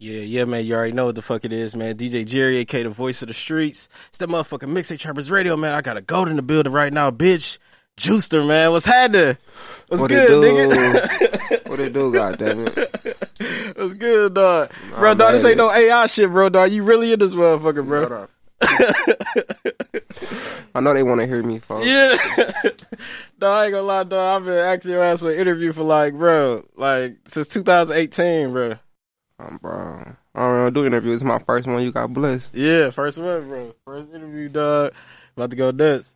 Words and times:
Yeah, 0.00 0.20
yeah, 0.20 0.46
man. 0.46 0.64
You 0.64 0.76
already 0.76 0.92
know 0.92 1.04
what 1.04 1.14
the 1.14 1.20
fuck 1.20 1.44
it 1.44 1.52
is, 1.52 1.76
man. 1.76 1.94
DJ 1.94 2.24
Jerry, 2.24 2.56
aka 2.56 2.84
the 2.84 2.88
voice 2.88 3.20
of 3.20 3.28
the 3.28 3.34
streets. 3.34 3.86
It's 4.08 4.16
that 4.16 4.30
motherfucking 4.30 4.72
mixtape 4.72 4.98
trappers 4.98 5.30
radio, 5.30 5.58
man. 5.58 5.74
I 5.74 5.82
got 5.82 5.98
a 5.98 6.00
gold 6.00 6.28
in 6.28 6.36
the 6.36 6.42
building 6.42 6.72
right 6.72 6.90
now, 6.90 7.10
bitch. 7.10 7.58
Juicer, 7.98 8.48
man. 8.48 8.70
What's 8.70 8.86
happening? 8.86 9.36
What's 9.88 10.00
What 10.00 10.08
good, 10.08 10.42
it 10.42 10.70
nigga? 10.70 11.68
what 11.68 11.80
it 11.80 11.92
do, 11.92 12.10
goddammit? 12.10 13.76
What's 13.76 13.92
good, 13.92 14.32
dog? 14.32 14.72
bro, 14.88 15.12
Nah, 15.12 15.14
dog, 15.14 15.32
this 15.34 15.44
ain't 15.44 15.58
no 15.58 15.70
AI 15.70 16.06
shit, 16.06 16.32
bro, 16.32 16.48
dog. 16.48 16.70
You 16.70 16.82
really 16.82 17.12
in 17.12 17.18
this 17.18 17.34
motherfucker, 17.34 17.84
bro. 17.84 18.26
Shut. 18.62 20.04
I 20.74 20.80
know 20.80 20.94
they 20.94 21.02
want 21.02 21.20
to 21.20 21.26
hear 21.26 21.42
me, 21.42 21.58
folks. 21.58 21.84
Yeah. 21.84 22.16
dog, 23.38 23.52
I 23.52 23.64
ain't 23.66 23.72
gonna 23.74 23.82
lie, 23.82 24.04
dog. 24.04 24.40
I've 24.40 24.46
been 24.46 24.56
asking 24.56 24.92
your 24.92 25.04
ass 25.04 25.20
for 25.20 25.30
an 25.30 25.38
interview 25.38 25.74
for 25.74 25.82
like, 25.82 26.14
bro, 26.14 26.64
like 26.74 27.18
since 27.26 27.48
2018, 27.48 28.52
bro. 28.52 28.78
Um, 29.40 29.58
bro. 29.60 30.16
I 30.34 30.40
don't 30.40 30.56
know, 30.56 30.70
do 30.70 30.86
interviews. 30.86 31.16
It's 31.16 31.24
my 31.24 31.38
first 31.38 31.66
one. 31.66 31.82
You 31.82 31.92
got 31.92 32.12
blessed. 32.12 32.54
Yeah, 32.54 32.90
first 32.90 33.18
one, 33.18 33.48
bro. 33.48 33.74
First 33.84 34.12
interview, 34.12 34.48
dog. 34.48 34.92
About 35.36 35.50
to 35.50 35.56
go 35.56 35.70
nuts. 35.70 36.14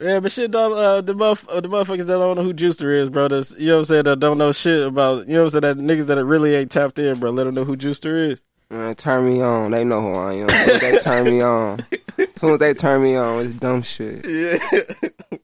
Yeah, 0.00 0.20
but 0.20 0.32
shit, 0.32 0.50
dog. 0.50 0.72
Uh, 0.72 1.00
the 1.00 1.14
muff, 1.14 1.48
uh, 1.48 1.60
the 1.60 1.68
motherfuckers 1.68 2.06
that 2.06 2.18
don't 2.18 2.36
know 2.36 2.42
who 2.42 2.54
Juicer 2.54 2.94
is, 2.94 3.10
bro. 3.10 3.28
That's, 3.28 3.54
you 3.58 3.68
know 3.68 3.74
what 3.74 3.78
I'm 3.80 3.84
saying? 3.86 4.04
That 4.04 4.20
don't 4.20 4.38
know 4.38 4.52
shit 4.52 4.86
about, 4.86 5.26
you 5.26 5.34
know 5.34 5.44
what 5.44 5.54
I'm 5.54 5.62
saying? 5.62 5.78
That 5.78 5.84
niggas 5.84 6.06
that 6.06 6.24
really 6.24 6.54
ain't 6.54 6.70
tapped 6.70 6.98
in, 6.98 7.18
bro. 7.18 7.30
Let 7.30 7.44
them 7.44 7.54
know 7.54 7.64
who 7.64 7.76
Juicer 7.76 8.32
is. 8.32 8.42
Man, 8.70 8.94
turn 8.94 9.28
me 9.28 9.42
on. 9.42 9.70
They 9.70 9.84
know 9.84 10.00
who 10.00 10.14
I 10.14 10.32
am. 10.34 10.48
As 10.48 10.80
they 10.80 10.98
turn 10.98 11.26
me 11.26 11.42
on. 11.42 11.84
As 12.16 12.28
soon 12.36 12.54
as 12.54 12.58
they 12.58 12.74
turn 12.74 13.02
me 13.02 13.16
on, 13.16 13.44
it's 13.44 13.54
dumb 13.54 13.82
shit. 13.82 14.24
Yeah. 14.24 14.56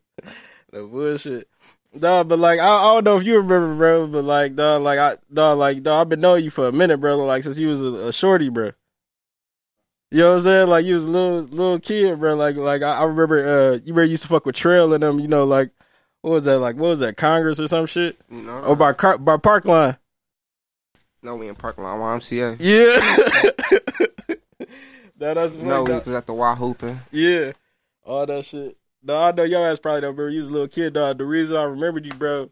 the 0.72 0.84
bullshit. 0.91 1.48
Dog, 2.00 2.28
but 2.28 2.38
like 2.38 2.60
I, 2.60 2.68
I 2.68 2.94
don't 2.94 3.04
know 3.04 3.16
if 3.16 3.24
you 3.24 3.36
remember, 3.36 3.74
bro, 3.74 4.06
but 4.06 4.24
like 4.24 4.54
dog, 4.54 4.82
like 4.82 4.98
I 4.98 5.16
dog, 5.32 5.58
like 5.58 5.82
dog, 5.82 6.02
I've 6.02 6.08
been 6.08 6.20
knowing 6.20 6.44
you 6.44 6.50
for 6.50 6.68
a 6.68 6.72
minute, 6.72 6.98
bro. 6.98 7.16
Like 7.24 7.42
since 7.42 7.58
you 7.58 7.68
was 7.68 7.80
a, 7.82 8.08
a 8.08 8.12
shorty, 8.12 8.48
bro. 8.48 8.70
You 10.10 10.18
know 10.18 10.30
what 10.30 10.36
I'm 10.38 10.42
saying? 10.44 10.68
Like 10.68 10.84
you 10.86 10.94
was 10.94 11.04
a 11.04 11.10
little 11.10 11.40
little 11.42 11.78
kid, 11.78 12.18
bro. 12.18 12.34
Like 12.34 12.56
like 12.56 12.82
I, 12.82 12.98
I 12.98 13.05
remember 13.05 13.38
uh 13.38 13.72
you 13.72 13.92
remember 13.92 14.05
you 14.05 14.10
used 14.10 14.22
to 14.22 14.28
fuck 14.28 14.46
with 14.46 14.55
Trail 14.55 14.92
and 14.94 15.02
them, 15.02 15.20
you 15.20 15.28
know, 15.28 15.44
like 15.44 15.70
what 16.22 16.30
was 16.30 16.44
that, 16.44 16.58
like 16.58 16.77
what 16.77 16.88
was 16.88 17.00
that, 17.00 17.16
Congress 17.16 17.60
or 17.60 17.68
some 17.68 17.86
shit? 17.86 18.18
Know? 18.30 18.60
Or 18.60 18.77
by 18.77 18.92
Car- 18.92 19.18
by 19.18 19.36
Parkline. 19.36 19.98
No, 21.22 21.34
we 21.36 21.48
in 21.48 21.56
parking 21.56 21.84
lot 21.84 21.98
YMCA. 21.98 22.56
Yeah. 22.60 22.96
that, 25.18 25.34
that's 25.34 25.55
No, 25.55 25.83
we 25.83 25.92
was 25.92 26.08
at 26.08 26.27
the 26.27 26.33
Y 26.34 26.55
hooping. 26.55 27.00
Yeah, 27.10 27.52
all 28.05 28.24
that 28.24 28.46
shit. 28.46 28.77
No, 29.02 29.16
I 29.16 29.32
know 29.32 29.44
your 29.44 29.66
ass 29.66 29.78
probably 29.78 30.00
don't 30.02 30.10
remember. 30.16 30.30
You 30.30 30.41
was 30.41 30.48
a 30.48 30.52
little 30.52 30.68
kid, 30.68 30.92
dog. 30.94 31.18
The 31.18 31.24
reason 31.24 31.56
I 31.56 31.62
remembered 31.64 32.04
you, 32.06 32.12
bro, 32.12 32.50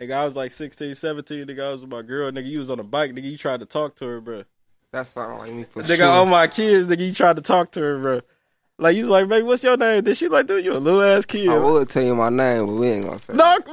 nigga, 0.00 0.12
I 0.14 0.24
was 0.24 0.36
like 0.36 0.52
16, 0.52 0.94
17, 0.94 1.46
nigga, 1.46 1.64
I 1.68 1.72
was 1.72 1.80
with 1.80 1.90
my 1.90 2.02
girl, 2.02 2.30
nigga, 2.30 2.46
you 2.46 2.58
was 2.58 2.70
on 2.70 2.78
a 2.80 2.84
bike, 2.84 3.10
nigga, 3.12 3.30
you 3.30 3.36
tried 3.38 3.60
to 3.60 3.66
talk 3.66 3.96
to 3.96 4.04
her, 4.06 4.20
bro. 4.20 4.44
That 4.92 5.06
sound 5.08 5.38
like 5.40 5.52
me 5.52 5.64
for 5.64 5.82
Nigga, 5.82 5.96
sure. 5.96 6.06
on 6.08 6.28
my 6.28 6.46
kids, 6.46 6.86
nigga, 6.88 7.04
you 7.06 7.12
tried 7.12 7.36
to 7.36 7.42
talk 7.42 7.72
to 7.72 7.80
her, 7.82 7.98
bro. 7.98 8.20
Like, 8.78 8.94
you 8.94 9.02
was 9.02 9.08
like, 9.10 9.28
baby, 9.28 9.42
what's 9.44 9.64
your 9.64 9.76
name? 9.76 10.04
Then 10.04 10.14
she 10.14 10.28
like, 10.28 10.46
dude, 10.46 10.64
you 10.64 10.72
a 10.72 10.78
little 10.78 11.02
ass 11.02 11.26
kid. 11.26 11.48
I 11.48 11.58
would 11.58 11.88
tell 11.88 12.04
you 12.04 12.14
my 12.14 12.28
name, 12.30 12.66
but 12.66 12.74
we 12.74 12.86
ain't 12.88 13.06
gonna 13.06 13.20
say. 13.20 13.32
No. 13.34 13.58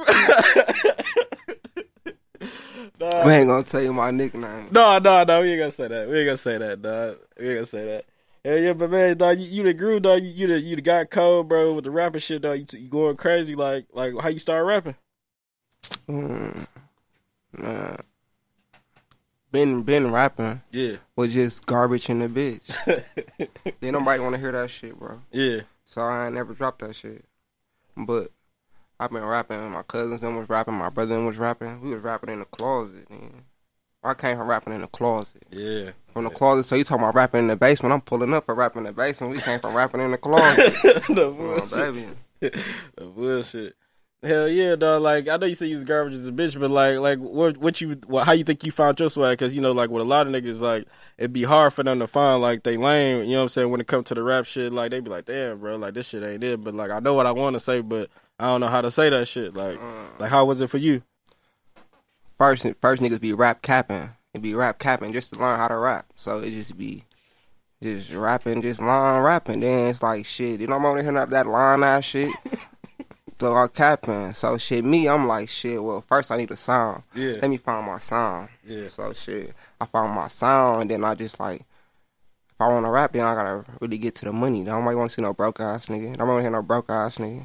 We 2.98 3.32
ain't 3.32 3.46
gonna 3.48 3.62
tell 3.62 3.82
you 3.82 3.92
my 3.92 4.10
nickname. 4.10 4.68
no, 4.70 4.98
no, 4.98 5.22
no, 5.24 5.42
we 5.42 5.50
ain't 5.50 5.58
gonna 5.60 5.70
say 5.70 5.86
that. 5.88 6.08
We 6.08 6.18
ain't 6.20 6.26
gonna 6.28 6.36
say 6.38 6.56
that, 6.58 6.80
dog. 6.80 7.18
We 7.38 7.46
ain't 7.48 7.54
gonna 7.56 7.66
say 7.66 7.84
that. 7.84 8.04
Yeah, 8.46 8.54
yeah, 8.58 8.72
but 8.74 8.92
man, 8.92 9.16
dog, 9.16 9.40
you, 9.40 9.44
you 9.46 9.62
the 9.64 9.74
grew, 9.74 9.98
dog. 9.98 10.22
You, 10.22 10.28
you 10.28 10.46
the 10.46 10.60
you 10.60 10.76
the 10.76 10.82
got 10.82 11.10
cold, 11.10 11.48
bro, 11.48 11.72
with 11.72 11.82
the 11.82 11.90
rapping 11.90 12.20
shit, 12.20 12.42
dog. 12.42 12.60
You, 12.60 12.78
you 12.78 12.88
going 12.88 13.16
crazy, 13.16 13.56
like 13.56 13.86
like 13.92 14.14
how 14.20 14.28
you 14.28 14.38
start 14.38 14.64
rapping? 14.64 14.94
Mm, 16.08 16.64
man. 17.58 17.96
Been 19.50 19.82
been 19.82 20.12
rapping 20.12 20.62
Yeah, 20.70 20.98
was 21.16 21.34
just 21.34 21.66
garbage 21.66 22.08
in 22.08 22.20
the 22.20 22.28
bitch. 22.28 22.70
Then 23.80 23.94
nobody 23.94 24.22
want 24.22 24.36
to 24.36 24.40
hear 24.40 24.52
that 24.52 24.70
shit, 24.70 24.96
bro. 24.96 25.22
yeah, 25.32 25.62
So 25.86 26.02
I 26.02 26.26
ain't 26.26 26.36
never 26.36 26.54
dropped 26.54 26.82
that 26.82 26.94
shit. 26.94 27.24
But 27.96 28.30
I've 29.00 29.10
been 29.10 29.24
rapping. 29.24 29.72
My 29.72 29.82
cousins 29.82 30.20
them 30.20 30.36
was 30.36 30.48
rapping. 30.48 30.74
My 30.74 30.90
brother 30.90 31.16
them 31.16 31.26
was 31.26 31.36
rapping. 31.36 31.80
We 31.80 31.94
was 31.94 32.02
rapping 32.04 32.30
in 32.30 32.38
the 32.38 32.44
closet. 32.44 33.10
Man. 33.10 33.42
I 34.04 34.14
came 34.14 34.36
from 34.36 34.46
rapping 34.46 34.72
in 34.72 34.82
the 34.82 34.86
closet. 34.86 35.42
yeah. 35.50 35.90
From 36.16 36.24
the 36.24 36.30
closet. 36.30 36.62
So 36.62 36.76
you 36.76 36.82
talking 36.82 37.04
about 37.04 37.14
rapping 37.14 37.40
in 37.40 37.48
the 37.48 37.56
basement? 37.56 37.92
I'm 37.92 38.00
pulling 38.00 38.32
up 38.32 38.46
for 38.46 38.54
rapping 38.54 38.78
in 38.78 38.86
the 38.86 38.92
basement. 38.94 39.34
We 39.34 39.38
came 39.38 39.60
from 39.60 39.74
rapping 39.74 40.00
in 40.00 40.12
the 40.12 40.16
closet. 40.16 40.72
the 41.08 41.28
bullshit. 41.28 41.94
baby. 42.40 42.62
the 42.96 43.04
bullshit. 43.04 43.76
Hell 44.22 44.48
yeah, 44.48 44.76
dog. 44.76 45.02
Like 45.02 45.28
I 45.28 45.36
know 45.36 45.44
you 45.44 45.54
say 45.54 45.66
you 45.66 45.74
was 45.74 45.84
garbage 45.84 46.14
as 46.14 46.26
a 46.26 46.32
bitch, 46.32 46.58
but 46.58 46.70
like, 46.70 47.00
like 47.00 47.18
what, 47.18 47.58
what 47.58 47.82
you, 47.82 48.00
what, 48.06 48.24
how 48.24 48.32
you 48.32 48.44
think 48.44 48.64
you 48.64 48.72
found 48.72 48.98
your 48.98 49.10
swag? 49.10 49.36
Because 49.36 49.54
you 49.54 49.60
know, 49.60 49.72
like 49.72 49.90
with 49.90 50.00
a 50.02 50.06
lot 50.06 50.26
of 50.26 50.32
niggas, 50.32 50.58
like 50.58 50.86
it'd 51.18 51.34
be 51.34 51.42
hard 51.42 51.74
for 51.74 51.82
them 51.82 51.98
to 51.98 52.06
find 52.06 52.40
like 52.40 52.62
they 52.62 52.78
lame. 52.78 53.24
You 53.24 53.32
know 53.32 53.36
what 53.36 53.42
I'm 53.42 53.48
saying? 53.50 53.70
When 53.70 53.82
it 53.82 53.86
comes 53.86 54.06
to 54.06 54.14
the 54.14 54.22
rap 54.22 54.46
shit, 54.46 54.72
like 54.72 54.92
they 54.92 55.00
be 55.00 55.10
like, 55.10 55.26
damn, 55.26 55.58
bro, 55.58 55.76
like 55.76 55.92
this 55.92 56.08
shit 56.08 56.22
ain't 56.22 56.42
it. 56.42 56.64
But 56.64 56.72
like 56.72 56.90
I 56.90 56.98
know 56.98 57.12
what 57.12 57.26
I 57.26 57.32
want 57.32 57.56
to 57.56 57.60
say, 57.60 57.82
but 57.82 58.08
I 58.40 58.46
don't 58.46 58.62
know 58.62 58.68
how 58.68 58.80
to 58.80 58.90
say 58.90 59.10
that 59.10 59.28
shit. 59.28 59.52
Like, 59.52 59.78
mm. 59.78 60.18
like 60.18 60.30
how 60.30 60.46
was 60.46 60.62
it 60.62 60.70
for 60.70 60.78
you? 60.78 61.02
First, 62.38 62.64
first 62.80 63.02
niggas 63.02 63.20
be 63.20 63.34
rap 63.34 63.60
capping. 63.60 64.15
Be 64.42 64.54
rap 64.54 64.78
capping 64.78 65.12
just 65.12 65.32
to 65.32 65.38
learn 65.38 65.58
how 65.58 65.68
to 65.68 65.76
rap. 65.76 66.06
So 66.16 66.38
it 66.38 66.50
just 66.50 66.76
be 66.76 67.04
just 67.82 68.12
rapping, 68.12 68.62
just 68.62 68.80
line 68.80 69.22
rapping. 69.22 69.60
Then 69.60 69.88
it's 69.88 70.02
like 70.02 70.26
shit. 70.26 70.60
You 70.60 70.66
know, 70.66 70.76
I'm 70.76 70.84
only 70.86 71.02
hearing 71.02 71.16
that, 71.16 71.30
that 71.30 71.46
line 71.46 71.82
ass 71.82 72.04
shit. 72.04 72.30
So 73.38 73.54
I 73.54 73.68
capping. 73.68 74.32
So 74.32 74.56
shit, 74.56 74.82
me, 74.82 75.06
I'm 75.10 75.26
like 75.26 75.50
shit. 75.50 75.82
Well, 75.84 76.00
first 76.00 76.30
I 76.30 76.38
need 76.38 76.50
a 76.50 76.56
sound. 76.56 77.02
Yeah, 77.14 77.32
Let 77.42 77.50
me 77.50 77.58
find 77.58 77.86
my 77.86 77.98
sound. 77.98 78.48
yeah, 78.66 78.88
So 78.88 79.12
shit, 79.12 79.52
I 79.78 79.84
found 79.84 80.14
my 80.14 80.28
sound, 80.28 80.80
and 80.82 80.90
then 80.90 81.04
I 81.04 81.14
just 81.14 81.38
like, 81.38 81.60
if 81.60 82.60
I 82.60 82.66
want 82.68 82.86
to 82.86 82.90
rap, 82.90 83.12
then 83.12 83.26
I 83.26 83.34
gotta 83.34 83.66
really 83.78 83.98
get 83.98 84.14
to 84.16 84.24
the 84.24 84.32
money. 84.32 84.64
Don't 84.64 84.80
nobody 84.80 84.96
want 84.96 85.10
to 85.10 85.16
see 85.16 85.20
no 85.22 85.34
broke 85.34 85.60
ass 85.60 85.84
nigga. 85.86 86.16
Don't 86.16 86.26
want 86.28 86.38
to 86.38 86.42
hear 86.44 86.50
no 86.50 86.62
broke 86.62 86.88
ass 86.88 87.18
nigga. 87.18 87.44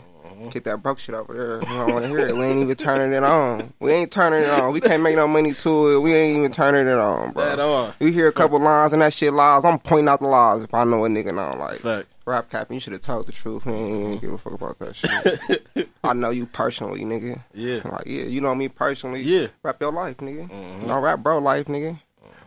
Get 0.50 0.64
that 0.64 0.82
broke 0.82 1.00
shit 1.00 1.14
over 1.16 1.34
there. 1.34 1.60
We 1.60 1.66
don't 1.78 1.94
want 1.94 2.04
to 2.06 2.10
hear 2.10 2.20
it. 2.20 2.36
We 2.36 2.44
ain't 2.46 2.60
even 2.62 2.76
turning 2.76 3.14
it 3.14 3.24
on. 3.24 3.72
We 3.80 3.92
ain't 3.92 4.12
turning 4.12 4.44
it 4.44 4.50
on. 4.50 4.74
We 4.74 4.82
can't 4.82 5.04
make 5.04 5.16
no 5.16 5.28
money 5.28 5.54
to 5.54 5.88
it. 5.90 6.00
We 6.02 6.14
ain't 6.14 6.38
even 6.40 6.52
turning 6.52 6.88
it 6.88 6.98
on, 6.98 7.32
bro. 7.32 7.74
on. 7.86 7.94
You 8.00 8.12
hear 8.12 8.28
a 8.28 8.32
couple 8.34 8.60
lines 8.60 8.94
and 8.94 9.02
that 9.02 9.14
shit 9.14 9.34
lies. 9.34 9.64
I'm 9.66 9.80
pointing 9.80 10.08
out 10.10 10.20
the 10.20 10.28
lies 10.28 10.64
if 10.64 10.74
I 10.74 10.84
know 10.84 11.06
a 11.06 11.10
nigga 11.10 11.36
don't 11.36 11.60
like. 11.60 11.80
Fact. 11.80 12.08
Rap 12.26 12.50
capping, 12.50 12.76
you 12.76 12.80
should 12.80 12.94
have 12.94 13.02
told 13.02 13.26
the 13.28 13.32
truth. 13.32 13.66
We 13.66 13.74
ain't 13.74 13.90
even 14.06 14.18
give 14.20 14.34
a 14.34 14.38
fuck 14.38 14.54
about 14.54 14.80
that 14.80 14.96
shit. 14.96 15.90
I 16.04 16.14
know 16.14 16.30
you 16.30 16.46
personally, 16.46 17.04
nigga. 17.04 17.42
Yeah, 17.54 17.82
Like, 17.92 18.06
yeah, 18.06 18.24
you 18.24 18.42
know 18.42 18.54
me 18.56 18.68
personally. 18.68 19.22
yeah, 19.22 19.48
Rap 19.64 19.82
your 19.82 19.92
life, 19.92 20.18
nigga. 20.18 20.50
Mhm. 20.50 20.88
Don't 20.88 21.02
rap 21.04 21.20
bro 21.20 21.40
life, 21.40 21.66
nigga. 21.68 22.00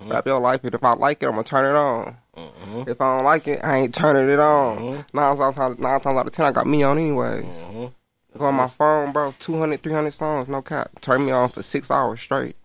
Rap 0.06 0.26
your 0.26 0.40
life. 0.40 0.60
If 0.64 0.82
I 0.84 0.92
like 0.94 1.22
it, 1.22 1.26
I'm 1.26 1.32
gonna 1.32 1.44
turn 1.44 1.64
it 1.64 1.76
on. 1.78 2.16
Mhm. 2.36 2.88
If 2.88 3.00
I 3.00 3.16
don't 3.16 3.24
like 3.24 3.46
it, 3.48 3.60
I 3.64 3.76
ain't 3.78 3.94
turning 3.94 4.28
it 4.28 4.40
on. 4.40 4.78
Mhm. 4.78 5.04
Nine 5.12 5.36
times, 5.54 5.78
nine 5.78 6.00
times 6.00 6.16
out 6.16 6.26
of 6.26 6.32
ten, 6.32 6.46
I 6.46 6.52
got 6.52 6.66
me 6.66 6.82
on 6.82 6.98
anyways. 6.98 7.44
Mhm. 7.44 7.92
Go 8.36 8.46
on 8.46 8.54
my 8.54 8.66
phone, 8.66 9.12
bro. 9.12 9.32
200, 9.38 9.80
300 9.82 10.12
songs, 10.12 10.48
no 10.48 10.60
cap. 10.60 10.90
Turn 11.00 11.24
me 11.24 11.30
on 11.30 11.48
for 11.48 11.62
six 11.62 11.90
hours 11.90 12.20
straight. 12.20 12.56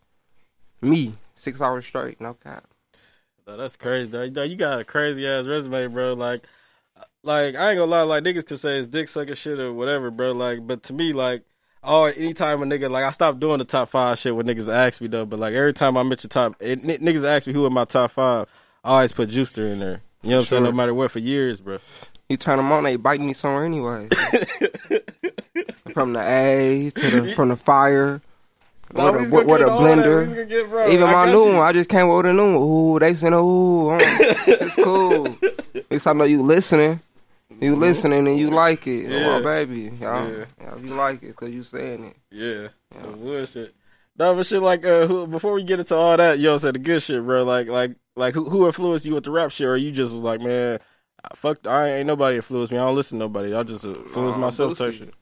Me, 0.82 1.14
six 1.36 1.62
hours 1.62 1.86
straight, 1.86 2.20
no 2.20 2.34
cap. 2.34 2.64
Dog, 3.46 3.60
that's 3.60 3.76
crazy. 3.76 4.10
Dog, 4.12 4.34
You 4.50 4.56
got 4.56 4.80
a 4.80 4.84
crazy 4.84 5.28
ass 5.28 5.46
resume, 5.46 5.88
bro. 5.88 6.14
Like, 6.14 6.44
like 7.24 7.56
I 7.56 7.70
ain't 7.72 7.78
gonna 7.78 7.86
lie. 7.86 8.02
Like 8.02 8.24
niggas 8.24 8.48
can 8.48 8.58
say 8.58 8.80
it's 8.80 8.88
dick 8.88 9.08
sucking 9.08 9.36
shit 9.36 9.60
or 9.60 9.74
whatever, 9.74 10.10
bro. 10.10 10.32
Like, 10.32 10.66
but 10.66 10.82
to 10.84 10.94
me, 10.94 11.14
like, 11.14 11.44
oh, 11.84 12.06
anytime 12.06 12.62
a 12.64 12.66
nigga 12.66 12.90
like 12.90 13.04
I 13.04 13.12
stopped 13.12 13.40
doing 13.40 13.60
the 13.60 13.66
top 13.66 13.90
five 13.90 14.18
shit 14.18 14.36
when 14.36 14.48
niggas 14.48 14.72
ask 14.74 15.02
me 15.02 15.08
though. 15.08 15.26
But 15.26 15.40
like 15.40 15.54
every 15.54 15.74
time 15.74 15.98
I 15.98 16.04
mention 16.04 16.30
top, 16.30 16.56
it, 16.60 16.80
n- 16.84 17.00
niggas 17.06 17.24
ask 17.28 17.46
me 17.46 17.54
who 17.54 17.66
in 17.68 17.74
my 17.74 17.86
top 17.86 18.12
five, 18.12 18.48
I 18.84 18.90
always 18.96 19.12
put 19.12 19.30
Juicer 19.30 19.72
in 19.72 19.80
there. 19.80 20.02
You 20.22 20.32
know 20.32 20.36
what 20.38 20.42
I'm 20.42 20.46
saying? 20.48 20.64
No 20.64 20.72
matter 20.72 20.94
what, 20.94 21.12
for 21.12 21.20
years, 21.20 21.62
bro. 21.62 21.80
You 22.30 22.38
turn 22.38 22.58
them 22.58 22.72
on, 22.72 22.84
they 22.84 22.96
bite 22.96 23.22
me 23.22 23.34
somewhere 23.34 23.66
anyway. 23.66 24.08
from 25.94 26.14
the 26.14 26.22
A 26.22 26.92
to 26.96 27.10
the 27.22 27.34
from 27.36 27.50
the 27.50 27.56
fire. 27.56 28.22
Nah, 28.94 29.12
With 29.12 29.16
a, 29.16 29.20
just 29.24 29.32
gonna 29.32 29.46
with 29.46 29.62
a 29.62 29.64
into 29.64 29.72
all 29.72 29.84
that. 29.84 29.98
We 29.98 30.04
blender. 30.04 30.50
get- 30.50 30.70
bro, 30.70 30.90
Even 30.90 31.08
I 31.08 31.14
my 31.14 31.32
new 31.32 31.50
you. 31.50 31.56
one, 31.58 31.68
I 31.68 31.74
just 31.74 31.90
came 31.90 32.10
up 32.10 32.18
with 32.18 32.26
a 32.28 32.34
new 32.34 32.54
one. 32.54 32.56
Ooh, 32.96 33.00
they 33.00 33.14
saying, 33.14 33.34
ooh, 33.34 33.98
it's 34.00 34.76
cool. 34.76 35.28
At 35.76 35.92
least 35.92 36.08
I 36.08 36.14
know 36.14 36.24
you 36.24 36.42
listening. 36.42 37.00
You 37.62 37.76
listening 37.76 38.28
and 38.28 38.38
you 38.40 38.50
like 38.50 38.88
it. 38.88 39.04
Mm-hmm. 39.06 39.12
Yeah. 39.12 39.28
Oh, 39.28 39.40
my 39.40 39.42
baby. 39.42 39.82
Y'all, 40.00 40.30
Yeah. 40.32 40.46
y'all, 40.64 40.80
you 40.80 40.94
like 40.96 41.22
it 41.24 41.28
because 41.28 41.52
you 41.52 41.62
saying 41.64 42.04
it. 42.06 42.16
Yeah, 42.32 42.68
the 43.02 43.08
bullshit. 43.18 43.76
No, 44.18 44.34
but 44.36 44.46
shit 44.46 44.62
like 44.62 44.86
uh, 44.86 45.08
who, 45.08 45.28
before 45.28 45.54
we 45.54 45.64
get 45.64 45.80
into 45.80 45.96
all 45.96 46.18
that, 46.18 46.38
you 46.40 46.46
know, 46.46 46.58
said 46.58 46.76
the 46.76 46.80
good 46.80 47.02
shit, 47.02 47.24
bro. 47.24 47.44
Like, 47.44 47.68
like, 47.68 47.96
like, 48.20 48.34
who, 48.36 48.50
who 48.50 48.66
influenced 48.68 49.06
you 49.06 49.16
with 49.16 49.24
the 49.24 49.32
rap 49.32 49.52
shit, 49.52 49.66
or 49.68 49.76
you 49.78 49.92
just 49.92 50.14
was 50.14 50.22
like, 50.22 50.42
man, 50.42 50.80
fuck, 51.36 51.66
I 51.66 51.88
ain't 51.96 52.08
nobody 52.08 52.36
influenced 52.36 52.72
me. 52.72 52.78
I 52.78 52.86
don't 52.86 52.96
listen 52.96 53.18
to 53.18 53.26
nobody. 53.26 53.54
I 53.56 53.64
just 53.64 53.84
influence 53.86 54.36
Nah, 54.36 54.42
myself 54.42 54.78
Boosie. 54.78 54.94
shit. 54.94 55.14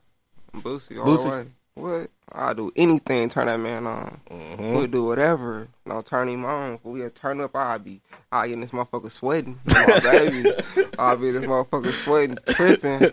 Boosie 0.56 1.00
all 1.00 1.06
Boosie. 1.06 1.30
way. 1.30 1.46
What? 1.76 2.10
I'll 2.32 2.56
do 2.56 2.72
anything, 2.76 3.30
turn 3.30 3.46
that 3.48 3.60
man 3.60 3.86
on. 3.88 4.20
Mhm. 4.32 4.74
We'll 4.74 4.88
do 4.88 5.06
whatever. 5.06 5.68
No, 5.86 6.02
turn 6.02 6.28
him 6.28 6.44
on. 6.44 6.74
If 6.74 6.84
we 6.86 7.08
turn 7.10 7.40
up, 7.40 7.56
I'll 7.56 7.80
be, 7.80 8.02
I'll 8.32 8.46
get 8.48 8.54
in 8.54 8.62
this 8.62 8.72
motherfucker 8.72 9.12
sweating. 9.12 9.60
My 9.68 10.00
baby. 10.02 10.52
I'll 11.00 11.16
be 11.18 11.32
this 11.32 11.46
motherfucker 11.46 11.94
sweating, 11.94 12.38
tripping. 12.50 13.12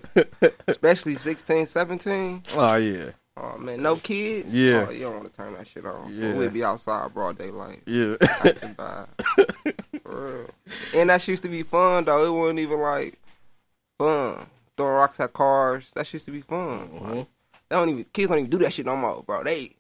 Especially 0.66 1.14
16, 1.16 1.66
17. 1.66 2.42
Oh 2.56 2.76
yeah, 2.76 3.10
Oh, 3.36 3.58
man, 3.58 3.82
no 3.82 3.96
kids? 3.96 4.54
Yeah. 4.56 4.86
Oh, 4.88 4.90
you 4.90 5.00
don't 5.00 5.16
want 5.16 5.30
to 5.30 5.36
turn 5.36 5.52
that 5.54 5.66
shit 5.68 5.84
on. 5.84 6.10
Yeah. 6.12 6.34
We'll 6.34 6.50
be 6.50 6.64
outside 6.64 7.12
broad 7.12 7.36
daylight. 7.38 7.82
yeah. 7.86 8.14
For 10.14 10.46
and 10.94 11.10
that 11.10 11.26
used 11.28 11.42
to 11.42 11.48
be 11.48 11.62
fun 11.62 12.04
though. 12.04 12.24
It 12.24 12.30
wasn't 12.38 12.60
even 12.60 12.80
like 12.80 13.18
fun. 13.98 14.46
Throwing 14.76 14.94
rocks 14.94 15.20
at 15.20 15.32
cars. 15.32 15.90
That 15.94 16.12
used 16.12 16.24
to 16.26 16.30
be 16.32 16.40
fun. 16.40 16.88
Mhm. 16.88 17.26
They 17.68 17.76
don't 17.76 17.88
even 17.88 18.04
kids 18.12 18.28
don't 18.28 18.38
even 18.38 18.50
do 18.50 18.58
that 18.58 18.72
shit 18.72 18.86
no 18.86 18.96
more, 18.96 19.22
bro. 19.22 19.42
They 19.44 19.74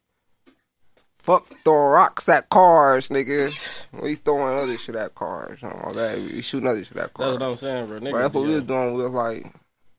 fuck 1.18 1.46
throwing 1.64 1.90
rocks 1.92 2.28
at 2.28 2.48
cars, 2.48 3.08
nigga. 3.08 3.52
We 4.02 4.14
throwing 4.16 4.58
other 4.58 4.76
shit 4.78 4.94
at 4.96 5.14
cars. 5.14 5.58
and 5.62 5.72
All 5.72 5.92
that. 5.92 6.18
We 6.18 6.42
shooting 6.42 6.68
other 6.68 6.84
shit 6.84 6.96
at 6.96 7.14
cars. 7.14 7.30
That's 7.32 7.40
what 7.40 7.50
I'm 7.50 7.56
saying, 7.56 7.86
bro. 7.86 8.00
Nigga, 8.00 8.10
Bro, 8.10 8.20
that's 8.22 8.34
what 8.34 8.44
we 8.44 8.54
was 8.54 8.62
doing. 8.64 8.94
We 8.94 9.02
was 9.02 9.12
like 9.12 9.46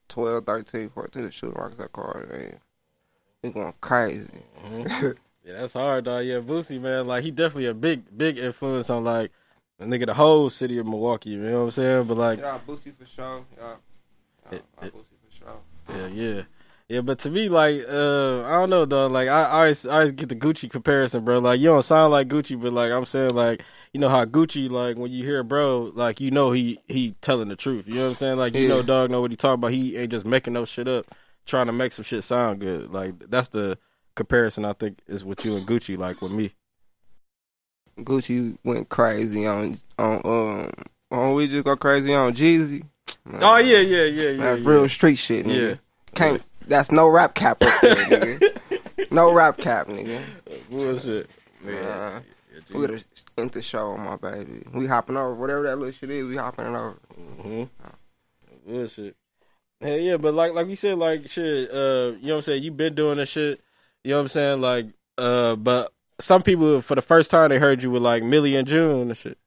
12, 0.09 0.45
13, 0.45 0.89
14, 0.89 1.29
shooting 1.31 1.55
rocks 1.55 1.79
at 1.79 1.91
cars. 1.93 2.29
Man. 2.29 2.59
We 3.41 3.49
going 3.51 3.73
crazy. 3.81 4.29
Mhm. 4.65 5.15
yeah, 5.45 5.53
that's 5.53 5.73
hard, 5.73 6.05
dog. 6.05 6.25
Yeah, 6.25 6.39
Boosie, 6.39 6.79
man, 6.81 7.07
like 7.07 7.23
he 7.23 7.31
definitely 7.31 7.67
a 7.67 7.73
big, 7.73 8.17
big 8.17 8.37
influence 8.37 8.89
on 8.89 9.03
like 9.03 9.31
the 9.79 9.85
nigga 9.85 10.05
the 10.05 10.13
whole 10.13 10.49
city 10.49 10.77
of 10.77 10.85
Milwaukee. 10.85 11.31
You 11.31 11.39
know 11.39 11.59
what 11.59 11.63
I'm 11.65 11.71
saying? 11.71 12.03
But 12.07 12.17
like, 12.17 12.39
Yeah, 12.39 12.59
Boosie 12.67 12.93
for 12.97 13.05
sure. 13.05 13.41
Yeah, 13.57 13.75
It- 14.51 14.63
it- 14.81 14.93
Boosie 14.93 15.17
for 15.21 15.37
sure. 15.37 15.57
yeah, 15.89 16.07
yeah, 16.07 16.41
yeah. 16.87 17.01
But 17.01 17.19
to 17.19 17.29
me, 17.31 17.49
like, 17.49 17.81
uh, 17.89 18.43
I 18.43 18.51
don't 18.53 18.69
know, 18.69 18.85
dog. 18.85 19.11
Like, 19.11 19.27
I, 19.27 19.43
I 19.43 19.49
always, 19.61 19.85
I 19.85 19.93
always 19.95 20.11
get 20.13 20.29
the 20.29 20.35
Gucci 20.35 20.69
comparison, 20.69 21.25
bro. 21.25 21.39
Like, 21.39 21.59
you 21.59 21.67
don't 21.67 21.83
sound 21.83 22.11
like 22.11 22.27
Gucci, 22.27 22.59
but 22.61 22.73
like, 22.73 22.91
I'm 22.91 23.05
saying, 23.05 23.31
like, 23.35 23.63
you 23.93 23.99
know 23.99 24.09
how 24.09 24.23
Gucci, 24.25 24.69
like, 24.69 24.97
when 24.97 25.11
you 25.11 25.23
hear 25.23 25.43
bro, 25.43 25.91
like, 25.95 26.19
you 26.21 26.31
know 26.31 26.51
he 26.51 26.79
he 26.87 27.15
telling 27.21 27.49
the 27.49 27.55
truth. 27.55 27.85
You 27.87 27.95
know 27.95 28.03
what 28.03 28.09
I'm 28.09 28.15
saying? 28.15 28.37
Like, 28.37 28.55
you 28.55 28.63
Yeah. 28.63 28.67
know, 28.69 28.81
dog 28.83 29.11
know 29.11 29.21
what 29.21 29.31
he 29.31 29.37
talking 29.37 29.55
about. 29.55 29.71
He 29.71 29.97
ain't 29.97 30.11
just 30.11 30.25
making 30.25 30.53
no 30.53 30.63
shit 30.65 30.87
up, 30.87 31.05
trying 31.45 31.65
to 31.67 31.73
make 31.73 31.91
some 31.91 32.03
shit 32.03 32.23
sound 32.23 32.59
good. 32.61 32.91
Like, 32.91 33.15
that's 33.29 33.49
the 33.49 33.77
comparison 34.15 34.63
I 34.63 34.71
think 34.73 34.99
is 35.07 35.25
with 35.25 35.43
you 35.43 35.57
and 35.57 35.67
Gucci, 35.67 35.97
like 35.97 36.21
with 36.21 36.31
me. 36.31 36.53
Gucci 37.99 38.57
went 38.63 38.89
crazy 38.89 39.45
on 39.45 39.79
on 39.97 40.21
um 40.25 40.71
on 41.11 41.33
we 41.33 41.47
just 41.47 41.63
go 41.65 41.75
crazy 41.75 42.13
on 42.13 42.33
Jeezy. 42.33 42.83
Man, 43.25 43.41
Oh 43.43 43.57
yeah, 43.57 43.79
yeah, 43.79 44.03
yeah, 44.03 44.29
yeah. 44.29 44.43
That's 44.43 44.61
yeah. 44.61 44.69
real 44.69 44.89
street 44.89 45.15
shit, 45.15 45.45
nigga. 45.45 45.69
Yeah. 45.69 45.75
Can't 46.13 46.41
that's 46.67 46.91
no 46.91 47.07
rap 47.07 47.35
cap 47.35 47.61
up 47.61 47.81
there, 47.81 47.95
nigga. 47.95 48.59
No 49.11 49.31
rap 49.31 49.57
cap, 49.57 49.87
nigga. 49.87 50.21
Bullshit. 50.69 51.29
Nah. 51.63 51.71
Yeah, 51.71 52.19
We 52.73 52.81
gotta 52.81 53.03
end 53.37 53.51
the 53.51 53.61
show 53.61 53.95
my 53.97 54.15
baby. 54.15 54.63
We 54.73 54.87
hopping 54.87 55.15
over 55.15 55.35
whatever 55.35 55.63
that 55.63 55.77
little 55.77 55.91
shit 55.93 56.09
is. 56.09 56.25
We 56.25 56.35
hopping 56.37 56.65
it 56.65 56.69
over. 56.69 56.97
hmm 57.41 57.63
Bullshit. 58.65 59.15
Hell 59.81 59.97
yeah, 59.97 60.17
but 60.17 60.33
like 60.33 60.53
like 60.53 60.67
we 60.67 60.75
said, 60.75 60.97
like 60.97 61.27
shit, 61.27 61.69
uh, 61.69 62.13
you 62.19 62.27
know 62.27 62.33
what 62.33 62.35
I'm 62.37 62.41
saying? 62.43 62.63
you 62.63 62.71
been 62.71 62.95
doing 62.95 63.17
this 63.17 63.29
shit. 63.29 63.61
You 64.03 64.11
know 64.11 64.17
what 64.17 64.21
I'm 64.23 64.27
saying? 64.29 64.61
Like, 64.61 64.87
uh, 65.17 65.55
but 65.55 65.91
some 66.19 66.41
people 66.41 66.81
for 66.81 66.95
the 66.95 67.01
first 67.01 67.31
time 67.31 67.49
they 67.49 67.57
heard 67.59 67.83
you 67.83 67.91
with 67.91 68.01
like 68.01 68.23
Millie 68.23 68.55
and 68.55 68.67
June 68.67 69.01
and 69.09 69.17
shit. 69.17 69.37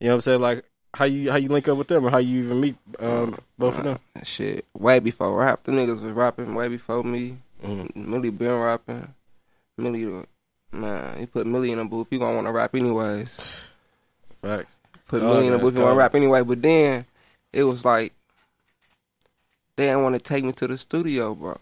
You 0.00 0.08
know 0.08 0.14
what 0.14 0.16
I'm 0.16 0.20
saying? 0.22 0.40
Like 0.40 0.64
how 0.92 1.04
you 1.06 1.30
how 1.30 1.36
you 1.36 1.48
link 1.48 1.68
up 1.68 1.76
with 1.78 1.88
them 1.88 2.04
or 2.06 2.10
how 2.10 2.18
you 2.18 2.44
even 2.44 2.60
meet 2.60 2.76
um 3.00 3.36
both 3.58 3.78
of 3.78 3.84
them. 3.84 3.98
Shit, 4.22 4.64
way 4.76 4.98
before 4.98 5.36
rap, 5.38 5.60
the 5.64 5.72
niggas 5.72 6.00
was 6.02 6.12
rapping 6.12 6.54
way 6.54 6.68
before 6.68 7.02
me. 7.04 7.38
Mhm. 7.64 7.94
Millie 7.96 8.30
been 8.30 8.52
rapping. 8.58 9.12
Millie, 9.76 10.24
man, 10.72 11.18
he 11.18 11.26
put 11.26 11.46
Millie 11.46 11.72
in 11.72 11.78
a 11.78 11.84
booth. 11.84 12.08
you 12.10 12.18
gonna 12.18 12.34
want 12.34 12.46
to 12.46 12.52
rap 12.52 12.74
anyways. 12.74 13.70
Facts. 14.42 14.78
Put 15.08 15.22
Oh, 15.22 15.34
Millie 15.34 15.46
in 15.48 15.54
a 15.54 15.58
booth. 15.58 15.74
He 15.74 15.80
want 15.80 15.94
to 15.94 15.98
rap 15.98 16.14
anyway. 16.14 16.42
But 16.42 16.62
then 16.62 17.06
it 17.52 17.64
was 17.64 17.84
like 17.84 18.12
they 19.76 19.86
didn't 19.86 20.02
want 20.02 20.14
to 20.14 20.20
take 20.20 20.44
me 20.44 20.52
to 20.52 20.66
the 20.68 20.78
studio, 20.78 21.34
bro. 21.34 21.56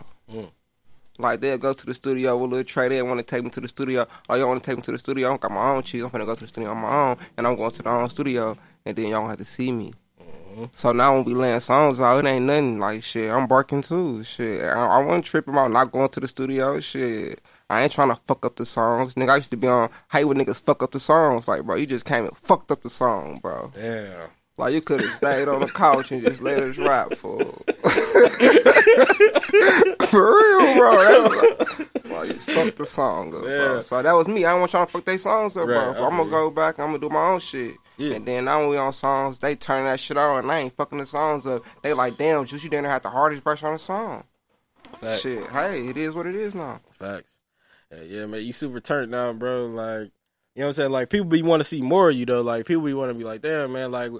Like 1.18 1.40
they'll 1.40 1.58
go 1.58 1.72
to 1.72 1.86
the 1.86 1.94
studio 1.94 2.36
with 2.36 2.50
Lil 2.52 2.64
Trey. 2.64 2.88
They 2.88 3.02
want 3.02 3.18
to 3.18 3.24
take 3.24 3.44
me 3.44 3.50
to 3.50 3.60
the 3.60 3.68
studio. 3.68 4.06
Oh, 4.28 4.34
y'all 4.34 4.48
want 4.48 4.62
to 4.62 4.66
take 4.70 4.76
me 4.76 4.82
to 4.82 4.92
the 4.92 4.98
studio? 4.98 5.28
I 5.28 5.30
don't 5.32 5.40
got 5.40 5.50
my 5.50 5.70
own 5.70 5.82
cheese. 5.82 6.02
I'm 6.02 6.10
finna 6.10 6.26
go 6.26 6.34
to 6.34 6.40
the 6.40 6.46
studio 6.48 6.70
on 6.70 6.78
my 6.78 6.94
own, 7.10 7.16
and 7.36 7.46
I'm 7.46 7.56
going 7.56 7.70
to 7.70 7.82
the 7.82 7.90
own 7.90 8.08
studio, 8.08 8.56
and 8.84 8.96
then 8.96 9.06
y'all 9.08 9.20
gonna 9.20 9.28
have 9.30 9.38
to 9.38 9.44
see 9.44 9.70
me. 9.72 9.92
Mhm. 10.20 10.70
So 10.74 10.92
now 10.92 11.14
when 11.14 11.24
we 11.24 11.34
laying 11.34 11.60
songs 11.60 12.00
out, 12.00 12.24
it 12.24 12.28
ain't 12.28 12.46
nothing 12.46 12.78
like 12.78 13.02
shit. 13.02 13.30
I'm 13.30 13.46
barking 13.46 13.82
too. 13.82 14.24
Shit, 14.24 14.64
I, 14.64 14.86
I 14.86 15.04
wasn't 15.04 15.24
tripping 15.24 15.54
about 15.54 15.70
not 15.70 15.92
going 15.92 16.08
to 16.10 16.20
the 16.20 16.28
studio. 16.28 16.80
Shit, 16.80 17.40
I 17.70 17.82
ain't 17.82 17.92
trying 17.92 18.08
to 18.10 18.16
fuck 18.16 18.44
up 18.44 18.56
the 18.56 18.66
songs. 18.66 19.14
Nigga, 19.14 19.30
I 19.30 19.36
used 19.36 19.50
to 19.50 19.56
be 19.56 19.68
on 19.68 19.90
hate 20.10 20.24
when 20.24 20.38
niggas 20.38 20.60
fuck 20.62 20.82
up 20.82 20.92
the 20.92 21.00
songs. 21.00 21.46
Like, 21.48 21.62
bro, 21.64 21.76
you 21.76 21.86
just 21.86 22.04
came 22.04 22.24
and 22.24 22.36
fucked 22.36 22.70
up 22.70 22.82
the 22.82 22.90
song, 22.90 23.38
bro. 23.42 23.70
Damn. 23.74 24.28
Like, 24.58 24.74
you 24.74 24.82
could 24.82 25.00
have 25.00 25.10
stayed 25.10 25.48
on 25.48 25.60
the 25.60 25.66
couch 25.66 26.12
and 26.12 26.22
just 26.24 26.40
let 26.40 26.62
us 26.62 26.76
rap, 26.76 27.14
fool. 27.14 27.38
For 30.06 30.36
real, 30.36 30.74
bro. 30.74 30.92
That 30.98 31.20
was 31.22 31.32
like, 31.36 32.02
bro, 32.04 32.22
you 32.22 32.34
fucked 32.34 32.76
the 32.76 32.86
song 32.86 33.34
up, 33.34 33.42
bro. 33.42 33.82
So 33.82 34.02
that 34.02 34.12
was 34.12 34.28
me. 34.28 34.44
I 34.44 34.50
don't 34.50 34.60
want 34.60 34.72
y'all 34.74 34.84
to 34.86 34.92
fuck 34.92 35.04
their 35.04 35.18
songs 35.18 35.56
up, 35.56 35.66
Right, 35.66 35.94
bro. 35.94 36.04
I'm 36.06 36.16
gonna 36.16 36.30
go 36.30 36.50
back. 36.50 36.78
I'm 36.78 36.88
gonna 36.88 36.98
do 36.98 37.08
my 37.08 37.30
own 37.30 37.40
shit. 37.40 37.76
Yeah. 37.96 38.16
And 38.16 38.26
then 38.26 38.44
now 38.44 38.60
when 38.60 38.68
we 38.68 38.76
on 38.76 38.92
songs, 38.92 39.38
they 39.38 39.54
turn 39.54 39.84
that 39.86 40.00
shit 40.00 40.16
on, 40.16 40.40
and 40.40 40.52
I 40.52 40.60
ain't 40.60 40.76
fucking 40.76 40.98
the 40.98 41.06
songs 41.06 41.46
up. 41.46 41.62
They 41.82 41.92
like, 41.94 42.16
damn, 42.16 42.44
Juice, 42.44 42.62
you 42.64 42.70
didn't 42.70 42.86
have 42.86 43.02
the 43.02 43.10
hardest 43.10 43.42
verse 43.42 43.62
on 43.62 43.72
the 43.72 43.78
song. 43.78 44.24
Facts. 45.00 45.22
Shit, 45.22 45.46
hey, 45.48 45.88
it 45.88 45.96
is 45.96 46.14
what 46.14 46.26
it 46.26 46.34
is 46.34 46.54
now. 46.54 46.80
Facts. 46.98 47.38
Yeah, 47.90 48.02
yeah, 48.02 48.26
man, 48.26 48.42
you 48.42 48.52
super 48.52 48.80
turned 48.80 49.10
now, 49.10 49.32
bro. 49.32 49.66
Like, 49.66 50.10
you 50.54 50.60
know 50.60 50.66
what 50.66 50.66
I'm 50.66 50.72
saying? 50.74 50.92
Like, 50.92 51.10
people 51.10 51.26
be 51.26 51.42
want 51.42 51.60
to 51.60 51.68
see 51.68 51.80
more 51.80 52.10
of 52.10 52.16
you 52.16 52.26
though. 52.26 52.42
Like, 52.42 52.66
people 52.66 52.82
be 52.82 52.94
want 52.94 53.10
to 53.10 53.14
be 53.14 53.24
like, 53.24 53.42
damn, 53.42 53.72
man. 53.72 53.90
Like, 53.90 54.12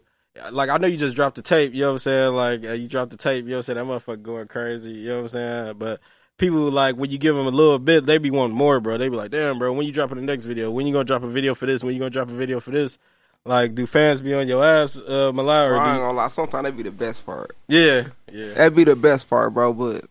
like 0.51 0.71
I 0.71 0.79
know 0.79 0.87
you 0.87 0.97
just 0.97 1.17
dropped 1.17 1.37
the 1.37 1.43
tape. 1.43 1.75
You 1.75 1.81
know 1.83 1.87
what 1.89 1.93
I'm 1.93 1.99
saying? 1.99 2.35
Like, 2.35 2.65
uh, 2.65 2.73
you 2.73 2.89
dropped 2.89 3.11
the 3.11 3.17
tape. 3.17 3.45
You 3.45 3.51
know 3.51 3.57
what 3.59 3.69
I'm 3.69 3.75
saying? 3.75 3.89
That 3.89 3.93
motherfucker 4.17 4.23
going 4.23 4.49
crazy. 4.49 4.93
You 4.93 5.09
know 5.09 5.17
what 5.17 5.23
I'm 5.23 5.29
saying? 5.29 5.75
But 5.79 6.01
people 6.39 6.71
like 6.71 6.97
when 6.97 7.11
you 7.11 7.19
give 7.19 7.35
them 7.37 7.47
a 7.47 7.51
little 7.51 7.79
bit, 7.79 8.07
they 8.07 8.19
be 8.19 8.31
wanting 8.31 8.57
more, 8.57 8.81
bro. 8.81 8.97
They 8.99 9.09
be 9.09 9.17
like, 9.17 9.31
damn, 9.31 9.59
bro. 9.59 9.73
When 9.73 9.87
you 9.87 9.93
dropping 9.93 10.17
the 10.17 10.23
next 10.25 10.45
video? 10.45 10.71
When 10.71 10.87
you 10.87 10.93
gonna 10.93 11.05
drop 11.05 11.23
a 11.23 11.29
video 11.29 11.55
for 11.55 11.67
this? 11.67 11.85
When 11.85 11.93
you 11.95 11.99
gonna 12.01 12.11
drop 12.11 12.31
a 12.31 12.35
video 12.35 12.61
for 12.61 12.71
this? 12.71 12.99
Like, 13.45 13.75
do 13.75 13.87
fans 13.89 14.21
be 14.21 14.33
on 14.35 14.47
your 14.47 14.65
ass, 14.65 14.97
uh, 14.97 15.33
Malai? 15.33 15.69
Or 15.69 15.77
I 15.77 15.95
ain't 15.95 16.03
gonna 16.03 16.13
lie, 16.17 16.29
sometimes 16.29 16.65
that 16.65 16.77
be 16.77 16.85
the 16.85 16.93
best 16.93 17.27
part. 17.27 17.57
yeah, 17.67 18.05
yeah, 18.33 18.55
That'd 18.55 18.77
be 18.77 18.85
the 18.85 18.95
best 18.95 19.29
part, 19.29 19.53
bro. 19.53 19.73
But 19.73 20.05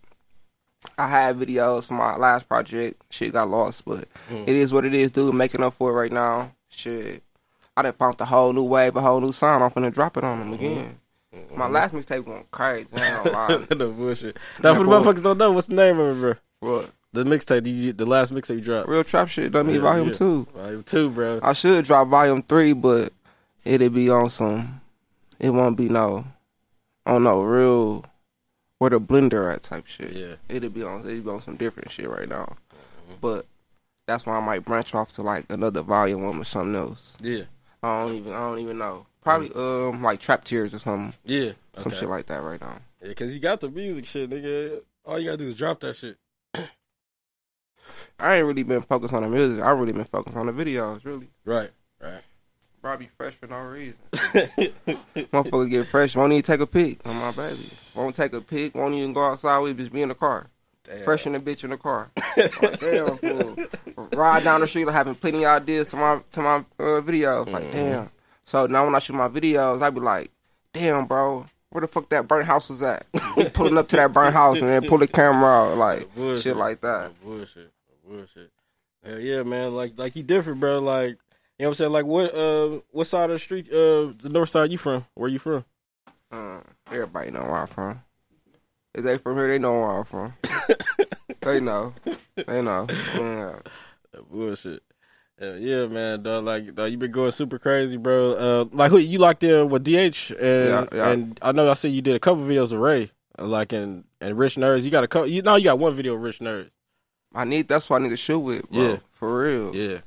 I 0.97 1.07
had 1.07 1.37
videos 1.37 1.85
for 1.85 1.93
my 1.93 2.17
last 2.17 2.49
project. 2.49 3.01
Shit 3.09 3.31
got 3.31 3.49
lost, 3.49 3.85
but 3.85 4.05
Mm. 4.29 4.47
it 4.47 4.55
is 4.55 4.73
what 4.73 4.83
it 4.83 4.93
is, 4.93 5.11
dude. 5.11 5.33
Making 5.33 5.63
up 5.63 5.73
for 5.75 5.91
it 5.91 5.93
right 5.93 6.11
now. 6.11 6.51
Shit. 6.69 7.23
I 7.77 7.83
done 7.83 7.93
found 7.93 8.17
the 8.17 8.25
whole 8.25 8.53
new 8.53 8.63
wave, 8.63 8.95
a 8.95 9.01
whole 9.01 9.21
new 9.21 9.31
sound. 9.31 9.63
I'm 9.63 9.71
finna 9.71 9.93
drop 9.93 10.17
it 10.17 10.23
on 10.23 10.39
them 10.39 10.47
mm-hmm. 10.47 10.65
again. 10.65 10.99
Mm-hmm. 11.33 11.57
My 11.57 11.67
last 11.67 11.93
mixtape 11.93 12.25
going 12.25 12.45
crazy. 12.51 12.87
I 12.93 13.05
ain't 13.05 13.23
gonna 13.23 13.31
lie. 13.59 13.65
the 13.69 13.87
bullshit. 13.87 14.37
Now, 14.61 14.75
for 14.75 14.83
the 14.83 14.89
motherfuckers 14.89 15.23
don't 15.23 15.37
know, 15.37 15.51
what's 15.51 15.67
the 15.67 15.75
name 15.75 15.97
of 15.97 16.17
it, 16.17 16.19
bro? 16.19 16.33
What? 16.59 16.91
The 17.13 17.23
mixtape, 17.23 17.97
the 17.97 18.05
last 18.05 18.33
mixtape 18.33 18.55
you 18.55 18.61
dropped. 18.61 18.89
Real 18.89 19.03
trap 19.03 19.27
shit 19.27 19.51
done 19.51 19.67
me 19.67 19.75
Yeah, 19.75 19.81
volume 19.81 20.07
yeah. 20.09 20.13
two. 20.13 20.47
Volume 20.55 20.83
two, 20.83 21.09
bro. 21.09 21.39
I 21.43 21.53
should 21.53 21.85
drop 21.85 22.07
volume 22.07 22.41
three, 22.43 22.73
but 22.73 23.13
it'll 23.65 23.89
be 23.89 24.09
on 24.09 24.29
some. 24.29 24.81
It 25.39 25.49
won't 25.49 25.75
be 25.75 25.89
no, 25.89 26.25
on 27.05 27.23
no 27.23 27.41
real, 27.41 28.05
where 28.77 28.91
the 28.91 28.99
blender 28.99 29.53
at 29.53 29.63
type 29.63 29.87
shit. 29.87 30.11
Yeah. 30.11 30.35
It'll 30.47 30.69
be 30.69 30.83
on. 30.83 31.01
It'll 31.01 31.21
be 31.21 31.29
on 31.29 31.41
some 31.41 31.55
different 31.55 31.91
shit 31.91 32.09
right 32.09 32.29
now. 32.29 32.57
Mm-hmm. 32.73 33.13
But 33.19 33.45
that's 34.07 34.25
why 34.25 34.37
I 34.37 34.45
might 34.45 34.65
branch 34.65 34.93
off 34.93 35.13
to 35.13 35.21
like 35.21 35.45
another 35.49 35.81
volume 35.81 36.23
one 36.23 36.37
or 36.37 36.45
something 36.45 36.75
else. 36.75 37.15
Yeah. 37.21 37.43
I 37.83 38.03
don't 38.03 38.15
even. 38.15 38.33
I 38.33 38.39
don't 38.39 38.59
even 38.59 38.77
know. 38.77 39.05
Probably 39.21 39.51
um 39.55 40.01
like 40.03 40.19
trap 40.19 40.43
tears 40.43 40.73
or 40.73 40.79
something. 40.79 41.13
Yeah. 41.25 41.51
Some 41.77 41.91
Okay. 41.91 42.01
shit 42.01 42.09
like 42.09 42.25
that 42.27 42.41
right 42.43 42.59
now. 42.61 42.77
Yeah, 43.03 43.13
cause 43.13 43.33
you 43.33 43.39
got 43.39 43.59
the 43.61 43.69
music 43.69 44.05
shit, 44.05 44.29
nigga. 44.29 44.81
All 45.05 45.17
you 45.19 45.25
gotta 45.25 45.37
do 45.37 45.49
is 45.49 45.55
drop 45.55 45.79
that 45.81 45.95
shit. 45.95 46.17
I 48.19 48.35
ain't 48.35 48.45
really 48.45 48.63
been 48.63 48.81
focused 48.81 49.13
on 49.13 49.23
the 49.23 49.29
music. 49.29 49.63
I 49.63 49.71
really 49.71 49.93
been 49.93 50.03
focused 50.05 50.37
on 50.37 50.45
the 50.45 50.51
videos. 50.53 51.03
Really, 51.03 51.29
Right, 51.43 51.71
Right. 51.99 52.21
probably 52.81 53.09
fresh 53.17 53.33
for 53.33 53.47
no 53.47 53.59
reason. 53.61 53.97
Motherfucker 54.13 55.69
get 55.69 55.87
fresh. 55.87 56.15
Won't 56.15 56.31
even 56.33 56.43
take 56.43 56.59
a 56.59 56.67
pic 56.67 56.99
on 57.07 57.15
my 57.15 57.31
baby. 57.31 57.59
Won't 57.95 58.15
take 58.15 58.33
a 58.33 58.41
pic. 58.41 58.75
Won't 58.75 58.93
even 58.93 59.13
go 59.13 59.25
outside. 59.25 59.59
We 59.61 59.73
just 59.73 59.91
be 59.91 60.03
in 60.03 60.09
the 60.09 60.15
car. 60.15 60.47
Damn. 60.83 61.03
Fresh 61.03 61.25
in 61.25 61.33
the 61.33 61.39
bitch 61.39 61.63
in 61.63 61.71
the 61.71 61.77
car. 61.77 62.11
like, 62.37 62.79
damn, 62.79 63.17
fool. 63.17 63.57
Ride 64.13 64.43
down 64.43 64.61
the 64.61 64.67
street, 64.67 64.87
I'm 64.87 64.93
having 64.93 65.15
plenty 65.15 65.45
of 65.45 65.61
ideas 65.61 65.89
to 65.91 65.95
my 65.97 66.19
to 66.33 66.41
my 66.41 66.55
uh, 66.57 67.01
videos. 67.01 67.49
Like, 67.51 67.63
Mhm. 67.65 67.71
damn. 67.71 68.09
So 68.45 68.67
now 68.67 68.85
when 68.85 68.95
I 68.95 68.99
shoot 68.99 69.13
my 69.13 69.29
videos, 69.29 69.81
I 69.81 69.89
be 69.89 69.99
like, 70.01 70.31
damn, 70.73 71.05
bro, 71.05 71.45
where 71.69 71.81
the 71.81 71.87
fuck 71.87 72.09
that 72.09 72.27
burnt 72.27 72.45
house 72.47 72.69
was 72.69 72.81
at? 72.81 73.05
Pulling 73.53 73.77
up 73.77 73.87
to 73.89 73.95
that 73.95 74.11
burnt 74.13 74.33
house 74.33 74.59
and 74.59 74.67
then 74.69 74.87
pull 74.87 74.97
the 74.97 75.07
camera 75.07 75.49
out, 75.71 75.77
like 75.77 76.13
Bullshit. 76.15 76.43
shit 76.43 76.57
like 76.57 76.81
that. 76.81 77.11
Bullshit. 77.23 77.71
Bullshit. 78.07 78.51
Hell 79.05 79.19
yeah, 79.19 79.43
man. 79.43 79.73
Like 79.75 79.93
like 79.97 80.15
you 80.15 80.23
different, 80.23 80.59
bro. 80.59 80.79
Like 80.79 81.09
you 81.57 81.65
know 81.65 81.67
what 81.67 81.67
I'm 81.69 81.73
saying? 81.75 81.91
Like 81.91 82.05
what 82.05 82.33
uh 82.35 82.79
what 82.91 83.07
side 83.07 83.29
of 83.29 83.35
the 83.35 83.39
street 83.39 83.67
uh 83.71 84.11
the 84.21 84.29
north 84.29 84.49
side 84.49 84.71
you 84.71 84.77
from? 84.77 85.05
Where 85.15 85.29
you 85.29 85.39
from? 85.39 85.63
Uh, 86.31 86.59
everybody 86.91 87.31
know 87.31 87.41
where 87.41 87.55
I'm 87.57 87.67
from. 87.67 88.01
If 88.93 89.03
they 89.05 89.17
from 89.17 89.37
here, 89.37 89.47
they 89.47 89.59
know 89.59 89.71
where 89.79 89.89
I'm 89.91 90.03
from. 90.03 90.33
they 91.41 91.59
know. 91.61 91.93
They 92.35 92.61
know. 92.61 92.87
Yeah. 93.15 93.55
Bullshit. 94.29 94.83
Hell 95.39 95.57
yeah, 95.57 95.87
man. 95.87 96.21
Dog, 96.21 96.43
like 96.45 96.75
dog, 96.75 96.91
you 96.91 96.97
been 96.97 97.11
going 97.11 97.31
super 97.31 97.57
crazy, 97.57 97.97
bro. 97.97 98.33
Uh 98.33 98.65
like 98.71 98.91
who 98.91 98.97
you 98.97 99.17
locked 99.19 99.43
in 99.43 99.69
with 99.69 99.83
DH 99.83 100.31
and 100.31 100.39
Yeah, 100.39 100.85
yeah. 100.91 101.09
and 101.09 101.39
I 101.41 101.51
know 101.51 101.69
I 101.69 101.73
said 101.75 101.91
you 101.91 102.01
did 102.01 102.15
a 102.15 102.19
couple 102.19 102.43
videos 102.43 102.71
with 102.71 102.81
Ray. 102.81 103.11
uh, 103.39 103.45
Like 103.45 103.73
in 103.73 104.03
and 104.19 104.37
Rich 104.37 104.55
Nerds. 104.55 104.83
You 104.83 104.91
got 104.91 105.03
a 105.03 105.07
couple 105.07 105.27
you 105.27 105.41
know 105.41 105.55
you 105.55 105.63
got 105.65 105.79
one 105.79 105.95
video 105.95 106.13
with 106.13 106.23
Rich 106.23 106.39
Nerds. 106.39 106.69
I 107.33 107.45
need. 107.45 107.67
That's 107.69 107.89
what 107.89 108.01
I 108.01 108.03
need 108.03 108.09
to 108.09 108.17
shoot 108.17 108.39
with, 108.39 108.69
bro. 108.69 108.81
Yeah. 108.83 108.97
For 109.13 109.43
real. 109.43 109.73
Yeah. 109.75 109.99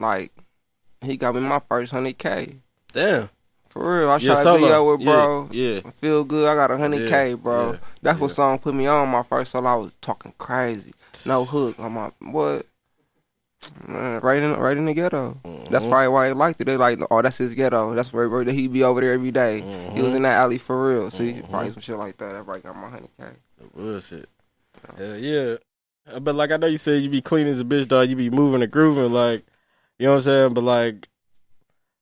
Like, 0.00 0.32
he 1.00 1.16
got 1.16 1.32
me 1.36 1.40
my 1.40 1.60
first 1.60 1.92
hundred 1.92 2.18
k. 2.18 2.56
Damn. 2.92 3.30
For 3.68 4.00
real, 4.00 4.10
I 4.10 4.16
Yeah, 4.16 4.34
shot 4.42 4.56
a 4.56 4.58
video 4.58 4.90
with 4.90 5.00
Yeah, 5.00 5.12
bro. 5.12 5.48
yeah. 5.52 5.80
Feel 5.92 6.24
good. 6.24 6.46
I 6.48 6.54
got 6.56 6.70
a 6.72 6.76
hundred 6.76 7.08
K, 7.08 7.30
Yeah, 7.30 7.36
bro. 7.36 7.72
yeah, 7.72 7.78
That's 8.02 8.18
what 8.20 8.28
yeah. 8.30 8.34
song 8.34 8.58
put 8.58 8.74
me 8.74 8.86
on 8.86 9.08
my 9.08 9.22
first 9.22 9.52
solo. 9.52 9.70
I 9.70 9.74
was 9.76 9.92
talking 10.02 10.34
crazy. 10.36 10.92
No 11.24 11.44
hook. 11.44 11.76
I'm 11.78 11.94
like, 11.96 12.12
what? 12.20 12.66
Man, 13.86 14.20
right 14.20 14.42
in, 14.42 14.52
right 14.54 14.76
in 14.76 14.84
the 14.86 14.94
ghetto. 14.94 15.38
That's 15.70 15.84
Mhm. 15.84 15.90
probably 15.90 16.08
why 16.08 16.28
they 16.28 16.34
liked 16.34 16.60
it. 16.60 16.64
They 16.64 16.76
like, 16.76 16.98
oh, 17.10 17.22
that's 17.22 17.38
his 17.38 17.54
ghetto. 17.54 17.94
That's 17.94 18.12
where, 18.12 18.28
where 18.28 18.44
he 18.44 18.66
be 18.68 18.82
over 18.84 19.00
there 19.00 19.12
every 19.12 19.30
day. 19.30 19.60
He 19.60 19.64
Mm-hmm. 19.66 20.02
was 20.02 20.14
in 20.14 20.22
that 20.22 20.34
alley 20.36 20.58
for 20.58 20.88
real. 20.88 21.10
So 21.10 21.22
he 21.22 21.40
probably 21.42 21.70
some 21.70 21.80
shit 21.80 21.96
like 21.96 22.16
that. 22.18 22.32
That 22.32 22.44
probably 22.44 22.62
got 22.62 22.76
my 22.76 22.88
hundred 22.90 23.10
K. 23.18 23.24
Bullshit. 23.74 24.28
Hell 24.98 25.16
yeah. 25.16 25.56
Uh, 26.12 26.18
But 26.20 26.34
like 26.34 26.50
I 26.50 26.56
know 26.56 26.66
you 26.66 26.76
said 26.78 27.02
you 27.02 27.08
be 27.10 27.22
clean 27.22 27.46
as 27.46 27.60
a 27.60 27.64
bitch, 27.64 27.88
dog. 27.88 28.08
You 28.08 28.16
be 28.16 28.30
moving 28.30 28.62
and 28.62 28.72
grooving, 28.72 29.12
like 29.12 29.44
you 29.98 30.06
know 30.06 30.12
what 30.12 30.16
I'm 30.18 30.22
saying. 30.24 30.54
But 30.54 30.64
like, 30.64 31.08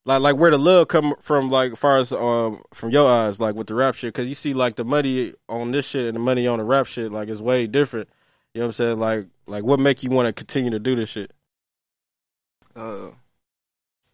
like 0.07 0.23
like 0.23 0.37
where 0.37 0.51
the 0.51 0.59
love 0.59 0.89
come 0.89 1.15
from, 1.21 1.51
like 1.51 1.77
far 1.77 1.99
as 1.99 2.11
um 2.13 2.63
from 2.73 2.91
your 2.91 3.09
eyes, 3.11 3.39
like 3.41 3.55
with 3.55 3.67
the 3.67 3.75
rap 3.75 3.95
shit, 3.95 4.15
because 4.15 4.29
you 4.29 4.35
see 4.35 4.55
like 4.55 4.77
the 4.77 4.85
money 4.85 5.35
on 5.49 5.73
this 5.73 5.87
shit 5.87 6.07
and 6.07 6.17
the 6.17 6.21
money 6.21 6.47
on 6.47 6.59
the 6.59 6.65
rap 6.65 6.87
shit, 6.87 7.13
like 7.13 7.29
it's 7.29 7.41
way 7.41 7.67
different. 7.67 8.09
You 8.55 8.61
know 8.61 8.67
what 8.67 8.71
I'm 8.71 8.73
saying? 8.73 8.99
Like 8.99 9.27
like 9.47 9.65
what 9.65 9.79
make 9.79 10.03
you 10.03 10.09
want 10.11 10.27
to 10.27 10.33
continue 10.33 10.71
to 10.71 10.79
do 10.79 10.97
this 10.97 11.11
shit? 11.11 11.31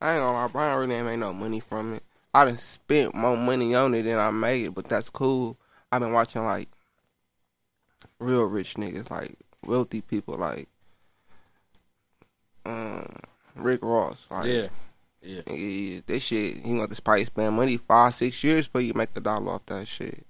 I 0.01 0.15
ain't 0.15 0.21
gonna 0.21 0.33
lie, 0.33 0.49
Brian 0.49 0.79
really 0.79 0.95
ain't 0.95 1.07
made 1.07 1.19
no 1.19 1.33
money 1.33 1.61
from 1.61 1.95
it. 1.95 2.03
I 2.35 2.45
done 2.45 2.59
spent 2.59 3.15
more 3.15 3.37
money 3.37 3.75
on 3.75 3.95
it 3.95 4.03
than 4.03 4.19
I 4.19 4.31
made, 4.31 4.75
but 4.75 4.89
that's 4.89 5.09
cool. 5.09 5.57
I've 5.91 6.01
been 6.01 6.13
watching 6.13 6.45
like 6.45 6.69
real 8.19 8.45
rich 8.45 8.75
niggas, 8.75 9.11
like 9.11 9.37
wealthy 9.65 10.03
people, 10.03 10.37
like 10.37 10.69
um, 12.67 13.17
Rick 13.55 13.81
Ross. 13.83 14.27
Like, 14.31 14.47
yeah, 14.47 14.69
yeah, 15.23 15.43
yeah, 15.51 16.01
this 16.07 16.25
shit, 16.25 16.59
he 16.59 16.75
want 16.75 16.93
to 16.93 17.03
probably 17.03 17.25
spend 17.25 17.57
money 17.57 17.79
five, 17.79 18.15
six 18.15 18.45
years 18.45 18.67
before 18.67 18.83
you 18.83 18.93
make 18.95 19.15
the 19.15 19.21
dollar 19.21 19.53
off 19.53 19.67
that 19.67 19.89
shit. 19.89 20.27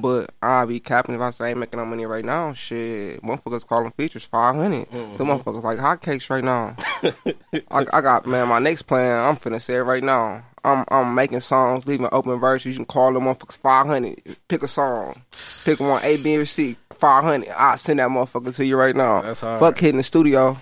But 0.00 0.30
I'll 0.42 0.66
be 0.66 0.80
capping 0.80 1.14
if 1.14 1.20
I 1.20 1.30
say 1.30 1.46
I 1.46 1.48
ain't 1.50 1.58
making 1.58 1.78
no 1.78 1.86
money 1.86 2.06
right 2.06 2.24
now. 2.24 2.52
Shit, 2.52 3.22
motherfuckers 3.22 3.66
calling 3.66 3.90
features 3.92 4.24
five 4.24 4.54
hundred. 4.54 4.88
Mhm. 4.90 5.16
The 5.16 5.24
motherfuckers 5.24 5.62
like 5.62 5.78
hotcakes 5.78 6.30
right 6.30 6.44
now. 6.44 6.74
I, 7.70 7.86
I 7.92 8.00
got 8.00 8.26
man, 8.26 8.48
my 8.48 8.58
next 8.58 8.82
plan. 8.82 9.18
I'm 9.18 9.36
finna 9.36 9.60
say 9.60 9.74
it 9.76 9.80
right 9.82 10.02
now. 10.04 10.42
I'm 10.64 10.84
I'm 10.88 11.14
making 11.14 11.40
songs, 11.40 11.86
leaving 11.86 12.08
open 12.12 12.38
verses. 12.38 12.66
You 12.66 12.74
can 12.76 12.84
call 12.84 13.12
them 13.12 13.24
motherfuckers 13.24 13.56
five 13.56 13.86
hundred. 13.86 14.20
Pick 14.48 14.62
a 14.62 14.68
song, 14.68 15.22
pick 15.64 15.80
one 15.80 16.00
A, 16.04 16.22
B, 16.22 16.36
or 16.36 16.46
C. 16.46 16.76
Five 16.90 17.24
hundred. 17.24 17.48
I'll 17.56 17.76
send 17.76 18.00
that 18.00 18.08
motherfucker 18.08 18.54
to 18.56 18.66
you 18.66 18.76
right 18.76 18.94
now. 18.96 19.22
That's 19.22 19.40
hard. 19.40 19.60
Fuck 19.60 19.78
hitting 19.78 19.98
the 19.98 20.02
studio. 20.02 20.58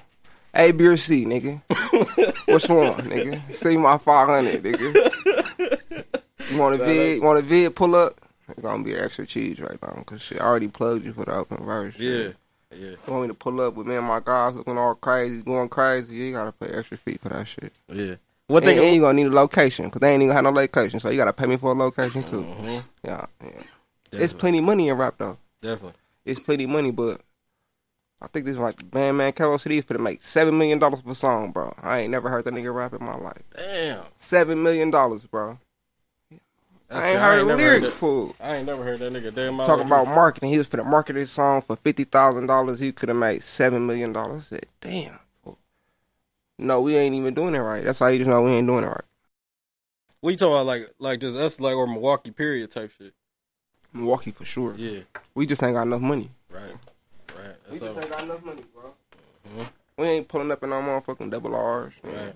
A, 0.54 0.72
B, 0.72 0.86
or 0.86 0.96
C, 0.96 1.24
nigga. 1.26 1.60
Which 2.48 2.68
one, 2.68 2.94
nigga? 3.10 3.40
See 3.54 3.76
my 3.76 3.98
five 3.98 4.28
hundred, 4.28 4.62
nigga. 4.62 5.12
You 6.48 6.58
want 6.58 6.76
a 6.76 6.78
vid? 6.78 7.16
You 7.16 7.22
want 7.24 7.40
a 7.40 7.42
vid? 7.42 7.74
Pull 7.74 7.96
up. 7.96 8.14
It's 8.48 8.60
gonna 8.60 8.82
be 8.84 8.94
extra 8.94 9.26
cheese 9.26 9.58
right 9.60 9.80
now, 9.82 10.02
cause 10.06 10.22
she 10.22 10.38
already 10.38 10.68
plugged 10.68 11.04
you 11.04 11.12
for 11.12 11.24
the 11.24 11.34
open 11.34 11.64
verse. 11.64 11.94
yeah, 11.98 12.28
yeah. 12.72 12.90
You 12.90 12.98
want 13.08 13.22
me 13.22 13.28
to 13.28 13.34
pull 13.34 13.60
up 13.60 13.74
with 13.74 13.86
me 13.86 13.96
and 13.96 14.06
my 14.06 14.20
guys 14.20 14.54
looking 14.54 14.78
all 14.78 14.94
crazy, 14.94 15.42
going 15.42 15.68
crazy? 15.68 16.14
You 16.14 16.32
gotta 16.32 16.52
pay 16.52 16.66
extra 16.68 16.96
fee 16.96 17.18
for 17.20 17.28
that 17.30 17.46
shit. 17.48 17.72
yeah. 17.88 18.14
One 18.48 18.62
And, 18.62 18.70
thing, 18.76 18.78
and 18.86 18.94
you 18.94 19.00
gonna 19.00 19.14
need 19.14 19.26
a 19.26 19.30
location, 19.30 19.90
cause 19.90 19.98
they 20.00 20.12
ain't 20.12 20.22
even 20.22 20.34
have 20.34 20.44
no 20.44 20.50
location, 20.50 21.00
so 21.00 21.10
you 21.10 21.16
gotta 21.16 21.32
pay 21.32 21.46
me 21.46 21.56
for 21.56 21.72
a 21.72 21.74
location 21.74 22.22
too. 22.22 22.42
Mhm. 22.42 22.84
Yeah, 23.04 23.26
yeah. 23.42 23.62
It's 24.12 24.32
plenty 24.32 24.60
money 24.60 24.88
in 24.88 24.96
rap 24.96 25.14
though. 25.18 25.38
definitely. 25.60 25.98
It's 26.24 26.38
plenty 26.40 26.66
money, 26.66 26.90
but 26.92 27.20
I 28.22 28.28
think 28.28 28.46
this 28.46 28.54
is 28.54 28.58
like 28.60 28.88
Bandman 28.90 29.32
Capital 29.32 29.58
City 29.58 29.78
is 29.78 29.84
finna 29.84 30.00
make 30.00 30.22
seven 30.22 30.56
million 30.56 30.78
dollars 30.78 31.02
per 31.02 31.14
song, 31.14 31.50
bro. 31.52 31.74
I 31.82 31.98
ain't 32.00 32.10
never 32.10 32.28
heard 32.28 32.44
that 32.44 32.54
nigga 32.54 32.72
rap 32.74 32.94
in 32.94 33.04
my 33.04 33.16
life. 33.16 33.42
Damn, 33.56 34.02
Seven 34.16 34.62
million 34.62 34.90
dollars, 34.90 35.22
bro. 35.24 35.58
That's 36.88 37.04
I 37.04 37.10
ain't 37.10 37.18
heard 37.20 37.38
a 37.40 37.44
never 37.44 37.56
lyric 37.60 37.82
that. 37.82 37.90
fool. 37.92 38.36
I 38.40 38.56
ain't 38.56 38.66
never 38.66 38.84
heard 38.84 39.00
that 39.00 39.12
nigga. 39.12 39.34
Damn, 39.34 39.58
Talking 39.58 39.86
about 39.86 40.06
marketing, 40.06 40.50
he 40.50 40.58
was 40.58 40.68
finna 40.68 40.86
market 40.86 41.16
his 41.16 41.30
song 41.32 41.60
for 41.62 41.74
fifty 41.76 42.04
thousand 42.04 42.46
dollars. 42.46 42.78
He 42.78 42.92
could 42.92 43.08
have 43.08 43.18
made 43.18 43.42
seven 43.42 43.86
million 43.86 44.12
dollars. 44.12 44.46
Said, 44.48 44.66
damn. 44.80 45.18
fool. 45.42 45.58
No, 46.58 46.80
we 46.80 46.96
ain't 46.96 47.14
even 47.16 47.34
doing 47.34 47.54
it 47.54 47.58
right. 47.58 47.82
That's 47.84 47.98
how 47.98 48.06
you 48.06 48.18
just 48.18 48.30
know 48.30 48.42
we 48.42 48.52
ain't 48.52 48.66
doing 48.68 48.84
it 48.84 48.88
right. 48.88 49.04
What 50.20 50.30
you 50.30 50.36
talking 50.36 50.52
about? 50.54 50.66
Like, 50.66 50.90
like 50.98 51.20
just 51.20 51.36
us, 51.36 51.58
like 51.60 51.74
or 51.74 51.86
Milwaukee 51.86 52.30
period 52.30 52.70
type 52.70 52.92
shit. 52.96 53.12
Milwaukee 53.92 54.30
for 54.30 54.44
sure. 54.44 54.74
Yeah, 54.76 55.00
We 55.34 55.46
just 55.46 55.62
ain't 55.62 55.74
got 55.74 55.82
enough 55.82 56.00
money. 56.00 56.30
right, 56.50 56.62
right. 57.36 57.56
We 57.70 57.78
just 57.78 57.82
all. 57.82 58.00
ain't 58.00 58.10
got 58.10 58.22
enough 58.22 58.44
money, 58.44 58.62
bro. 58.74 58.94
Mhm. 59.58 59.68
We 59.98 60.06
ain't 60.06 60.28
pulling 60.28 60.50
up 60.52 60.62
in 60.62 60.70
no 60.70 60.76
motherfucking 60.82 61.30
double 61.30 61.54
R's. 61.54 61.94
Right. 62.02 62.34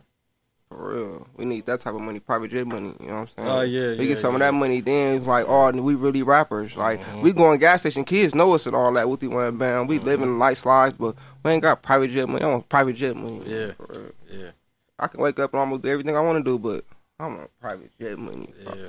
For 0.70 0.94
real. 0.94 1.26
We 1.36 1.44
need 1.46 1.66
that 1.66 1.80
type 1.80 1.94
of 1.94 2.00
money, 2.00 2.20
private 2.20 2.52
jet 2.52 2.64
money. 2.66 2.94
You 3.00 3.06
know 3.08 3.14
what 3.14 3.20
I'm 3.36 3.44
saying? 3.44 3.48
Oh, 3.48 3.60
yeah, 3.62 3.88
We 3.90 3.96
yeah, 4.04 4.04
get 4.10 4.18
some 4.18 4.34
of 4.34 4.38
that 4.40 4.54
money, 4.54 4.80
then 4.80 5.14
it's 5.16 5.26
like, 5.26 5.44
oh, 5.48 5.72
we 5.72 5.96
really 5.96 6.22
rappers. 6.22 6.76
Like, 6.76 7.00
Mhm. 7.04 7.22
we 7.22 7.32
going 7.32 7.58
gas 7.58 7.80
station. 7.80 8.04
Kids 8.04 8.36
know 8.36 8.54
us 8.54 8.66
and 8.66 8.76
all 8.76 8.92
that. 8.92 9.08
With 9.08 9.18
the 9.20 9.26
one 9.28 9.56
band, 9.56 9.88
we 9.88 9.98
Mhm. 9.98 10.04
living 10.04 10.38
nice 10.38 10.64
lives, 10.64 10.94
but 10.96 11.16
we 11.44 11.50
ain't 11.50 11.62
got 11.62 11.82
private 11.82 12.10
jet 12.12 12.26
money. 12.28 12.44
I 12.44 12.48
want 12.48 12.68
private 12.68 12.94
jet 12.94 13.16
money. 13.16 13.42
Yeah. 13.44 13.72
For 13.72 13.86
real. 13.92 14.12
Yeah, 14.30 14.50
I 14.98 15.08
can 15.08 15.20
wake 15.20 15.40
up 15.40 15.52
and 15.52 15.58
almost 15.60 15.82
do 15.82 15.88
everything 15.88 16.16
I 16.16 16.20
want 16.20 16.38
to 16.38 16.48
do, 16.48 16.56
but 16.56 16.84
I 17.18 17.26
want 17.26 17.50
private 17.60 17.90
jet 17.98 18.16
money. 18.16 18.54
bro. 18.64 18.74
yeah. 18.76 18.88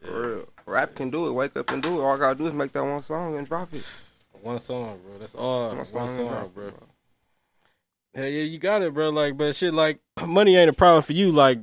For 0.00 0.28
real. 0.36 0.44
Rap 0.66 0.94
can 0.94 1.10
do 1.10 1.26
it. 1.26 1.32
Wake 1.32 1.56
up 1.56 1.68
and 1.72 1.82
do 1.82 1.98
it. 1.98 2.04
All 2.04 2.14
I 2.14 2.18
gotta 2.18 2.36
do 2.36 2.46
is 2.46 2.52
make 2.52 2.72
that 2.74 2.84
one 2.84 3.02
song 3.02 3.36
and 3.36 3.46
drop 3.48 3.74
it. 3.74 3.84
One 4.40 4.60
song, 4.60 5.00
bro. 5.04 5.18
That's 5.18 5.34
all. 5.34 5.74
One 5.74 5.84
song, 5.84 6.08
and 6.08 6.28
drop 6.28 6.44
it, 6.44 6.54
bro. 6.54 6.72
Hell 8.18 8.26
yeah, 8.26 8.42
you 8.42 8.58
got 8.58 8.82
it, 8.82 8.92
bro. 8.92 9.10
Like, 9.10 9.36
but 9.36 9.54
shit, 9.54 9.72
like 9.72 10.00
money 10.26 10.56
ain't 10.56 10.68
a 10.68 10.72
problem 10.72 11.02
for 11.04 11.12
you. 11.12 11.30
Like, 11.30 11.60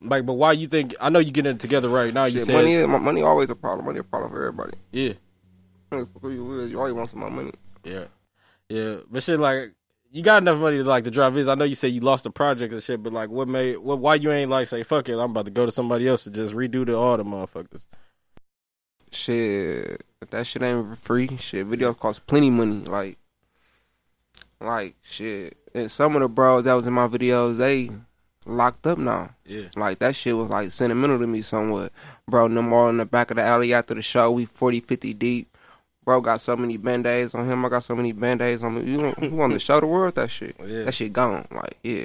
like, 0.00 0.26
but 0.26 0.34
why 0.34 0.50
you 0.52 0.66
think? 0.66 0.94
I 1.00 1.08
know 1.08 1.20
you 1.20 1.30
getting 1.30 1.54
it 1.54 1.60
together 1.60 1.88
right 1.88 2.12
now. 2.12 2.24
You 2.24 2.38
Shit, 2.40 2.46
said, 2.46 2.54
money, 2.54 2.72
is, 2.72 2.86
money 2.88 3.22
always 3.22 3.48
a 3.48 3.54
problem. 3.54 3.86
Money 3.86 4.00
a 4.00 4.02
problem 4.02 4.32
for 4.32 4.40
everybody. 4.40 4.76
yeah, 4.90 5.12
you 5.92 6.78
always 6.78 6.94
want 6.94 7.10
some 7.10 7.20
more 7.20 7.30
money. 7.30 7.52
yeah, 7.84 8.06
yeah. 8.68 8.96
But 9.08 9.22
shit, 9.22 9.38
like, 9.38 9.72
you 10.10 10.22
got 10.22 10.42
enough 10.42 10.58
money 10.58 10.78
to 10.78 10.84
like 10.84 11.04
to 11.04 11.12
drive 11.12 11.34
this. 11.34 11.46
I 11.46 11.54
know 11.54 11.64
you 11.64 11.76
said 11.76 11.92
you 11.92 12.00
lost 12.00 12.24
the 12.24 12.30
projects 12.30 12.74
and 12.74 12.82
shit, 12.82 13.00
but 13.00 13.12
like, 13.12 13.30
what 13.30 13.46
made? 13.46 13.78
What? 13.78 14.00
Why 14.00 14.16
you 14.16 14.32
ain't 14.32 14.50
like 14.50 14.66
say 14.66 14.82
fuck 14.82 15.08
it? 15.08 15.14
I'm 15.14 15.30
about 15.30 15.44
to 15.44 15.52
go 15.52 15.64
to 15.64 15.70
somebody 15.70 16.08
else 16.08 16.24
to 16.24 16.30
just 16.30 16.54
redo 16.54 16.84
the 16.84 16.96
all 16.96 17.16
the 17.16 17.24
motherfuckers. 17.24 17.86
Shit, 19.12 20.02
that 20.30 20.44
shit 20.44 20.62
ain't 20.62 20.98
free. 20.98 21.36
Shit, 21.36 21.68
videos 21.68 21.96
cost 21.96 22.26
plenty 22.26 22.50
money. 22.50 22.80
Like, 22.80 23.16
like 24.66 24.96
shit. 25.02 25.56
And 25.74 25.90
some 25.90 26.14
of 26.16 26.22
the 26.22 26.28
bros 26.28 26.64
that 26.64 26.74
was 26.74 26.86
in 26.86 26.92
my 26.92 27.08
videos, 27.08 27.58
they 27.58 27.90
locked 28.46 28.86
up 28.86 28.98
now. 28.98 29.30
Yeah, 29.44 29.66
Like 29.76 29.98
that 30.00 30.14
shit 30.14 30.36
was 30.36 30.50
like 30.50 30.70
sentimental 30.70 31.18
to 31.18 31.26
me 31.26 31.42
somewhat. 31.42 31.92
Bro, 32.28 32.48
them 32.48 32.72
all 32.72 32.88
in 32.88 32.98
the 32.98 33.06
back 33.06 33.30
of 33.30 33.36
the 33.36 33.42
alley 33.42 33.74
after 33.74 33.94
the 33.94 34.02
show. 34.02 34.30
We 34.30 34.44
40, 34.44 34.80
50 34.80 35.14
deep. 35.14 35.56
Bro 36.04 36.20
got 36.20 36.40
so 36.42 36.54
many 36.54 36.76
band-aids 36.76 37.34
on 37.34 37.48
him. 37.48 37.64
I 37.64 37.70
got 37.70 37.82
so 37.82 37.96
many 37.96 38.12
band-aids 38.12 38.62
on 38.62 38.74
me. 38.74 38.90
You 38.92 38.98
want, 39.00 39.22
you 39.22 39.30
want 39.30 39.52
to 39.54 39.58
show 39.58 39.80
the 39.80 39.86
world 39.86 40.14
that 40.16 40.30
shit. 40.30 40.54
yeah, 40.60 40.82
That 40.82 40.92
shit 40.94 41.14
gone. 41.14 41.46
Like, 41.50 41.78
yeah. 41.82 42.04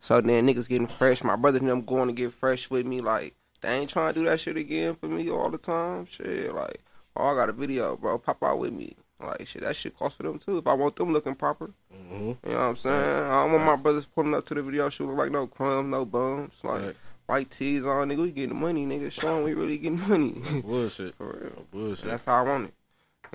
So 0.00 0.20
then 0.20 0.46
niggas 0.46 0.68
getting 0.68 0.86
fresh. 0.86 1.24
My 1.24 1.34
brothers 1.34 1.60
and 1.60 1.68
them 1.70 1.82
going 1.82 2.06
to 2.06 2.12
get 2.14 2.32
fresh 2.32 2.70
with 2.70 2.86
me. 2.86 3.00
Like, 3.00 3.34
they 3.60 3.70
ain't 3.78 3.90
trying 3.90 4.14
to 4.14 4.20
do 4.20 4.26
that 4.26 4.38
shit 4.40 4.56
again 4.56 4.94
for 4.94 5.06
me 5.06 5.28
all 5.28 5.50
the 5.50 5.58
time. 5.58 6.06
Shit, 6.06 6.54
like, 6.54 6.80
oh, 7.16 7.26
I 7.26 7.34
got 7.34 7.48
a 7.48 7.52
video, 7.52 7.96
bro. 7.96 8.18
Pop 8.18 8.42
out 8.44 8.60
with 8.60 8.72
me. 8.72 8.96
Like, 9.22 9.46
shit, 9.46 9.62
that 9.62 9.76
shit 9.76 9.96
cost 9.96 10.16
for 10.16 10.24
them 10.24 10.38
too. 10.38 10.58
If 10.58 10.66
I 10.66 10.74
want 10.74 10.96
them 10.96 11.12
looking 11.12 11.34
proper. 11.34 11.70
hmm 11.92 12.14
You 12.14 12.36
know 12.44 12.50
what 12.52 12.58
I'm 12.58 12.76
saying? 12.76 12.96
I 13.24 13.42
don't 13.42 13.52
want 13.52 13.64
my 13.64 13.76
brothers 13.76 14.06
pulling 14.06 14.34
up 14.34 14.44
to 14.46 14.54
the 14.54 14.62
video 14.62 14.88
shoot 14.88 15.06
look 15.08 15.16
like 15.16 15.30
no 15.30 15.46
crumbs, 15.46 15.90
no 15.90 16.04
bums. 16.04 16.52
Like, 16.62 16.82
Right. 16.82 16.96
white 17.26 17.50
tees 17.50 17.84
on, 17.84 18.08
nigga. 18.08 18.18
We 18.22 18.32
getting 18.32 18.58
money, 18.58 18.84
nigga. 18.84 19.10
Showing 19.12 19.44
we 19.44 19.54
really 19.54 19.78
getting 19.78 20.00
money. 20.08 20.42
bullshit, 20.62 21.14
for 21.14 21.26
real. 21.40 21.66
bullshit. 21.70 22.04
And 22.04 22.12
that's 22.12 22.24
how 22.24 22.34
I 22.44 22.48
want 22.48 22.64
it. 22.68 22.74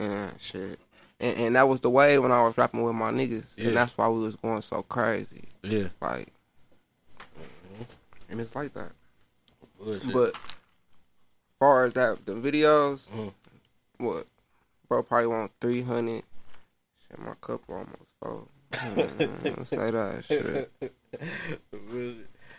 And 0.01 0.31
shit. 0.39 0.79
And, 1.19 1.37
and 1.37 1.55
that 1.55 1.67
was 1.67 1.79
the 1.79 1.89
way 1.89 2.19
when 2.19 2.31
I 2.31 2.43
was 2.43 2.57
rapping 2.57 2.83
with 2.83 2.93
my 2.95 3.11
niggas. 3.11 3.45
Yeah. 3.55 3.69
And 3.69 3.77
that's 3.77 3.97
why 3.97 4.07
we 4.09 4.19
was 4.19 4.35
going 4.35 4.61
so 4.61 4.83
crazy. 4.83 5.45
Yeah, 5.63 5.87
Like, 6.01 6.27
and 8.29 8.39
it's 8.41 8.55
like 8.55 8.73
that. 8.73 8.91
bullshit. 9.79 10.13
But 10.13 10.35
far 11.59 11.85
as 11.85 11.93
that, 11.93 12.25
the 12.25 12.33
videos, 12.33 12.99
Mhm. 13.15 13.33
what? 13.97 14.27
Bro 14.87 15.03
probably 15.03 15.27
want 15.27 15.51
300. 15.61 16.23
Shit, 17.07 17.19
my 17.19 17.33
cup 17.41 17.61
almost 17.67 17.89
full. 18.21 18.49
Say 18.73 19.91
that 19.91 20.23
shit. 20.27 20.71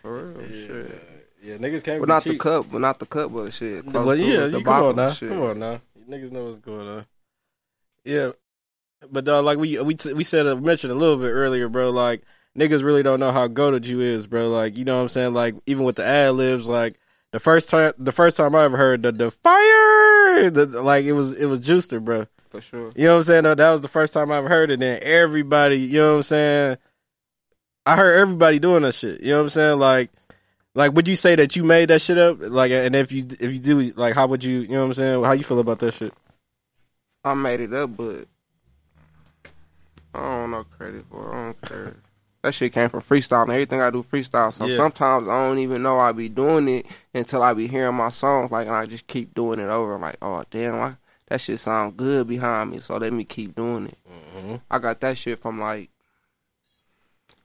For 0.01 0.23
real, 0.23 0.41
yeah, 0.41 0.67
shit. 0.67 1.03
yeah, 1.43 1.57
niggas 1.57 1.83
can't. 1.83 1.99
But 1.99 2.09
not 2.09 2.23
the 2.23 2.37
cup, 2.37 2.67
but 2.71 2.81
not 2.81 2.99
the 2.99 3.05
cup, 3.05 3.33
but 3.33 3.53
shit. 3.53 3.85
close 3.85 4.05
But 4.05 4.17
yeah, 4.17 4.45
you 4.47 4.63
come 4.63 4.83
on 4.83 4.95
now, 4.95 5.13
shit. 5.13 5.29
come 5.29 5.41
on 5.41 5.59
now. 5.59 5.81
You 5.95 6.05
niggas 6.09 6.31
know 6.31 6.45
what's 6.45 6.59
going 6.59 6.87
on. 6.87 7.05
Yeah, 8.05 8.31
but 9.11 9.27
uh, 9.27 9.41
like 9.41 9.57
we 9.57 9.79
we 9.81 9.95
t- 9.95 10.13
we 10.13 10.23
said 10.23 10.47
uh, 10.47 10.55
mentioned 10.55 10.91
a 10.91 10.95
little 10.95 11.17
bit 11.17 11.31
earlier, 11.31 11.69
bro. 11.69 11.91
Like 11.91 12.23
niggas 12.57 12.83
really 12.83 13.03
don't 13.03 13.19
know 13.19 13.31
how 13.31 13.47
goated 13.47 13.85
you 13.85 14.01
is, 14.01 14.25
bro. 14.25 14.49
Like 14.49 14.77
you 14.77 14.85
know 14.85 14.97
what 14.97 15.03
I'm 15.03 15.09
saying. 15.09 15.33
Like 15.33 15.55
even 15.65 15.83
with 15.83 15.97
the 15.97 16.05
ad 16.05 16.35
libs, 16.35 16.67
like 16.67 16.99
the 17.31 17.39
first 17.39 17.69
time 17.69 17.93
the 17.97 18.11
first 18.11 18.37
time 18.37 18.55
I 18.55 18.63
ever 18.63 18.77
heard 18.77 19.03
the 19.03 19.11
the 19.11 19.31
fire, 19.31 20.49
the, 20.49 20.81
like 20.83 21.05
it 21.05 21.13
was 21.13 21.33
it 21.33 21.45
was 21.45 21.59
Juicer, 21.59 22.03
bro. 22.03 22.27
For 22.49 22.61
sure. 22.61 22.91
You 22.95 23.05
know 23.05 23.11
what 23.13 23.17
I'm 23.17 23.43
saying? 23.43 23.43
That 23.43 23.71
was 23.71 23.81
the 23.81 23.87
first 23.87 24.13
time 24.13 24.31
I 24.31 24.37
ever 24.37 24.49
heard 24.49 24.71
it. 24.71 24.81
And 24.81 25.03
everybody, 25.03 25.77
you 25.77 25.99
know 25.99 26.11
what 26.11 26.17
I'm 26.17 26.23
saying? 26.23 26.77
I 27.85 27.95
heard 27.95 28.19
everybody 28.19 28.57
doing 28.59 28.81
that 28.83 28.95
shit. 28.95 29.21
You 29.21 29.31
know 29.31 29.37
what 29.37 29.43
I'm 29.43 29.49
saying? 29.49 29.79
Like, 29.79 30.09
Like, 30.73 30.93
would 30.93 31.07
you 31.07 31.15
say 31.15 31.35
that 31.35 31.55
you 31.55 31.63
made 31.63 31.89
that 31.89 32.01
shit 32.01 32.17
up? 32.17 32.37
Like, 32.39 32.71
and 32.71 32.95
if 32.95 33.11
you 33.11 33.27
if 33.39 33.51
you 33.53 33.59
do, 33.59 33.81
like, 33.95 34.15
how 34.15 34.25
would 34.27 34.43
you? 34.43 34.61
You 34.61 34.69
know 34.69 34.79
what 34.79 34.85
I'm 34.85 34.93
saying? 34.95 35.23
How 35.23 35.31
you 35.33 35.43
feel 35.43 35.59
about 35.59 35.79
that 35.79 35.93
shit? 35.93 36.13
I 37.23 37.33
made 37.35 37.59
it 37.59 37.73
up, 37.73 37.95
but 37.95 38.25
I 40.15 40.19
don't 40.19 40.51
know 40.51 40.63
credit 40.63 41.05
for. 41.11 41.27
it. 41.27 41.35
I 41.35 41.43
don't 41.43 41.61
care. 41.61 41.95
That 42.41 42.53
shit 42.53 42.71
came 42.71 42.87
from 42.87 43.01
freestyle 43.01 43.43
and 43.43 43.51
everything 43.51 43.81
I 43.81 43.89
do 43.89 44.01
freestyle. 44.01 44.53
So 44.53 44.65
Yeah. 44.65 44.77
sometimes 44.77 45.27
I 45.27 45.45
don't 45.47 45.59
even 45.59 45.83
know 45.83 45.99
I 45.99 46.13
be 46.13 46.29
doing 46.29 46.69
it 46.69 46.85
until 47.13 47.43
I 47.43 47.53
be 47.53 47.67
hearing 47.67 47.95
my 47.95 48.07
songs 48.09 48.49
like 48.51 48.67
and 48.67 48.75
I 48.75 48.85
just 48.85 49.07
keep 49.07 49.33
doing 49.33 49.59
it 49.59 49.67
over. 49.67 49.97
Like, 49.99 50.17
oh 50.21 50.43
damn, 50.49 50.75
I, 50.75 50.95
that 51.27 51.41
shit 51.41 51.59
sound 51.59 51.97
good 51.97 52.27
behind 52.27 52.71
me. 52.71 52.79
So 52.79 52.95
let 52.97 53.11
me 53.11 53.25
keep 53.25 53.55
doing 53.55 53.87
it. 53.87 53.97
Mm-hmm. 54.37 54.55
I 54.71 54.79
got 54.79 55.01
that 55.01 55.17
shit 55.17 55.39
from 55.39 55.59
like 55.59 55.89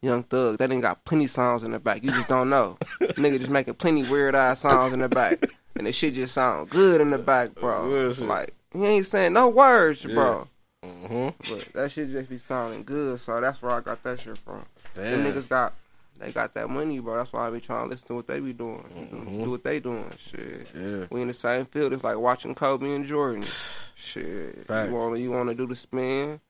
Young 0.00 0.22
Thug. 0.22 0.58
That 0.58 0.70
ain't 0.70 0.82
got 0.82 1.04
plenty 1.04 1.26
sounds 1.26 1.64
in 1.64 1.72
the 1.72 1.80
back. 1.80 2.04
You 2.04 2.10
just 2.10 2.28
don't 2.28 2.50
know. 2.50 2.78
nigga 3.00 3.38
just 3.38 3.50
making 3.50 3.74
plenty 3.74 4.04
weird 4.04 4.34
ass 4.36 4.60
sounds 4.60 4.92
in 4.92 5.00
the 5.00 5.08
back. 5.08 5.44
And 5.74 5.88
the 5.88 5.92
shit 5.92 6.14
just 6.14 6.34
sound 6.34 6.70
good 6.70 7.00
in 7.00 7.10
the 7.10 7.18
back, 7.18 7.54
bro. 7.56 8.14
Like 8.20 8.54
he 8.72 8.84
ain't 8.84 9.06
saying 9.06 9.32
no 9.32 9.48
words, 9.48 10.02
bro. 10.02 10.46
Mm-hmm. 10.84 11.52
But 11.52 11.68
that 11.72 11.90
shit 11.90 12.12
just 12.12 12.28
be 12.28 12.38
sounding 12.38 12.84
good, 12.84 13.18
so 13.20 13.40
that's 13.40 13.60
where 13.60 13.72
I 13.72 13.80
got 13.80 14.02
that 14.04 14.20
shit 14.20 14.38
from. 14.38 14.64
Them 14.94 15.24
niggas 15.24 15.48
got 15.48 15.72
they 16.18 16.30
got 16.30 16.52
that 16.54 16.70
money, 16.70 17.00
bro. 17.00 17.16
That's 17.16 17.32
why 17.32 17.46
I 17.46 17.50
be 17.50 17.60
trying 17.60 17.84
to 17.84 17.90
listen 17.90 18.06
to 18.08 18.14
what 18.14 18.26
they 18.28 18.38
be 18.40 18.52
doing. 18.52 18.84
Do- 19.10 19.16
Mhm. 19.16 19.44
Do 19.44 19.50
what 19.50 19.64
they 19.64 19.80
doing. 19.80 20.08
Shit. 20.30 20.68
Yeah. 20.74 21.06
We 21.10 21.22
in 21.22 21.28
the 21.28 21.34
same 21.34 21.64
field. 21.64 21.92
It's 21.92 22.04
like 22.04 22.16
watching 22.18 22.54
Kobe 22.54 22.94
and 22.94 23.04
Jordan. 23.04 23.42
Shit. 23.96 24.66
Facts. 24.66 24.90
You 24.90 24.94
wanna 24.96 25.16
you 25.18 25.30
wanna 25.32 25.54
do 25.54 25.66
the 25.66 25.74
spin. 25.76 26.40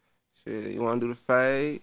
Shit. 0.45 0.73
You 0.73 0.83
wanna 0.83 1.01
do 1.01 1.09
the 1.09 1.15
fade. 1.15 1.81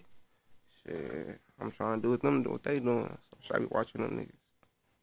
Shit. 0.86 1.40
I'm 1.60 1.70
trying 1.70 1.98
to 1.98 2.02
do 2.02 2.10
what 2.10 2.22
them 2.22 2.42
do 2.42 2.50
what 2.50 2.62
they 2.62 2.78
doing. 2.78 3.06
So 3.30 3.36
should 3.42 3.56
I 3.56 3.58
be 3.60 3.66
watching 3.70 4.02
them 4.02 4.18
niggas. 4.18 4.36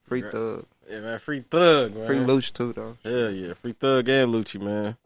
Free 0.04 0.22
Thug. 0.22 0.66
Yeah, 0.90 1.00
man. 1.02 1.20
Free 1.20 1.42
Thug, 1.42 1.96
man. 1.96 2.06
Free 2.08 2.18
Lucci 2.18 2.52
too 2.54 2.74
though. 2.74 2.98
Hell 3.04 3.32
yeah, 3.32 3.54
free 3.54 3.74
Thug 3.74 4.10
and 4.10 4.34
Lucci, 4.34 4.60
man. 4.62 4.98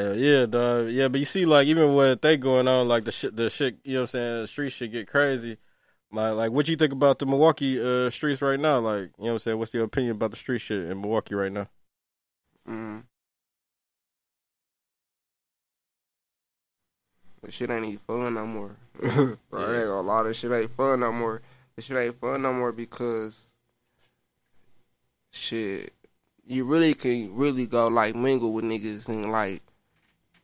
Hell 0.00 0.16
yeah, 0.16 0.46
dog. 0.46 0.88
Yeah, 0.88 1.08
but 1.08 1.18
you 1.18 1.26
see, 1.26 1.44
like 1.44 1.66
even 1.66 1.94
with 1.94 2.22
they 2.22 2.38
going 2.38 2.66
on, 2.66 2.88
like 2.88 3.04
the 3.04 3.12
shit, 3.12 3.36
the 3.36 3.50
shit, 3.50 3.78
you 3.84 3.94
know 3.94 4.00
what 4.00 4.02
I'm 4.02 4.12
saying? 4.12 4.40
The 4.42 4.46
street 4.46 4.70
shit 4.70 4.92
get 4.92 5.08
crazy. 5.08 5.58
Like, 6.10 6.34
like 6.34 6.52
what 6.52 6.68
you 6.68 6.76
think 6.76 6.92
about 6.92 7.18
the 7.18 7.26
Milwaukee 7.26 7.78
uh, 7.78 8.08
streets 8.08 8.40
right 8.40 8.58
now? 8.58 8.78
Like, 8.78 9.10
you 9.18 9.24
know 9.24 9.26
what 9.26 9.32
I'm 9.32 9.38
saying? 9.40 9.58
What's 9.58 9.74
your 9.74 9.84
opinion 9.84 10.12
about 10.12 10.30
the 10.30 10.38
street 10.38 10.60
shit 10.60 10.86
in 10.86 11.00
Milwaukee 11.02 11.34
right 11.34 11.52
now? 11.52 11.66
Mm. 12.66 13.02
The 17.42 17.52
shit 17.52 17.70
ain't 17.70 17.84
even 17.84 17.98
fun 17.98 18.34
no 18.34 18.46
more. 18.46 18.76
Bro, 18.98 19.36
I 19.52 19.76
ain't 19.76 19.86
gonna 19.86 20.00
lie, 20.00 20.22
this 20.22 20.38
shit 20.38 20.52
ain't 20.52 20.70
fun 20.70 21.00
no 21.00 21.12
more. 21.12 21.42
This 21.76 21.84
shit 21.84 21.96
ain't 21.98 22.18
fun 22.18 22.40
no 22.40 22.54
more 22.54 22.72
because 22.72 23.52
shit, 25.32 25.92
you 26.46 26.64
really 26.64 26.94
can 26.94 27.34
really 27.34 27.66
go 27.66 27.88
like 27.88 28.14
mingle 28.14 28.52
with 28.52 28.64
niggas 28.64 29.06
and 29.08 29.30
like 29.30 29.62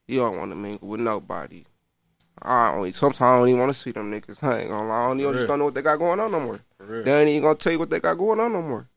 you 0.07 0.21
don't 0.21 0.39
want 0.39 0.51
to 0.51 0.57
mingle 0.57 0.89
with 0.89 1.01
nobody. 1.01 1.65
I 2.41 2.73
don't 2.73 2.95
sometimes 2.95 3.21
I 3.21 3.39
don't 3.39 3.49
even 3.49 3.61
want 3.61 3.73
to 3.73 3.79
see 3.79 3.93
them 3.93 4.13
niggas. 4.13 4.43
I 4.43 4.61
ain't 4.61 4.71
gonna 4.71 4.89
lie, 4.89 5.05
I 5.05 5.09
don't 5.09 5.21
even 5.21 5.33
just 5.35 5.49
don't 5.49 5.59
know 5.59 5.67
what 5.67 5.75
they 5.75 5.83
got 5.83 5.97
going 5.97 6.21
on 6.21 6.31
no 6.31 6.41
more. 6.41 6.61
They 6.79 7.21
ain't 7.21 7.31
even 7.31 7.43
gonna 7.43 7.55
tell 7.55 7.73
you 7.73 7.79
what 7.79 7.91
they 7.91 8.01
got 8.01 8.15
going 8.15 8.41
on 8.41 8.53
no 8.53 8.63
more. 8.63 8.89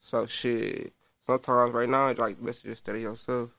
So 0.00 0.26
shit. 0.26 0.92
Sometimes 1.26 1.70
right 1.72 1.88
now 1.88 2.08
it's 2.08 2.20
like 2.20 2.42
best 2.42 2.62
to 2.62 2.68
just 2.68 2.84
steady 2.84 3.02
yourself. 3.02 3.50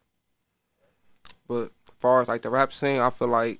But 1.48 1.66
as 1.66 1.96
far 2.00 2.22
as 2.22 2.28
like 2.28 2.44
the 2.44 2.50
rap 2.50 2.72
scene, 2.72 3.00
I 3.00 3.10
feel 3.10 3.28
like 3.28 3.60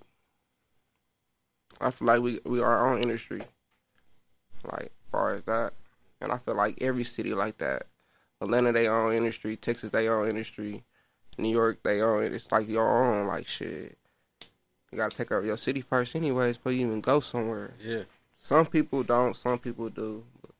I 1.82 1.92
feel 1.92 2.08
like 2.08 2.22
we 2.22 2.40
we 2.46 2.60
are 2.60 2.78
our 2.78 2.94
own 2.94 3.02
industry. 3.02 3.42
Like 4.64 4.86
as 4.86 5.12
far 5.12 5.34
as 5.34 5.44
that. 5.44 5.74
And 6.22 6.32
I 6.32 6.38
feel 6.38 6.56
like 6.56 6.78
every 6.82 7.04
city 7.04 7.34
like 7.34 7.58
that. 7.58 7.84
Atlanta 8.42 8.72
they 8.72 8.88
own 8.88 9.14
industry, 9.14 9.58
Texas 9.58 9.92
they 9.92 10.08
own 10.08 10.30
industry, 10.30 10.84
New 11.40 11.50
York 11.50 11.82
they 11.84 12.02
own 12.02 12.24
it. 12.24 12.34
It's 12.34 12.52
like 12.52 12.68
your 12.68 12.88
own 12.88 13.28
like 13.28 13.48
shit. 13.48 13.98
You 14.92 14.98
gotta 14.98 15.16
take 15.16 15.30
care 15.30 15.38
of 15.38 15.46
your 15.46 15.58
city 15.58 15.82
first 15.82 16.16
anyways 16.16 16.58
before 16.58 16.72
you 16.72 16.88
even 16.88 17.02
go 17.02 17.20
somewhere. 17.20 17.74
Yeah. 17.80 18.04
Some 18.38 18.66
people 18.66 19.04
don't, 19.04 19.36
some 19.36 19.60
people 19.60 19.90
do. 19.90 20.24
But 20.42 20.52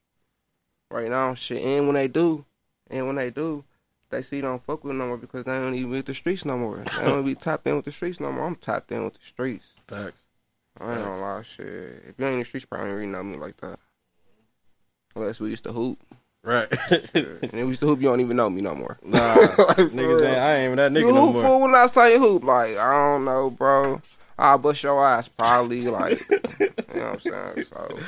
right 0.92 1.10
now, 1.10 1.34
shit, 1.34 1.64
and 1.64 1.88
when 1.88 1.96
they 1.96 2.08
do, 2.08 2.46
and 2.90 3.08
when 3.08 3.16
they 3.16 3.30
do, 3.30 3.64
they 4.10 4.22
see 4.22 4.42
don't 4.42 4.64
fuck 4.64 4.84
with 4.84 4.96
no 4.96 5.08
more 5.08 5.18
because 5.18 5.46
they 5.46 5.52
don't 5.54 5.76
even 5.76 5.92
with 5.92 6.06
the 6.06 6.14
streets 6.14 6.46
no 6.46 6.58
more. 6.58 6.84
They 6.98 7.06
don't 7.06 7.26
be 7.26 7.36
tapped 7.36 7.66
in 7.68 7.76
with 7.76 7.86
the 7.86 7.92
streets 7.92 8.20
no 8.20 8.32
more. 8.32 8.46
I'm 8.46 8.56
tapped 8.56 8.92
in 8.92 9.04
with 9.04 9.14
the 9.14 9.26
streets. 9.26 9.68
Facts. 9.88 10.22
I 10.80 10.94
ain't 10.94 11.04
gonna 11.04 11.20
lie, 11.20 11.42
shit. 11.44 12.04
If 12.08 12.16
you 12.18 12.26
ain't 12.26 12.34
in 12.34 12.40
the 12.40 12.46
streets, 12.46 12.66
probably 12.66 12.90
don't 12.90 12.96
really 12.96 13.12
know 13.12 13.24
me 13.24 13.38
like 13.38 13.58
that. 13.58 13.80
Unless 15.16 15.40
we 15.40 15.50
used 15.50 15.64
to 15.66 15.74
hoop. 15.74 16.00
Right. 16.44 16.68
And 17.14 17.52
we 17.54 17.60
used 17.62 17.82
to 17.82 17.88
hoop, 17.88 18.00
you 18.02 18.08
don't 18.08 18.22
even 18.22 18.38
know 18.38 18.50
me 18.50 18.62
no 18.62 18.74
more. 18.76 18.98
nah, 19.04 19.36
Like, 19.36 19.50
niggas 19.92 20.22
ain't. 20.22 20.38
I 20.38 20.56
ain't 20.58 20.66
even 20.74 20.78
that 20.78 20.92
nigga 20.92 21.08
you 21.08 21.14
no 21.14 21.26
hoop 21.26 21.34
more. 21.36 21.44
fool 21.44 21.62
when 21.62 21.76
I 21.76 21.88
say 21.88 22.18
hoop. 22.18 22.44
Like, 22.44 22.78
I 22.78 22.92
don't 22.92 23.26
know, 23.26 23.50
bro. 23.50 24.02
I'll 24.38 24.58
bust 24.58 24.84
your 24.84 25.06
ass 25.06 25.28
probably. 25.28 25.82
Like, 25.82 26.26
you 26.30 26.70
know 26.96 27.12
what 27.12 27.14
I'm 27.14 27.20
saying? 27.20 27.66
So. 27.66 28.00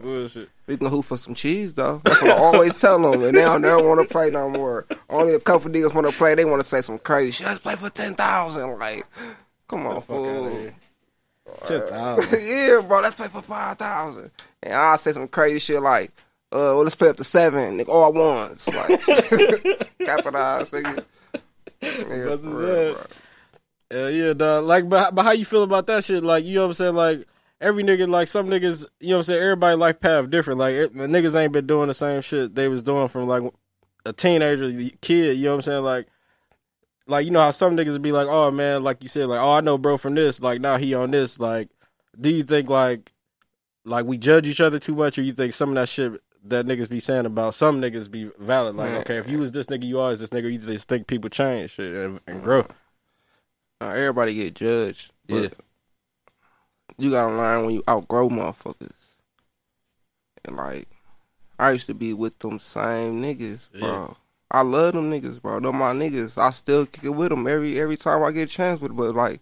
Bullshit. 0.00 0.48
We 0.66 0.76
can 0.76 0.88
hoop 0.88 1.04
for 1.04 1.16
some 1.16 1.34
cheese 1.34 1.74
though. 1.74 2.00
That's 2.04 2.20
what 2.20 2.30
I 2.32 2.36
always 2.36 2.78
tell 2.78 2.98
them, 3.00 3.22
and 3.22 3.36
they 3.36 3.42
don't 3.42 3.62
never 3.62 3.86
want 3.86 4.00
to 4.00 4.12
play 4.12 4.28
no 4.28 4.50
more. 4.50 4.86
Only 5.08 5.34
a 5.34 5.40
couple 5.40 5.70
niggas 5.70 5.94
want 5.94 6.06
to 6.08 6.12
play. 6.12 6.34
They 6.34 6.44
want 6.44 6.60
to 6.62 6.68
say 6.68 6.80
some 6.82 6.98
crazy 6.98 7.30
shit. 7.30 7.46
Let's 7.46 7.60
play 7.60 7.76
for 7.76 7.88
ten 7.88 8.14
thousand. 8.14 8.78
Like, 8.78 9.06
come 9.68 9.86
on, 9.86 9.94
Get 9.94 10.06
the 10.08 10.14
fuck 10.14 10.16
outta 10.16 10.50
fool. 10.50 10.70
Ten 11.64 11.88
thousand. 11.88 12.40
yeah, 12.46 12.80
bro. 12.80 13.00
Let's 13.00 13.14
play 13.14 13.28
for 13.28 13.40
five 13.42 13.78
thousand. 13.78 14.30
And 14.62 14.74
I 14.74 14.96
say 14.96 15.12
some 15.12 15.28
crazy 15.28 15.58
shit 15.60 15.80
like, 15.80 16.10
uh, 16.52 16.76
well, 16.76 16.82
let's 16.82 16.94
play 16.94 17.08
up 17.08 17.16
to 17.16 17.24
seven. 17.24 17.78
Nigga, 17.78 17.88
all 17.88 18.12
ones. 18.12 18.68
Like, 18.68 19.00
capitalize, 19.98 20.70
nigga. 20.70 21.04
Nigga, 21.80 22.44
real, 22.44 22.96
ass. 22.98 24.14
Yeah, 24.14 24.34
dog. 24.34 24.66
Like, 24.66 24.88
but, 24.88 25.14
but 25.14 25.24
how 25.24 25.32
you 25.32 25.46
feel 25.46 25.62
about 25.62 25.86
that 25.86 26.04
shit? 26.04 26.22
Like, 26.22 26.44
you 26.44 26.54
know 26.56 26.62
what 26.62 26.68
I'm 26.68 26.74
saying? 26.74 26.94
Like, 26.94 27.26
every 27.58 27.82
nigga, 27.82 28.06
like, 28.06 28.28
some 28.28 28.48
niggas, 28.48 28.84
you 29.00 29.08
know 29.08 29.14
what 29.14 29.18
I'm 29.18 29.22
saying? 29.24 29.42
Everybody 29.42 29.76
life 29.76 30.00
path 30.00 30.28
different. 30.28 30.58
Like, 30.58 30.74
it, 30.74 30.94
the 30.94 31.06
niggas 31.06 31.34
ain't 31.34 31.52
been 31.52 31.66
doing 31.66 31.88
the 31.88 31.94
same 31.94 32.20
shit 32.20 32.54
they 32.54 32.68
was 32.68 32.82
doing 32.82 33.08
from, 33.08 33.26
like, 33.26 33.42
a 34.04 34.12
teenager, 34.12 34.70
kid, 35.00 35.38
you 35.38 35.44
know 35.44 35.52
what 35.52 35.56
I'm 35.56 35.62
saying? 35.62 35.84
Like, 35.84 36.06
like, 37.06 37.24
you 37.24 37.30
know 37.30 37.40
how 37.40 37.50
some 37.50 37.76
niggas 37.76 37.92
would 37.92 38.02
be 38.02 38.12
like, 38.12 38.26
oh, 38.28 38.50
man, 38.50 38.82
like 38.82 39.02
you 39.02 39.08
said, 39.08 39.26
like, 39.26 39.40
oh, 39.40 39.52
I 39.52 39.60
know 39.62 39.78
bro 39.78 39.96
from 39.96 40.14
this. 40.14 40.42
Like, 40.42 40.60
now 40.60 40.76
he 40.76 40.92
on 40.94 41.10
this. 41.12 41.40
Like, 41.40 41.70
do 42.20 42.28
you 42.28 42.42
think, 42.42 42.68
like, 42.68 43.10
like, 43.84 44.04
we 44.04 44.18
judge 44.18 44.46
each 44.46 44.60
other 44.60 44.78
too 44.78 44.94
much, 44.94 45.18
or 45.18 45.22
you 45.22 45.32
think 45.32 45.52
some 45.54 45.70
of 45.70 45.74
that 45.76 45.88
shit 45.88 46.20
that 46.44 46.66
niggas 46.66 46.88
be 46.88 47.00
saying 47.00 47.26
about 47.26 47.54
some 47.54 47.80
niggas 47.80 48.10
be 48.10 48.30
valid? 48.38 48.76
Like, 48.76 48.92
okay, 49.00 49.16
if 49.18 49.28
you 49.28 49.38
was 49.38 49.52
this 49.52 49.66
nigga, 49.66 49.84
you 49.84 50.00
always 50.00 50.20
this 50.20 50.30
nigga, 50.30 50.50
you 50.50 50.58
just 50.58 50.88
think 50.88 51.06
people 51.06 51.30
change 51.30 51.72
shit 51.72 51.94
and, 51.94 52.20
and 52.26 52.42
grow. 52.42 52.66
Now, 53.80 53.90
everybody 53.90 54.34
get 54.34 54.54
judged. 54.54 55.12
But 55.28 55.42
Yeah. 55.42 55.48
You 56.98 57.10
gotta 57.10 57.34
learn 57.34 57.64
when 57.64 57.74
you 57.74 57.82
outgrow 57.88 58.28
motherfuckers. 58.28 58.92
And 60.44 60.56
like, 60.56 60.88
I 61.58 61.72
used 61.72 61.86
to 61.86 61.94
be 61.94 62.12
with 62.12 62.38
them 62.40 62.58
same 62.58 63.22
niggas, 63.22 63.68
bro. 63.78 63.88
Yeah. 63.88 64.14
I 64.50 64.60
love 64.60 64.92
them 64.92 65.10
niggas, 65.10 65.40
bro. 65.40 65.60
Them 65.60 65.76
my 65.76 65.92
niggas. 65.92 66.36
I 66.36 66.50
still 66.50 66.84
kick 66.84 67.04
it 67.04 67.10
with 67.10 67.30
them 67.30 67.46
every 67.46 67.80
every 67.80 67.96
time 67.96 68.22
I 68.22 68.30
get 68.32 68.50
a 68.50 68.52
chance 68.52 68.80
with. 68.80 68.94
But 68.94 69.14
like, 69.14 69.40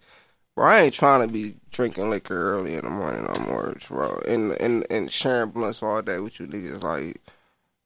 bro, 0.55 0.67
I 0.67 0.81
ain't 0.81 0.93
trying 0.93 1.27
to 1.27 1.33
be 1.33 1.55
drinking 1.71 2.09
liquor 2.09 2.53
early 2.53 2.75
in 2.75 2.83
the 2.83 2.89
morning 2.89 3.25
no 3.25 3.45
more, 3.45 3.75
bro. 3.87 4.21
And 4.27 4.51
and 4.53 4.85
and 4.89 5.11
sharing 5.11 5.51
blunts 5.51 5.83
all 5.83 6.01
day 6.01 6.19
with 6.19 6.39
you 6.39 6.47
niggas, 6.47 6.83
like. 6.83 7.21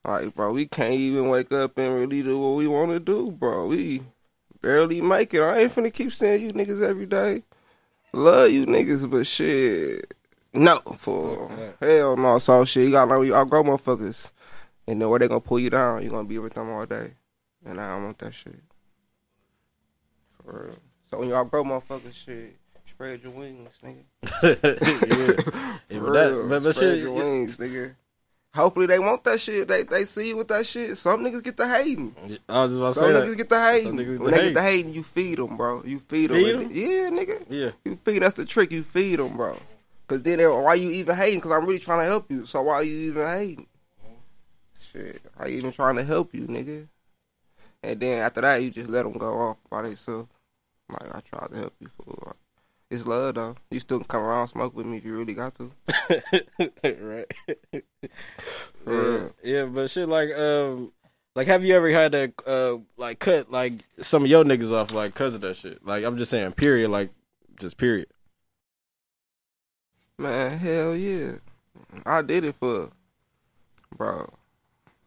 Like, 0.08 0.36
bro, 0.36 0.52
we 0.54 0.68
can't 0.68 0.94
even 0.94 1.30
wake 1.30 1.52
up 1.52 1.80
and 1.80 1.96
really 1.96 2.22
do 2.22 2.40
what 2.40 2.58
we 2.58 2.68
want 2.68 2.92
to 2.92 3.00
do, 3.00 3.32
bro. 3.32 3.66
We 3.66 4.04
barely 4.62 5.02
make 5.02 5.34
it. 5.34 5.42
I 5.42 5.62
ain't 5.62 5.74
finna 5.74 5.92
keep 5.92 6.14
saying 6.14 6.44
you 6.44 6.54
niggas 6.54 6.88
every 6.88 7.08
day. 7.08 7.42
Love 8.14 8.52
you 8.52 8.68
niggas, 8.68 9.10
but 9.10 9.26
shit. 9.26 10.14
No, 10.54 10.76
fool. 10.76 11.52
Hell 11.82 12.16
no. 12.18 12.38
So 12.38 12.66
shit, 12.66 12.86
you 12.86 12.92
gotta 12.92 13.18
when 13.18 13.28
you 13.28 13.36
outgrow 13.36 13.64
motherfuckers. 13.64 14.30
And 14.88 15.02
then 15.02 15.10
where 15.10 15.18
they 15.18 15.28
gonna 15.28 15.40
pull 15.40 15.60
you 15.60 15.72
down, 15.72 16.04
you 16.04 16.12
gonna 16.12 16.28
be 16.28 16.38
with 16.38 16.54
them 16.54 16.70
all 16.70 16.86
day. 16.86 17.16
And 17.66 17.82
I 17.82 17.96
don't 17.96 18.06
want 18.06 18.20
that 18.20 18.34
shit. 18.34 18.62
For 20.44 20.68
real. 20.68 20.85
So 21.16 21.20
when 21.22 21.30
you 21.30 21.36
outgrow 21.36 21.64
motherfuckers, 21.64 22.14
shit, 22.14 22.58
spread 22.90 23.24
your 23.24 23.32
wings, 23.32 23.70
nigga. 23.82 24.04
yeah. 25.90 26.00
For 26.00 26.12
that- 26.12 26.32
real. 26.32 26.50
but- 26.50 26.64
but 26.64 26.76
spread 26.76 26.92
shit, 26.96 27.00
your 27.00 27.16
yeah. 27.18 27.24
wings, 27.24 27.56
nigga. 27.58 27.96
Hopefully 28.54 28.86
they 28.86 29.00
want 29.00 29.24
that 29.26 29.40
shit. 29.40 29.68
They 29.68 29.84
they 29.84 30.04
see 30.06 30.30
you 30.30 30.38
with 30.38 30.48
that 30.50 30.66
shit. 30.66 30.98
Some 30.98 31.24
niggas 31.24 31.42
get 31.44 31.56
the 31.58 31.68
hating. 31.68 32.14
I 32.50 32.64
was 32.64 32.72
just 32.72 32.80
about 32.82 32.94
to 32.94 33.00
Some 33.00 33.04
say 33.12 33.14
niggas 33.14 33.30
that. 33.30 33.36
get 33.38 33.50
the 33.50 33.62
hating. 33.62 33.88
Some 33.88 33.98
niggas 33.98 34.12
get 34.12 34.20
when 34.20 34.32
the 34.32 34.32
they 34.32 34.38
hate. 34.44 34.48
get 34.48 34.54
the 34.54 34.62
hating, 34.64 34.94
you 34.94 35.04
feed 35.04 35.38
them, 35.38 35.58
bro. 35.58 35.84
You 35.86 36.00
feed 36.00 36.30
them. 36.32 36.38
Feed 36.38 36.56
'em? 36.56 36.62
Yeah, 36.72 37.10
nigga. 37.18 37.46
Yeah. 37.50 37.72
You 37.86 37.96
feed. 37.98 38.22
That's 38.24 38.36
the 38.36 38.46
trick. 38.46 38.72
You 38.72 38.84
feed 38.84 39.20
them, 39.20 39.38
bro. 39.38 39.58
Cause 40.08 40.22
then 40.22 40.40
why 40.40 40.74
you 40.76 40.90
even 40.92 41.16
hating? 41.16 41.40
Cause 41.42 41.52
I'm 41.54 41.66
really 41.66 41.80
trying 41.80 42.00
to 42.00 42.06
help 42.06 42.30
you. 42.30 42.46
So 42.46 42.62
why 42.62 42.82
you 42.82 42.94
even 43.12 43.26
hating? 43.28 43.68
Shit, 44.92 45.22
I 45.40 45.48
even 45.50 45.72
trying 45.72 45.96
to 45.96 46.04
help 46.04 46.34
you, 46.34 46.44
nigga. 46.48 46.88
And 47.84 48.00
then 48.00 48.22
after 48.22 48.42
that, 48.42 48.62
you 48.64 48.70
just 48.72 48.90
let 48.90 49.04
them 49.04 49.14
go 49.14 49.34
off 49.40 49.58
by 49.70 49.82
themselves. 49.84 50.30
Like 50.90 51.16
I 51.16 51.20
tried 51.22 51.52
to 51.52 51.58
help 51.58 51.74
you 51.80 51.90
for. 51.96 52.36
It's 52.92 53.06
love 53.06 53.36
though. 53.36 53.56
You 53.72 53.80
still 53.80 54.00
can 54.00 54.08
come 54.08 54.22
around 54.22 54.42
and 54.42 54.50
smoke 54.50 54.76
with 54.76 54.86
me 54.86 54.98
if 54.98 55.06
you 55.06 55.18
really 55.18 55.34
got 55.34 55.56
to. 55.56 55.72
right. 57.02 57.32
Yeah, 58.88 59.30
yeah, 59.44 59.66
but 59.66 59.90
shit 59.90 60.08
like 60.08 60.32
um 60.38 60.92
like 61.36 61.48
have 61.48 61.64
you 61.64 61.74
ever 61.76 61.90
had 61.90 62.12
to 62.12 62.32
uh 62.46 62.78
like 62.98 63.18
cut 63.18 63.52
like 63.52 63.74
some 64.00 64.24
of 64.24 64.30
your 64.30 64.44
niggas 64.44 64.72
off 64.72 64.94
like 64.94 65.16
cause 65.16 65.34
of 65.34 65.42
that 65.42 65.56
shit? 65.56 65.84
Like 65.84 66.06
I'm 66.06 66.18
just 66.18 66.30
saying 66.30 66.52
period, 66.52 66.92
like 66.92 67.10
just 67.60 67.78
period. 67.78 68.08
Man, 70.18 70.58
hell 70.60 70.96
yeah. 70.96 71.34
I 72.06 72.22
did 72.22 72.46
it 72.46 72.56
for, 72.56 72.90
bro, 73.98 74.30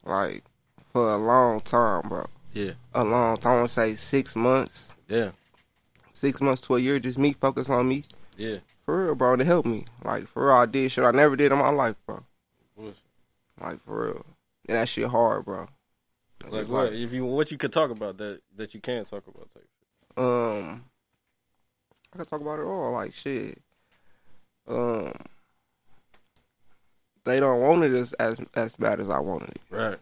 like, 0.04 0.44
for 0.92 1.14
a 1.14 1.16
long 1.16 1.60
time, 1.60 2.08
bro. 2.08 2.26
Yeah. 2.52 2.72
A 2.94 3.04
long 3.04 3.36
time. 3.36 3.60
I 3.60 3.62
to 3.62 3.68
say 3.68 3.94
six 3.94 4.36
months. 4.36 4.94
Yeah. 5.08 5.30
Six 6.18 6.40
months 6.40 6.62
to 6.62 6.74
a 6.74 6.80
year, 6.80 6.98
just 6.98 7.16
me 7.16 7.32
focus 7.32 7.70
on 7.70 7.88
me. 7.88 8.02
Yeah. 8.36 8.56
For 8.84 9.04
real, 9.04 9.14
bro, 9.14 9.36
to 9.36 9.44
help 9.44 9.66
me. 9.66 9.84
Like, 10.04 10.26
for 10.26 10.46
real, 10.46 10.56
I 10.56 10.66
did 10.66 10.90
shit 10.90 11.04
I 11.04 11.12
never 11.12 11.36
did 11.36 11.52
in 11.52 11.58
my 11.58 11.70
life, 11.70 11.94
bro. 12.06 12.24
Like, 13.60 13.84
for 13.84 14.06
real. 14.06 14.26
And 14.68 14.76
that 14.76 14.88
shit 14.88 15.08
hard, 15.08 15.44
bro. 15.44 15.68
Like 16.48 16.62
It's 16.62 16.70
what 16.70 16.92
if 16.92 17.12
you 17.12 17.24
what 17.24 17.50
you 17.50 17.58
could 17.58 17.72
talk 17.72 17.90
about 17.90 18.16
that 18.18 18.40
that 18.56 18.74
you 18.74 18.80
can't 18.80 19.06
talk 19.06 19.26
about 19.26 19.50
type 19.50 19.66
shit. 19.78 20.24
Um, 20.24 20.84
I 22.12 22.16
can 22.16 22.26
talk 22.26 22.40
about 22.40 22.58
it 22.58 22.64
all. 22.64 22.92
Like 22.92 23.14
shit. 23.14 23.60
Um, 24.66 25.12
they 27.24 27.40
don't 27.40 27.60
want 27.60 27.84
it 27.84 27.92
as 27.92 28.12
as, 28.14 28.40
as 28.54 28.76
bad 28.76 29.00
as 29.00 29.10
I 29.10 29.18
wanted 29.18 29.50
it. 29.50 29.60
Right. 29.70 29.98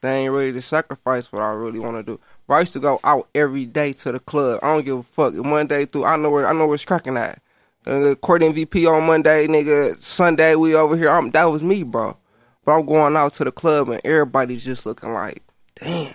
They 0.00 0.24
ain't 0.24 0.32
ready 0.32 0.52
to 0.52 0.62
sacrifice 0.62 1.30
what 1.32 1.42
I 1.42 1.50
really 1.50 1.78
want 1.78 1.96
to 1.96 2.02
do. 2.02 2.20
But 2.46 2.54
I 2.54 2.60
used 2.60 2.72
to 2.74 2.80
go 2.80 3.00
out 3.04 3.28
every 3.34 3.66
day 3.66 3.92
to 3.94 4.12
the 4.12 4.20
club. 4.20 4.60
I 4.62 4.74
don't 4.74 4.84
give 4.84 4.98
a 4.98 5.02
fuck. 5.02 5.34
Monday 5.34 5.86
through, 5.86 6.04
I 6.04 6.16
know 6.16 6.30
where 6.30 6.46
I 6.46 6.52
know 6.52 6.66
where 6.66 6.74
it's 6.74 6.84
cracking 6.84 7.16
at. 7.16 7.40
Uh, 7.86 8.14
court 8.16 8.42
MVP 8.42 8.88
on 8.90 9.06
Monday, 9.06 9.46
nigga. 9.46 10.00
Sunday 10.00 10.54
we 10.54 10.74
over 10.74 10.96
here. 10.96 11.10
I'm, 11.10 11.30
that 11.32 11.46
was 11.46 11.62
me, 11.62 11.82
bro. 11.82 12.16
But 12.64 12.76
I'm 12.76 12.86
going 12.86 13.16
out 13.16 13.32
to 13.34 13.44
the 13.44 13.52
club 13.52 13.88
and 13.88 14.00
everybody's 14.04 14.64
just 14.64 14.86
looking 14.86 15.12
like, 15.12 15.42
damn, 15.74 16.14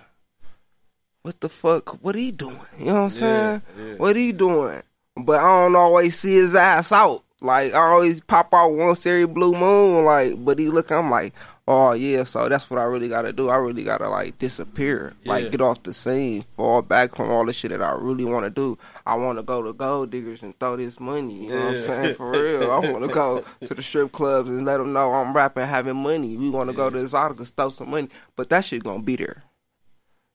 what 1.23 1.41
the 1.41 1.49
fuck? 1.49 2.01
What 2.03 2.15
he 2.15 2.31
doing? 2.31 2.59
You 2.79 2.85
know 2.85 2.93
what 2.93 3.01
I'm 3.01 3.09
saying? 3.09 3.61
yeah. 3.77 3.93
What 3.95 4.15
he 4.15 4.31
doing? 4.31 4.81
But 5.17 5.39
I 5.41 5.63
don't 5.63 5.75
always 5.75 6.17
see 6.17 6.35
his 6.35 6.55
ass 6.55 6.91
out. 6.91 7.23
Like 7.41 7.73
I 7.73 7.79
always 7.79 8.21
pop 8.21 8.53
out 8.53 8.69
once 8.69 9.05
every 9.05 9.27
blue 9.27 9.53
moon. 9.53 10.05
Like, 10.05 10.43
but 10.43 10.57
he 10.57 10.69
look, 10.69 10.89
I'm 10.91 11.09
like, 11.11 11.33
oh 11.67 11.91
yeah. 11.93 12.23
So 12.23 12.47
that's 12.49 12.69
what 12.69 12.79
I 12.79 12.83
really 12.83 13.09
gotta 13.09 13.33
do. 13.33 13.49
I 13.49 13.57
really 13.57 13.83
gotta 13.83 14.09
like 14.09 14.37
disappear, 14.39 15.13
Yeah. 15.23 15.33
like 15.33 15.51
get 15.51 15.61
off 15.61 15.83
the 15.83 15.93
scene, 15.93 16.43
fall 16.55 16.81
back 16.81 17.15
from 17.15 17.29
all 17.29 17.45
the 17.45 17.53
shit 17.53 17.71
that 17.71 17.81
I 17.81 17.91
really 17.93 18.25
want 18.25 18.45
to 18.45 18.49
do. 18.49 18.77
I 19.05 19.15
want 19.15 19.37
to 19.39 19.43
go 19.43 19.61
to 19.63 19.73
gold 19.73 20.11
diggers 20.11 20.41
and 20.43 20.57
throw 20.59 20.75
this 20.75 20.99
money. 20.99 21.45
You 21.45 21.49
know 21.49 21.65
what 21.65 21.75
I'm 21.75 21.81
saying? 21.81 22.15
For 22.15 22.31
real, 22.31 22.71
I 22.71 22.79
want 22.79 23.05
to 23.05 23.11
go 23.13 23.43
to 23.67 23.73
the 23.73 23.83
strip 23.83 24.11
clubs 24.11 24.49
and 24.49 24.65
let 24.65 24.77
them 24.77 24.93
know 24.93 25.13
I'm 25.13 25.33
rapping, 25.35 25.65
having 25.65 25.95
money. 25.97 26.35
We 26.37 26.49
want 26.49 26.69
to 26.69 26.75
go 26.75 26.89
to 26.89 26.97
the 26.99 27.05
Exoticas, 27.07 27.51
throw 27.53 27.69
some 27.69 27.89
money. 27.91 28.09
But 28.35 28.49
that 28.49 28.65
shit 28.65 28.83
gonna 28.83 29.03
be 29.03 29.15
there. 29.15 29.43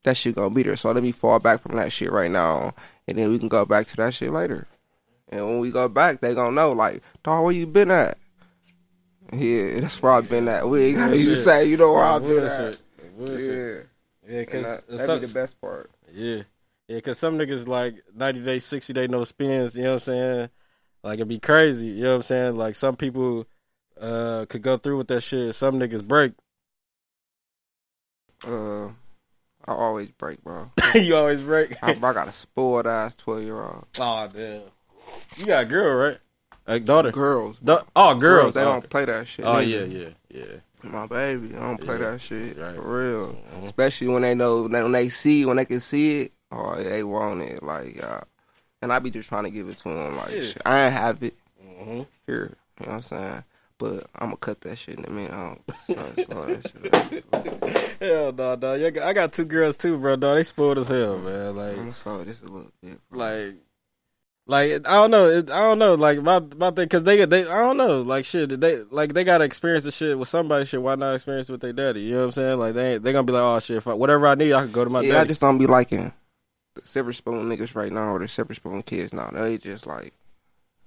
That 0.04 0.16
shit 0.16 0.34
gonna 0.34 0.50
be 0.54 0.62
there. 0.64 0.76
So 0.76 0.90
let 0.90 1.02
me 1.02 1.12
fall 1.12 1.38
back 1.38 1.60
from 1.60 1.76
that 1.76 1.92
shit 1.92 2.10
right 2.10 2.30
now, 2.30 2.74
and 3.06 3.16
then 3.18 3.30
we 3.30 3.38
can 3.38 3.48
go 3.48 3.64
back 3.64 3.86
to 3.88 3.96
that 3.96 4.14
shit 4.14 4.32
later. 4.32 4.66
And 5.28 5.46
when 5.46 5.58
we 5.60 5.70
go 5.70 5.88
back, 5.88 6.20
they 6.20 6.34
gonna 6.34 6.50
know 6.52 6.72
like, 6.72 7.02
dog, 7.22 7.44
where 7.44 7.52
you 7.52 7.66
been 7.66 7.90
at? 7.90 8.18
Yeah, 9.32 9.80
that's 9.80 10.02
where 10.02 10.12
I've 10.12 10.28
been 10.28 10.46
at. 10.48 10.68
We 10.68 10.84
ain't 10.84 10.98
gotta 10.98 11.14
even 11.14 11.36
say, 11.36 11.64
you 11.64 11.76
know 11.76 11.92
where 11.92 12.04
I've 12.04 12.22
been 12.22 12.44
at. 12.44 12.78
Bullshit. 13.16 13.88
Yeah, 14.26 14.34
Yeah, 14.38 14.44
cause 14.44 14.62
that, 14.62 14.88
that'd 14.88 15.20
be 15.20 15.26
the 15.26 15.34
best 15.34 15.60
part. 15.60 15.90
Yeah. 16.12 16.42
Yeah, 16.88 17.00
cause 17.00 17.18
some 17.18 17.38
niggas 17.38 17.66
like 17.66 18.02
ninety 18.14 18.42
day, 18.42 18.58
sixty 18.58 18.92
day 18.92 19.06
no 19.06 19.24
spins, 19.24 19.74
you 19.74 19.84
know 19.84 19.90
what 19.90 19.94
I'm 19.94 20.00
saying? 20.00 20.48
Like 21.02 21.14
it'd 21.14 21.28
be 21.28 21.38
crazy, 21.38 21.86
you 21.86 22.02
know 22.02 22.10
what 22.10 22.16
I'm 22.16 22.22
saying? 22.22 22.56
Like 22.56 22.74
some 22.74 22.96
people 22.96 23.46
uh 24.00 24.44
could 24.48 24.62
go 24.62 24.76
through 24.76 24.98
with 24.98 25.08
that 25.08 25.22
shit. 25.22 25.54
Some 25.54 25.78
niggas 25.78 26.06
break. 26.06 26.32
Uh, 28.46 28.88
I 29.64 29.72
always 29.72 30.10
break, 30.10 30.42
bro. 30.42 30.70
you 30.94 31.16
always 31.16 31.40
break. 31.40 31.82
I, 31.82 31.92
I 31.92 31.94
got 31.94 32.28
a 32.28 32.32
spoiled 32.32 32.86
ass 32.86 33.14
twelve 33.14 33.42
year 33.42 33.62
old. 33.62 33.86
oh 33.98 34.28
damn. 34.34 34.62
You 35.36 35.46
got 35.46 35.62
a 35.62 35.66
girl, 35.66 35.94
right? 35.94 36.18
A 36.66 36.78
daughter. 36.78 37.10
Girls, 37.10 37.58
Da- 37.58 37.82
oh, 37.96 38.14
girls. 38.14 38.54
they 38.54 38.60
oh, 38.62 38.64
don't 38.64 38.88
play 38.90 39.04
that 39.04 39.26
shit. 39.26 39.44
Oh 39.44 39.54
nigga. 39.56 39.90
yeah, 39.90 40.08
yeah, 40.30 40.42
yeah. 40.42 40.90
My 40.90 41.06
baby, 41.06 41.54
I 41.56 41.60
don't 41.60 41.78
play 41.80 41.98
Yeah. 41.98 42.10
that 42.10 42.20
shit 42.20 42.56
Right. 42.58 42.74
for 42.74 42.80
real. 43.02 43.28
Mhm. 43.56 43.64
Especially 43.66 44.08
when 44.08 44.22
they 44.22 44.34
know 44.34 44.62
when 44.68 44.92
they 44.92 45.08
see 45.08 45.44
when 45.44 45.56
they 45.56 45.64
can 45.64 45.80
see 45.80 46.20
it. 46.22 46.32
Oh, 46.50 46.76
they 46.76 47.02
want 47.02 47.40
it 47.42 47.62
like, 47.62 48.02
uh, 48.02 48.20
and 48.82 48.92
I 48.92 48.98
be 48.98 49.10
just 49.10 49.28
trying 49.28 49.44
to 49.44 49.50
give 49.50 49.68
it 49.68 49.78
to 49.78 49.88
them. 49.88 50.16
Like, 50.16 50.30
Yeah. 50.32 50.40
shit, 50.40 50.62
I 50.66 50.84
ain't 50.84 50.92
have 50.94 51.22
it 51.22 51.34
hmm 51.60 52.02
here. 52.26 52.56
You 52.80 52.86
know 52.86 52.92
what 52.92 52.96
I'm 52.96 53.02
saying? 53.02 53.44
But 53.78 54.06
I'm 54.14 54.26
gonna 54.28 54.36
cut 54.36 54.60
that 54.60 54.76
shit 54.76 54.98
in 54.98 55.04
a 55.04 55.10
minute. 55.10 55.32
I 55.32 55.56
don't, 55.94 56.24
slow 56.26 56.44
that 56.46 56.62
shit 56.62 56.94
up. 56.94 58.00
Hell 58.00 58.32
no, 58.32 58.56
dog. 58.56 58.98
I 58.98 59.12
got 59.12 59.32
two 59.32 59.44
girls 59.44 59.76
too, 59.76 59.98
bro. 59.98 60.14
Dog, 60.16 60.36
they 60.36 60.42
spoiled 60.44 60.78
as 60.78 60.88
hell, 60.88 61.18
man. 61.18 61.56
Like, 61.56 61.70
I'm 61.72 61.76
gonna 61.76 61.94
slow 61.94 62.22
this 62.24 62.40
a 62.40 62.44
little 62.44 62.70
bit. 62.82 62.98
bro. 63.10 63.18
like, 63.18 63.54
like 64.46 64.72
I 64.88 64.94
don't 64.94 65.10
know. 65.10 65.28
It, 65.30 65.50
I 65.50 65.60
don't 65.60 65.78
know. 65.78 65.94
Like 65.94 66.18
about 66.18 66.52
about 66.52 66.74
that 66.76 66.84
because 66.84 67.04
they 67.04 67.24
they 67.24 67.42
I 67.46 67.58
don't 67.60 67.76
know. 67.76 68.02
Like 68.02 68.24
shit, 68.24 68.60
they 68.60 68.82
like 68.90 69.14
they 69.14 69.24
gotta 69.24 69.44
experience 69.44 69.84
the 69.84 69.92
shit 69.92 70.18
with 70.18 70.28
somebody. 70.28 70.64
Shit, 70.64 70.82
why 70.82 70.94
not 70.96 71.14
experience 71.14 71.48
it 71.48 71.52
with 71.52 71.60
their 71.60 71.72
daddy? 71.72 72.00
You 72.02 72.12
know 72.14 72.18
what 72.18 72.24
I'm 72.24 72.32
saying? 72.32 72.58
Like 72.58 72.74
they 72.74 72.94
ain't, 72.94 73.02
they 73.02 73.12
gonna 73.12 73.24
be 73.26 73.32
like, 73.32 73.42
oh 73.42 73.60
shit, 73.60 73.76
if 73.78 73.86
I, 73.86 73.94
whatever 73.94 74.26
I 74.26 74.34
need, 74.34 74.52
I 74.52 74.62
can 74.62 74.72
go 74.72 74.84
to 74.84 74.90
my 74.90 75.00
yeah, 75.02 75.20
I 75.20 75.24
just 75.24 75.40
don't 75.40 75.58
be 75.58 75.66
liking 75.66 76.12
the 76.74 76.82
silver 76.84 77.12
spoon 77.12 77.48
niggas 77.48 77.74
right 77.74 77.92
now 77.92 78.12
or 78.14 78.18
the 78.18 78.28
silver 78.28 78.54
spoon 78.54 78.82
kids 78.82 79.12
now. 79.12 79.30
They 79.30 79.58
just 79.58 79.86
like 79.86 80.12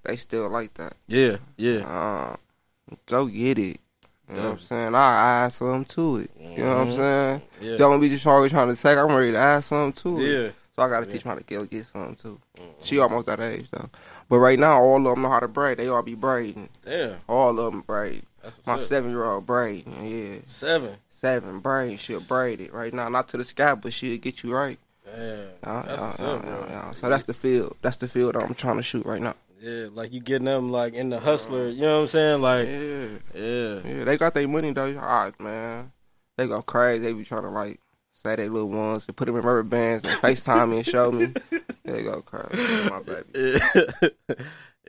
they 0.03 0.17
still 0.17 0.49
like 0.49 0.73
that. 0.75 0.93
yeah, 1.07 1.37
yeah, 1.57 1.79
Uh, 1.87 2.35
go 3.07 3.25
get 3.27 3.57
it. 3.57 3.79
You 4.27 4.35
know 4.37 4.43
what 4.43 4.51
I'm 4.53 4.59
saying? 4.59 4.95
I 4.95 5.43
add 5.45 5.49
something 5.53 5.85
to 5.95 6.17
it. 6.17 6.31
You 6.39 6.63
know 6.63 6.69
what 6.69 6.77
I'm 6.81 6.87
Mhm. 6.87 6.95
saying? 6.95 7.41
yeah, 7.61 7.77
Don't 7.77 7.99
be 7.99 8.09
just 8.09 8.25
always 8.25 8.51
trying 8.51 8.75
to 8.75 8.81
take. 8.81 8.97
I'm 8.97 9.13
ready 9.15 9.31
to 9.33 9.37
add 9.37 9.63
something 9.63 9.93
to 10.01 10.19
it. 10.19 10.27
yeah. 10.45 10.51
So 10.75 10.83
I 10.83 10.89
gotta 10.89 11.05
teach 11.05 11.23
them 11.23 11.29
how 11.31 11.37
to 11.37 11.43
get, 11.43 11.69
get 11.69 11.85
something 11.85 12.15
too. 12.15 12.39
She 12.81 12.99
almost 12.99 13.27
that 13.27 13.39
age 13.39 13.67
though. 13.71 13.89
But 14.27 14.39
right 14.39 14.59
now, 14.59 14.81
all 14.81 14.97
of 14.97 15.03
them 15.15 15.21
know 15.21 15.29
how 15.29 15.39
to 15.39 15.47
braid. 15.47 15.77
They 15.77 15.87
all 15.87 16.01
be 16.01 16.15
braiding. 16.15 16.69
Yeah. 16.85 17.15
All 17.27 17.57
of 17.59 17.71
them 17.71 17.81
braid. 17.81 18.23
that's 18.43 18.57
what's 18.57 18.67
My 18.67 18.79
seven 18.79 19.11
year 19.11 19.23
old 19.23 19.45
braid. 19.45 19.85
Yeah, 20.01 20.39
Seven. 20.43 20.95
seven 21.11 21.59
braid. 21.59 21.99
She'll 22.01 22.21
braid 22.21 22.59
it 22.59 22.73
right 22.73 22.93
now. 22.93 23.07
Not 23.09 23.27
to 23.29 23.37
the 23.37 23.45
sky, 23.45 23.75
but 23.75 23.93
she'll 23.93 24.17
get 24.17 24.43
you 24.43 24.53
right. 24.53 24.77
Damn, 25.05 25.47
Uh, 25.63 25.81
that's 25.83 26.19
uh, 26.19 26.23
uh, 26.23 26.35
up, 26.35 26.45
uh, 26.45 26.73
uh. 26.73 26.91
So 26.91 27.07
that's 27.09 27.23
the 27.25 27.33
field. 27.33 27.77
That's 27.81 27.97
the 27.97 28.07
field 28.07 28.35
I'm 28.35 28.53
trying 28.55 28.77
to 28.77 28.83
shoot 28.83 29.05
right 29.05 29.21
now. 29.21 29.35
Yeah, 29.61 29.87
like 29.93 30.11
you 30.11 30.19
getting 30.19 30.45
them 30.45 30.71
like 30.71 30.93
in 30.93 31.09
the 31.09 31.19
hustler. 31.19 31.69
You 31.69 31.83
know 31.83 31.95
what 31.97 32.01
I'm 32.01 32.07
saying? 32.09 32.41
Like, 32.41 32.67
Yeah. 32.67 33.07
yeah, 33.33 33.79
Yeah, 33.99 34.03
they 34.03 34.17
got 34.17 34.33
their 34.33 34.47
money 34.47 34.73
though. 34.73 34.87
Alright, 34.97 35.39
man. 35.39 35.91
They 36.37 36.47
go 36.47 36.61
crazy. 36.61 37.01
They 37.03 37.13
be 37.13 37.23
trying 37.23 37.43
to 37.43 37.49
like 37.49 37.79
say 38.25 38.35
they 38.35 38.49
little 38.49 38.69
ones 38.69 39.05
and 39.07 39.15
put 39.15 39.25
them 39.25 39.35
in 39.35 39.43
rubber 39.43 39.63
bands 39.63 40.07
and 40.07 40.19
FaceTime 40.19 40.71
me 40.71 40.77
and 40.77 40.85
show 40.85 41.11
me. 41.11 41.33
They 41.83 42.03
go 42.03 42.21
crazy. 42.21 42.89
My 42.89 43.01
baby. 43.03 43.25
yeah, 43.35 43.59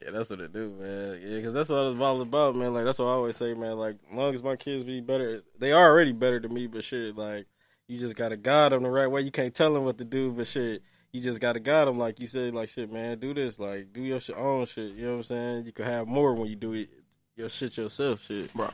yeah, 0.02 0.10
that's 0.10 0.30
what 0.30 0.40
it 0.40 0.52
do, 0.52 0.74
man. 0.80 1.20
Yeah, 1.22 1.36
because 1.36 1.52
that's 1.52 1.68
all 1.70 1.92
it's 1.92 2.00
all 2.00 2.20
about, 2.22 2.56
man. 2.56 2.72
Like 2.72 2.86
that's 2.86 2.98
what 2.98 3.06
I 3.06 3.12
always 3.12 3.36
say, 3.36 3.52
man. 3.52 3.76
Like, 3.76 3.96
as 4.10 4.16
long 4.16 4.34
as 4.34 4.42
my 4.42 4.56
kids 4.56 4.84
be 4.84 5.00
better, 5.00 5.42
they 5.58 5.72
are 5.72 5.90
already 5.90 6.12
better 6.12 6.40
than 6.40 6.54
me. 6.54 6.66
But 6.66 6.84
shit, 6.84 7.16
like 7.16 7.46
you 7.86 7.98
just 7.98 8.16
gotta 8.16 8.36
guide 8.36 8.72
them 8.72 8.82
the 8.82 8.90
right 8.90 9.06
way. 9.06 9.20
You 9.20 9.30
can't 9.30 9.54
tell 9.54 9.74
them 9.74 9.84
what 9.84 9.98
to 9.98 10.04
do, 10.04 10.32
but 10.32 10.46
shit, 10.46 10.82
you 11.12 11.20
just 11.20 11.40
gotta 11.40 11.60
guide 11.60 11.86
them. 11.86 11.98
Like 11.98 12.18
you 12.18 12.26
said, 12.26 12.54
like 12.54 12.70
shit, 12.70 12.90
man, 12.90 13.18
do 13.18 13.34
this, 13.34 13.58
like 13.58 13.92
do 13.92 14.00
your 14.00 14.20
own 14.36 14.64
shit. 14.64 14.92
You 14.92 15.04
know 15.04 15.10
what 15.12 15.16
I'm 15.18 15.22
saying? 15.24 15.66
You 15.66 15.72
can 15.72 15.84
have 15.84 16.06
more 16.06 16.34
when 16.34 16.48
you 16.48 16.56
do 16.56 16.72
it 16.72 16.88
your 17.36 17.50
shit 17.50 17.76
yourself. 17.76 18.24
Shit. 18.24 18.52
Bro, 18.54 18.70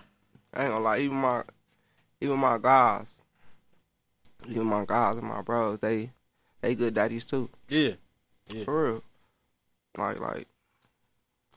I 0.55 0.63
ain't 0.63 0.71
gonna 0.71 0.85
lie, 0.85 0.99
even 1.01 1.17
my 1.17 1.43
even 2.21 2.39
my 2.39 2.57
guys, 2.59 3.09
even 4.49 4.65
my 4.67 4.85
guys 4.87 5.17
and 5.17 5.27
my 5.27 5.43
bros, 5.43 5.79
they 5.81 6.11
they 6.61 6.75
good 6.75 6.95
daddies 6.95 7.25
too. 7.25 7.51
Yeah, 7.69 7.93
yeah. 8.49 8.65
For 8.65 8.85
real. 8.85 9.03
Like 9.99 10.21
like 10.21 10.47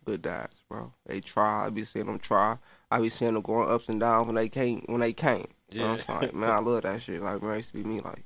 good 0.04 0.22
dads, 0.22 0.56
bro. 0.70 0.94
They 1.06 1.22
try. 1.22 1.66
I 1.66 1.70
be 1.70 1.84
seeing 1.84 2.06
them 2.06 2.20
try. 2.20 2.58
I 2.92 3.00
be 3.00 3.10
seeing 3.10 3.34
them 3.34 3.42
going 3.44 3.70
ups 3.70 3.90
and 3.90 4.00
downs 4.00 4.28
when 4.28 4.36
they 4.36 4.50
can't 4.50 4.88
when 4.90 5.02
they 5.02 5.14
can't. 5.14 5.50
You 5.72 5.82
know 5.82 5.88
what 5.92 6.10
I'm 6.10 6.16
Yeah. 6.16 6.20
saying? 6.22 6.40
Man, 6.40 6.50
I 6.50 6.60
love 6.60 6.84
that 6.84 7.02
shit. 7.02 7.22
Like 7.22 7.42
man, 7.42 7.54
it 7.54 7.56
used 7.58 7.68
to 7.70 7.74
be 7.74 7.84
me 7.84 8.02
like 8.02 8.24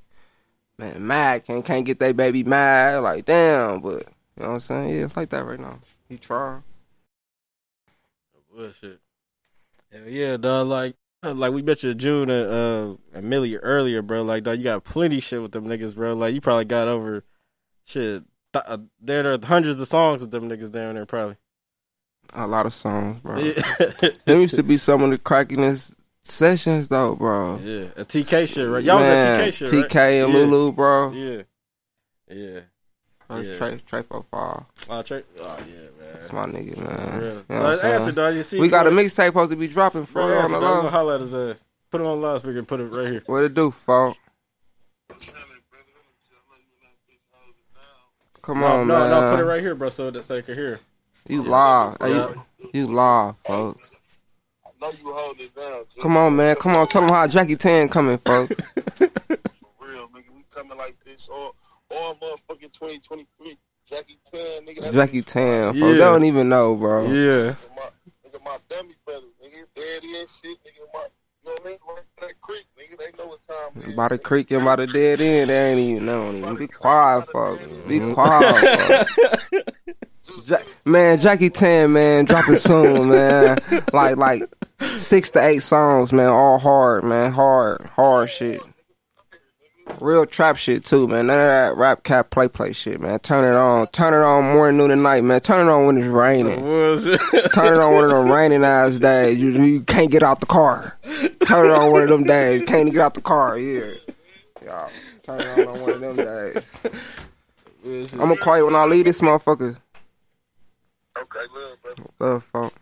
man, 0.78 1.06
mad 1.06 1.44
can't 1.44 1.64
can't 1.64 1.84
get 1.86 1.98
that 2.00 2.16
baby 2.16 2.44
mad. 2.44 2.98
Like 3.02 3.24
damn, 3.24 3.80
but 3.80 4.04
you 4.36 4.42
know 4.42 4.48
what 4.48 4.54
I'm 4.54 4.60
saying? 4.60 4.88
Yeah, 4.96 5.04
it's 5.04 5.16
like 5.16 5.30
that 5.30 5.44
right 5.44 5.60
now. 5.60 5.78
He 6.08 6.16
try. 6.18 6.60
Bullshit. 8.52 9.00
Hell 9.92 10.08
yeah, 10.08 10.36
dog. 10.36 10.66
Like, 10.68 10.96
like 11.34 11.52
we 11.52 11.62
bet 11.62 11.82
you 11.82 11.94
June 11.94 12.30
and 12.30 12.50
uh, 12.52 12.94
a 13.18 13.22
Millie 13.22 13.56
earlier, 13.56 14.02
bro. 14.02 14.22
Like, 14.22 14.44
dog, 14.44 14.58
you 14.58 14.64
got 14.64 14.84
plenty 14.84 15.20
shit 15.20 15.42
with 15.42 15.52
them 15.52 15.66
niggas, 15.66 15.94
bro. 15.94 16.14
Like, 16.14 16.34
you 16.34 16.40
probably 16.40 16.64
got 16.64 16.88
over 16.88 17.24
shit. 17.84 18.24
Th- 18.52 18.64
uh, 18.66 18.78
there, 19.00 19.22
there 19.22 19.32
are 19.34 19.38
hundreds 19.44 19.78
of 19.80 19.88
songs 19.88 20.20
with 20.22 20.30
them 20.30 20.48
niggas 20.48 20.72
down 20.72 20.94
there, 20.94 21.06
probably. 21.06 21.36
A 22.32 22.46
lot 22.46 22.66
of 22.66 22.72
songs, 22.72 23.20
bro. 23.20 23.38
Yeah, 23.38 23.60
Them 24.24 24.40
used 24.40 24.54
to 24.54 24.62
be 24.62 24.76
some 24.76 25.02
of 25.02 25.10
the 25.10 25.18
crackiness 25.18 25.92
sessions 26.22 26.86
though, 26.88 27.16
bro. 27.16 27.58
yeah. 27.62 27.86
A 27.96 28.04
TK 28.04 28.46
shit, 28.52 28.68
right? 28.68 28.84
Y'all 28.84 28.98
was 29.00 29.06
at 29.06 29.40
TK 29.40 29.52
shit, 29.52 29.72
right? 29.72 29.88
TK 29.90 30.24
and 30.24 30.32
Yeah. 30.32 30.38
Lulu, 30.38 30.72
bro. 30.72 31.12
Yeah, 31.12 31.42
yeah. 32.30 32.60
First 33.26 33.48
Yeah. 33.48 33.56
Trey, 33.56 33.78
Trey 33.86 34.02
for. 34.02 34.24
Oh, 34.88 35.02
Trey. 35.02 35.22
Oh 35.40 35.58
yeah, 35.58 35.74
man. 35.98 35.99
That's 36.20 36.32
my 36.34 36.44
nigga, 36.46 36.76
man. 36.76 37.18
real. 37.20 37.28
You 37.28 37.32
know 37.32 37.42
what 37.48 37.48
Dog, 37.48 37.62
I'm 37.72 37.78
saying? 37.78 37.94
answer, 37.94 38.12
dog. 38.12 38.34
You 38.34 38.42
see, 38.42 38.60
We 38.60 38.68
got 38.68 38.86
a 38.86 38.90
mixtape 38.90 39.26
supposed 39.26 39.50
to 39.50 39.56
be 39.56 39.66
dropping 39.68 40.04
for 40.04 40.20
Bro, 40.26 40.38
on 40.40 40.50
the 40.52 40.58
low. 40.60 40.88
holler 40.90 41.14
at 41.14 41.20
his 41.22 41.34
ass. 41.34 41.64
Put 41.90 42.02
it 42.02 42.06
on 42.06 42.20
loudspeaker. 42.20 42.58
and 42.58 42.68
Put 42.68 42.80
it 42.80 42.84
right 42.84 43.06
here. 43.08 43.22
What 43.26 43.44
it 43.44 43.54
do, 43.54 43.70
folk? 43.70 44.16
Come 48.42 48.60
No, 48.60 48.66
on, 48.66 48.88
no, 48.88 48.98
man. 48.98 49.10
no. 49.10 49.30
Put 49.36 49.40
it 49.40 49.44
right 49.46 49.60
here, 49.60 49.74
bro, 49.74 49.88
so 49.90 50.10
that 50.10 50.22
they 50.26 50.42
can 50.42 50.54
hear. 50.54 50.80
You 51.28 51.42
live. 51.42 51.96
Yeah. 52.00 52.08
you, 52.08 52.70
you 52.72 52.86
live, 52.86 53.34
folks. 53.46 53.96
I 54.64 54.70
know 54.80 54.90
you 54.92 55.12
holding 55.12 55.44
it 55.46 55.54
down. 55.54 55.84
Jim. 55.94 56.02
Come 56.02 56.16
on, 56.16 56.36
man. 56.36 56.56
Come 56.56 56.72
on. 56.72 56.86
Tell 56.86 57.02
them 57.02 57.10
how 57.10 57.26
Jackie 57.26 57.56
Tan 57.56 57.88
coming, 57.88 58.16
folks. 58.18 58.54
For 58.96 59.06
real, 59.80 60.08
nigga. 60.08 60.30
We 60.34 60.44
coming 60.50 60.78
like 60.78 60.96
this 61.04 61.28
all, 61.30 61.54
all 61.90 62.14
motherfucking 62.16 62.72
2023. 62.72 63.58
Jackie 63.90 64.18
Tan, 64.32 64.66
nigga. 64.66 64.80
That's 64.82 64.94
Jackie 64.94 65.22
Tan, 65.22 65.72
folks. 65.72 65.78
Yeah. 65.78 65.92
They 65.92 65.98
don't 65.98 66.24
even 66.24 66.48
know, 66.48 66.76
bro. 66.76 67.04
Yeah. 67.04 67.10
Nigga, 67.10 67.56
my, 67.76 67.88
nigga, 68.24 68.44
my 68.44 68.56
dummy 68.68 68.94
brothers, 69.04 69.30
nigga. 69.42 69.64
Daddy 69.74 70.18
and 70.18 70.28
shit, 70.40 70.58
nigga. 70.64 70.86
My, 70.94 71.06
you 71.42 71.50
know 71.50 71.52
what 71.52 71.60
I 71.60 71.68
mean? 71.68 71.78
Right 71.88 72.04
by 72.20 72.26
that 72.26 72.40
creek, 72.40 72.66
nigga. 72.78 72.98
They 72.98 73.18
know 73.18 73.28
what 73.28 73.40
time 73.48 73.82
it 73.82 73.88
is. 73.88 73.96
By 73.96 74.08
the 74.08 74.18
creek 74.18 74.50
and 74.52 74.64
by 74.64 74.76
the 74.76 74.86
dead 74.86 75.20
end, 75.20 75.50
they 75.50 75.70
ain't 75.72 75.80
even 75.80 76.06
know. 76.06 76.28
Even. 76.32 76.56
Be 76.56 76.66
mm-hmm. 76.66 76.80
quiet, 76.80 77.30
folks. 77.32 77.76
Be 77.88 78.12
quiet, 78.14 79.08
folks. 79.08 80.48
Ja- 80.48 80.58
man, 80.84 81.18
Jackie 81.18 81.50
Tan, 81.50 81.92
man, 81.92 82.26
dropping 82.26 82.56
soon, 82.56 83.08
man. 83.10 83.58
Like, 83.92 84.16
like 84.16 84.42
six 84.94 85.32
to 85.32 85.44
eight 85.44 85.62
songs, 85.62 86.12
man. 86.12 86.28
All 86.28 86.58
hard, 86.58 87.02
man. 87.02 87.32
Hard, 87.32 87.90
hard 87.96 88.30
shit. 88.30 88.62
Real 89.98 90.26
trap 90.26 90.56
shit 90.56 90.84
too, 90.84 91.08
man. 91.08 91.26
None 91.26 91.38
of 91.38 91.46
that 91.46 91.76
rap 91.76 92.04
cap 92.04 92.30
play 92.30 92.48
play 92.48 92.72
shit, 92.72 93.00
man. 93.00 93.18
Turn 93.18 93.44
it 93.44 93.56
on, 93.56 93.86
turn 93.88 94.14
it 94.14 94.24
on 94.24 94.44
morning, 94.44 94.78
noon, 94.78 94.90
and 94.90 95.02
night, 95.02 95.24
man. 95.24 95.40
Turn 95.40 95.66
it 95.66 95.70
on 95.70 95.86
when 95.86 95.98
it's 95.98 96.06
raining. 96.06 96.58
Turn 97.54 97.74
it 97.74 97.80
on 97.80 97.94
one 97.94 98.04
of 98.04 98.10
them 98.10 98.30
raining 98.30 98.64
ass 98.64 98.98
days. 98.98 99.36
You, 99.36 99.50
you 99.50 99.80
can't 99.82 100.10
get 100.10 100.22
out 100.22 100.40
the 100.40 100.46
car. 100.46 100.96
Turn 101.46 101.66
it 101.66 101.72
on 101.72 101.92
one 101.92 102.02
of 102.02 102.08
them 102.08 102.24
days. 102.24 102.62
Can't 102.62 102.90
get 102.90 103.00
out 103.00 103.14
the 103.14 103.20
car. 103.20 103.58
Yeah. 103.58 103.92
Y'all, 104.64 104.90
turn 105.22 105.40
it 105.40 105.68
on 105.68 105.74
on 105.76 105.80
one 105.80 105.90
of 105.90 106.00
them 106.00 106.16
days. 106.16 106.80
I'm 108.12 108.18
gonna 108.18 108.36
call 108.36 108.58
you 108.58 108.66
when 108.66 108.76
I 108.76 108.84
leave 108.84 109.06
this 109.06 109.20
motherfucker. 109.20 109.76
Okay, 111.18 111.40
love, 111.54 111.82
brother. 111.82 112.02
Love, 112.18 112.44
fuck. 112.44 112.72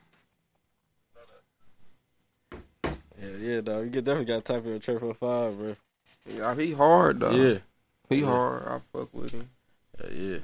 Yeah, 3.21 3.37
yeah, 3.40 3.61
dog. 3.61 3.85
You 3.85 3.90
get 3.90 4.05
definitely 4.05 4.27
got 4.27 4.44
to 4.44 4.53
type 4.53 4.66
in 4.66 4.73
a 4.73 4.79
triple 4.79 5.14
five, 5.14 5.57
bro. 5.57 5.77
Yeah, 6.29 6.55
he 6.55 6.73
hard 6.73 7.21
though. 7.21 7.31
Yeah, 7.31 7.59
he 8.09 8.23
hard. 8.23 8.67
I 8.67 8.81
fuck 8.93 9.12
with 9.14 9.33
him. 9.33 9.49
yeah, 10.12 10.38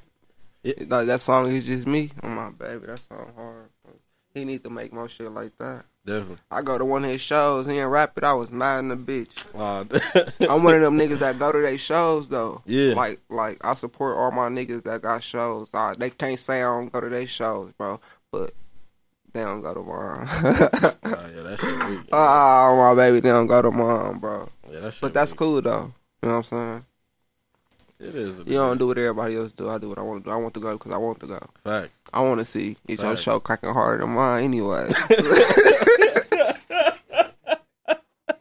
yeah. 0.63 0.75
Like 0.87 1.07
that 1.07 1.21
song 1.21 1.51
is 1.51 1.65
just 1.67 1.87
me 1.87 2.11
on 2.23 2.35
my 2.35 2.51
baby. 2.51 2.87
That 2.87 3.01
song 3.09 3.33
hard. 3.37 3.69
He 4.35 4.45
need 4.45 4.65
to 4.65 4.71
make 4.71 4.93
more 4.93 5.09
shit 5.09 5.31
like 5.31 5.57
that. 5.59 5.85
Definitely. 6.05 6.39
I 6.51 6.61
go 6.63 6.77
to 6.77 6.85
one 6.85 7.05
of 7.05 7.11
his 7.11 7.21
shows. 7.21 7.67
He 7.67 7.79
ain't 7.79 7.89
rap 7.89 8.19
it. 8.19 8.25
I 8.25 8.35
was 8.35 8.51
mad 8.51 8.81
in 8.81 8.89
the 8.89 8.97
bitch. 8.97 9.53
Wow. 9.55 9.87
I'm 10.51 10.63
one 10.63 10.75
of 10.75 10.83
them 10.83 10.99
niggas 10.99 11.21
that 11.21 11.39
go 11.39 11.51
to 11.53 11.59
their 11.59 11.79
shows 11.79 12.29
though. 12.29 12.63
Yeah. 12.67 12.95
Like 12.95 13.21
like 13.31 13.65
I 13.65 13.75
support 13.75 14.17
all 14.17 14.31
my 14.33 14.49
niggas 14.49 14.83
that 14.85 15.03
got 15.03 15.23
shows. 15.23 15.71
Uh, 15.73 15.95
they 15.97 16.11
can't 16.11 16.39
say 16.39 16.63
I 16.63 16.67
don't 16.67 16.93
go 16.93 17.01
to 17.01 17.09
their 17.09 17.27
shows, 17.27 17.73
bro. 17.79 18.01
But 18.33 18.53
they 19.35 19.43
don't 19.43 19.61
go 19.61 19.75
to 19.75 19.83
mine. 19.83 20.27
Oh, 21.07 21.11
yeah, 21.37 21.43
that 21.43 21.61
shit 21.61 21.89
weak. 21.91 22.01
oh 22.13 22.77
my 22.77 22.95
baby, 22.95 23.21
they 23.21 23.29
don't 23.29 23.47
go 23.47 23.61
to 23.61 23.71
mine, 23.71 24.19
bro. 24.19 24.49
Yeah, 24.73 24.81
that 24.81 24.95
shit 24.95 25.03
But 25.03 25.13
that's 25.15 25.33
weak. 25.33 25.39
cool 25.39 25.61
though. 25.61 25.93
You 26.23 26.29
know 26.31 26.37
what 26.39 26.53
I'm 26.53 26.55
saying? 26.81 26.85
It 28.01 28.15
is. 28.15 28.39
what 28.39 28.47
You 28.49 28.55
don't 28.55 28.73
is. 28.73 28.79
do 28.79 28.87
what 28.89 28.99
everybody 28.99 29.37
else 29.37 29.53
do. 29.53 29.69
I 29.69 29.79
do 29.79 29.91
what 29.91 29.99
I 29.99 30.03
want 30.03 30.25
to 30.25 30.31
do. 30.31 30.33
I 30.33 30.37
want 30.37 30.55
to 30.55 30.61
go 30.61 30.73
because 30.73 30.93
I 30.93 30.97
want 30.97 31.21
to 31.21 31.27
go. 31.27 31.47
Facts. 31.63 31.91
I 32.13 32.21
want 32.23 32.39
to 32.41 32.45
see 32.45 32.77
each 32.89 33.03
your 33.03 33.17
show 33.17 33.39
cracking 33.41 33.73
harder 33.73 34.05
than 34.05 34.15
mine 34.15 34.45
anyway. 34.45 34.89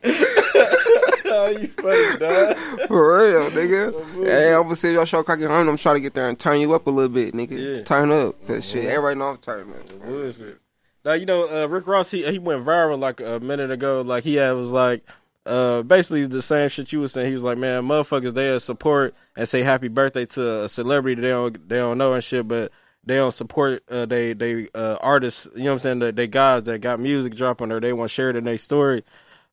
oh, 0.06 1.56
you 1.60 1.68
funny, 1.70 2.18
dog. 2.20 2.58
For 2.88 3.30
real, 3.30 3.50
nigga. 3.52 4.26
Hey, 4.26 4.54
I'm 4.54 4.64
gonna 4.64 4.76
see 4.76 4.92
your 4.94 5.06
show 5.06 5.24
cracking 5.24 5.48
harder. 5.48 5.70
I'm 5.70 5.78
trying 5.78 5.96
to 5.96 6.02
get 6.02 6.14
there 6.14 6.30
and 6.30 6.40
turn 6.40 6.60
you 6.60 6.74
up 6.74 6.88
a 6.88 6.90
little 6.90 7.14
bit, 7.14 7.34
nigga. 7.34 7.78
Yeah. 7.78 7.84
Turn 7.84 8.12
up, 8.12 8.36
cause 8.48 8.66
shit, 8.66 8.86
everybody 8.86 9.20
know 9.20 9.30
I'm 9.30 9.38
turning 9.38 9.74
up. 9.74 10.02
Bullshit. 10.04 10.60
Now 11.06 11.14
you 11.14 11.26
know 11.26 11.64
uh, 11.64 11.68
Rick 11.68 11.88
Ross. 11.88 12.12
He 12.12 12.24
he 12.24 12.40
went 12.40 12.66
viral 12.66 13.00
like 13.00 13.20
a 13.20 13.40
minute 13.40 13.72
ago. 13.72 14.02
Like 14.02 14.24
he 14.24 14.36
had 14.36 14.52
was 14.52 14.72
like 14.72 15.04
uh 15.46 15.84
basically 15.84 16.26
the 16.26 16.42
same 16.42 16.70
shit 16.70 16.92
you 16.92 17.00
was 17.00 17.12
saying. 17.12 17.28
He 17.28 17.34
was 17.34 17.44
like, 17.44 17.58
man, 17.58 17.84
motherfuckers, 17.84 18.34
they 18.34 18.58
support 18.60 19.16
and 19.36 19.48
say 19.48 19.64
happy 19.64 19.90
birthday 19.90 20.26
to 20.28 20.64
a 20.64 20.70
celebrity 20.70 21.22
they 21.22 21.30
don't 21.30 21.70
they 21.70 21.78
don't 21.78 21.98
know 21.98 22.14
and 22.14 22.24
shit, 22.24 22.48
but 22.48 22.72
they 23.06 23.16
don't 23.16 23.34
support 23.34 23.84
uh, 23.90 24.06
they 24.06 24.34
they 24.34 24.68
uh, 24.74 24.98
artists. 25.02 25.48
You 25.56 25.64
know 25.64 25.72
what 25.72 25.74
I'm 25.74 25.80
saying? 25.80 26.00
They, 26.00 26.12
they 26.12 26.28
guys 26.28 26.64
that 26.64 26.80
got 26.80 27.00
music 27.00 27.36
dropping 27.36 27.72
or 27.72 27.80
they 27.80 27.94
want 27.94 28.10
to 28.10 28.14
share 28.14 28.30
it 28.30 28.36
in 28.36 28.46
their 28.46 28.58
story. 28.58 29.04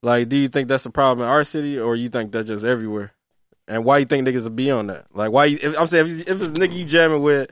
Like, 0.02 0.28
do 0.28 0.36
you 0.36 0.48
think 0.48 0.68
that's 0.68 0.86
a 0.86 0.90
problem 0.90 1.26
in 1.26 1.30
our 1.30 1.44
city, 1.44 1.78
or 1.78 1.94
you 1.94 2.08
think 2.08 2.32
that's 2.32 2.48
just 2.48 2.64
everywhere? 2.64 3.12
And 3.68 3.84
why 3.84 3.98
you 3.98 4.06
think 4.06 4.26
niggas 4.26 4.44
will 4.44 4.50
be 4.50 4.70
on 4.70 4.86
that? 4.86 5.06
Like, 5.12 5.30
why? 5.30 5.46
You, 5.46 5.58
if, 5.62 5.78
I'm 5.78 5.86
saying 5.86 6.06
if 6.06 6.20
it's, 6.20 6.30
if 6.30 6.40
it's 6.40 6.58
nigga 6.58 6.72
you 6.72 6.84
jamming 6.84 7.22
with 7.22 7.50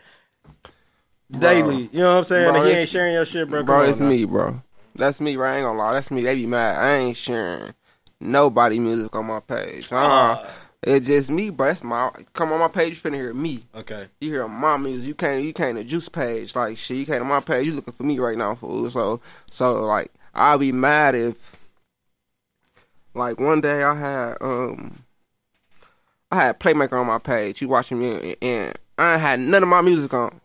daily, 1.30 1.88
you 1.92 2.00
know 2.00 2.12
what 2.12 2.18
I'm 2.18 2.24
saying? 2.24 2.52
Bro, 2.52 2.64
he 2.64 2.70
ain't 2.72 2.88
sharing 2.88 3.12
your 3.14 3.24
shit, 3.26 3.48
bro. 3.48 3.62
Bro, 3.62 3.74
come 3.76 3.84
on 3.84 3.90
it's 3.90 4.00
now. 4.00 4.08
me, 4.08 4.24
bro. 4.24 4.62
That's 4.94 5.20
me, 5.20 5.36
bro. 5.36 5.48
I 5.50 5.56
ain't 5.56 5.64
gonna 5.64 5.78
lie. 5.78 5.92
That's 5.92 6.10
me. 6.10 6.22
They 6.22 6.34
be 6.34 6.46
mad. 6.46 6.78
I 6.78 6.96
ain't 6.96 7.16
sharing 7.16 7.74
nobody 8.20 8.78
music 8.78 9.14
on 9.14 9.26
my 9.26 9.40
page. 9.40 9.92
Uh, 9.92 9.96
Ah. 9.96 10.50
it's 10.82 11.06
just 11.06 11.30
me, 11.30 11.50
bro. 11.50 11.68
That's 11.68 11.84
my 11.84 12.10
come 12.32 12.52
on 12.52 12.58
my 12.58 12.68
page. 12.68 12.90
You 13.04 13.10
finna 13.10 13.16
hear 13.16 13.34
me. 13.34 13.64
Okay. 13.74 14.08
You 14.20 14.30
hear 14.32 14.48
my 14.48 14.76
music. 14.76 15.06
You 15.06 15.14
can't. 15.14 15.42
You 15.44 15.52
can't 15.52 15.78
a 15.78 15.84
juice 15.84 16.08
page. 16.08 16.56
Like 16.56 16.78
shit. 16.78 16.96
You 16.96 17.06
can't 17.06 17.20
on 17.22 17.28
my 17.28 17.40
page. 17.40 17.66
You 17.66 17.72
looking 17.74 17.94
for 17.94 18.02
me 18.02 18.18
right 18.18 18.36
now, 18.36 18.54
fool. 18.54 18.90
So 18.90 19.20
so 19.50 19.84
like 19.84 20.10
I'll 20.34 20.58
be 20.58 20.72
mad 20.72 21.14
if 21.14 21.56
like 23.14 23.38
one 23.38 23.60
day 23.60 23.82
I 23.82 23.94
had 23.94 24.36
um 24.40 25.04
I 26.30 26.36
had 26.36 26.60
Playmaker 26.60 27.00
on 27.00 27.06
my 27.06 27.18
page. 27.18 27.62
You 27.62 27.68
watching 27.68 27.98
me 28.00 28.36
and 28.42 28.74
I 28.98 29.12
ain't 29.12 29.20
had 29.22 29.40
none 29.40 29.62
of 29.62 29.68
my 29.68 29.80
music 29.82 30.12
on. 30.12 30.40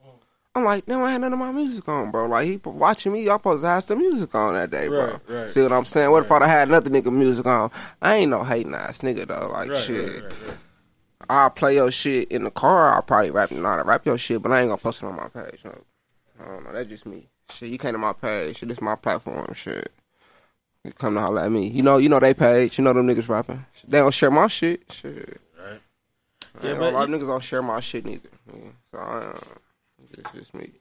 I'm 0.55 0.65
like, 0.65 0.87
no, 0.87 1.03
I 1.03 1.11
had 1.11 1.21
none 1.21 1.33
of 1.33 1.39
my 1.39 1.51
music 1.51 1.87
on, 1.89 2.11
bro. 2.11 2.27
Like 2.27 2.45
he 2.45 2.57
watching 2.63 3.11
me, 3.13 3.23
y'all 3.23 3.39
supposed 3.39 3.63
to 3.63 3.69
have 3.69 3.83
some 3.83 3.97
music 3.97 4.35
on 4.35 4.53
that 4.53 4.69
day, 4.69 4.87
bro. 4.87 5.05
Right, 5.07 5.19
right. 5.27 5.49
See 5.49 5.61
what 5.63 5.71
I'm 5.71 5.85
saying? 5.85 6.11
What 6.11 6.25
if 6.25 6.31
I'd 6.31 6.47
had 6.47 6.69
nothing 6.69 6.93
nigga 6.93 7.11
music 7.11 7.45
on? 7.47 7.71
I 8.01 8.15
ain't 8.17 8.29
no 8.29 8.43
hating 8.43 8.75
ass 8.75 8.99
nigga 8.99 9.27
though. 9.27 9.49
Like 9.51 9.71
Right, 9.71 9.81
shit. 9.81 10.05
right, 10.05 10.23
right, 10.23 10.33
right. 10.47 10.57
I'll 11.29 11.49
play 11.49 11.75
your 11.75 11.89
shit 11.89 12.27
in 12.29 12.43
the 12.43 12.51
car. 12.51 12.93
I'll 12.93 13.01
probably 13.01 13.31
rap 13.31 13.49
not 13.51 13.77
to 13.77 13.83
rap 13.83 14.05
your 14.05 14.17
shit, 14.17 14.41
but 14.43 14.51
I 14.51 14.59
ain't 14.61 14.69
gonna 14.69 14.77
post 14.77 15.01
it 15.01 15.07
on 15.07 15.15
my 15.15 15.27
page. 15.29 15.61
No. 15.63 15.75
I 16.39 16.45
don't 16.45 16.63
know. 16.65 16.71
That's 16.73 16.89
just 16.89 17.05
me. 17.07 17.29
Shit, 17.51 17.69
you 17.69 17.77
came 17.79 17.93
to 17.93 17.97
my 17.97 18.13
page. 18.13 18.57
Shit, 18.57 18.69
this 18.69 18.81
my 18.81 18.95
platform. 18.95 19.53
Shit. 19.53 19.91
You 20.83 20.91
come 20.91 21.15
to 21.15 21.21
holler 21.21 21.41
at 21.43 21.51
me. 21.51 21.67
You 21.67 21.81
know, 21.81 21.97
you 21.97 22.09
know 22.09 22.19
they 22.19 22.33
page. 22.33 22.77
You 22.77 22.83
know 22.83 22.93
them 22.93 23.07
niggas 23.07 23.29
rapping. 23.29 23.65
They 23.87 23.99
don't 23.99 24.13
share 24.13 24.29
my 24.29 24.47
shit. 24.47 24.83
Shit. 24.91 25.39
Right. 25.57 25.79
Yeah, 26.61 26.73
Yeah, 26.73 26.89
a 26.89 26.91
lot 26.91 27.09
of 27.09 27.15
niggas 27.21 27.27
don't 27.27 27.43
share 27.43 27.61
my 27.61 27.79
shit 27.79 28.05
neither. 28.05 28.29
Yeah. 28.53 28.69
So 28.91 28.99
I, 28.99 29.33
uh, 30.17 30.21
it's 30.21 30.31
just 30.31 30.53
me. 30.53 30.71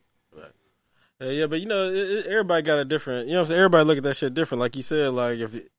Yeah, 1.20 1.28
yeah, 1.30 1.46
but 1.46 1.60
you 1.60 1.66
know, 1.66 1.88
it, 1.88 1.94
it- 1.94 2.26
everybody 2.26 2.62
got 2.62 2.78
a 2.78 2.84
different. 2.84 3.28
You 3.28 3.34
know, 3.34 3.40
what 3.40 3.42
I'm 3.42 3.46
saying 3.50 3.58
everybody 3.60 3.84
look 3.84 3.96
at 3.98 4.02
that 4.04 4.16
shit 4.16 4.34
different. 4.34 4.60
Like 4.60 4.74
you 4.76 4.82
said, 4.82 5.10
like 5.10 5.38
if 5.38 5.54
it, 5.54 5.70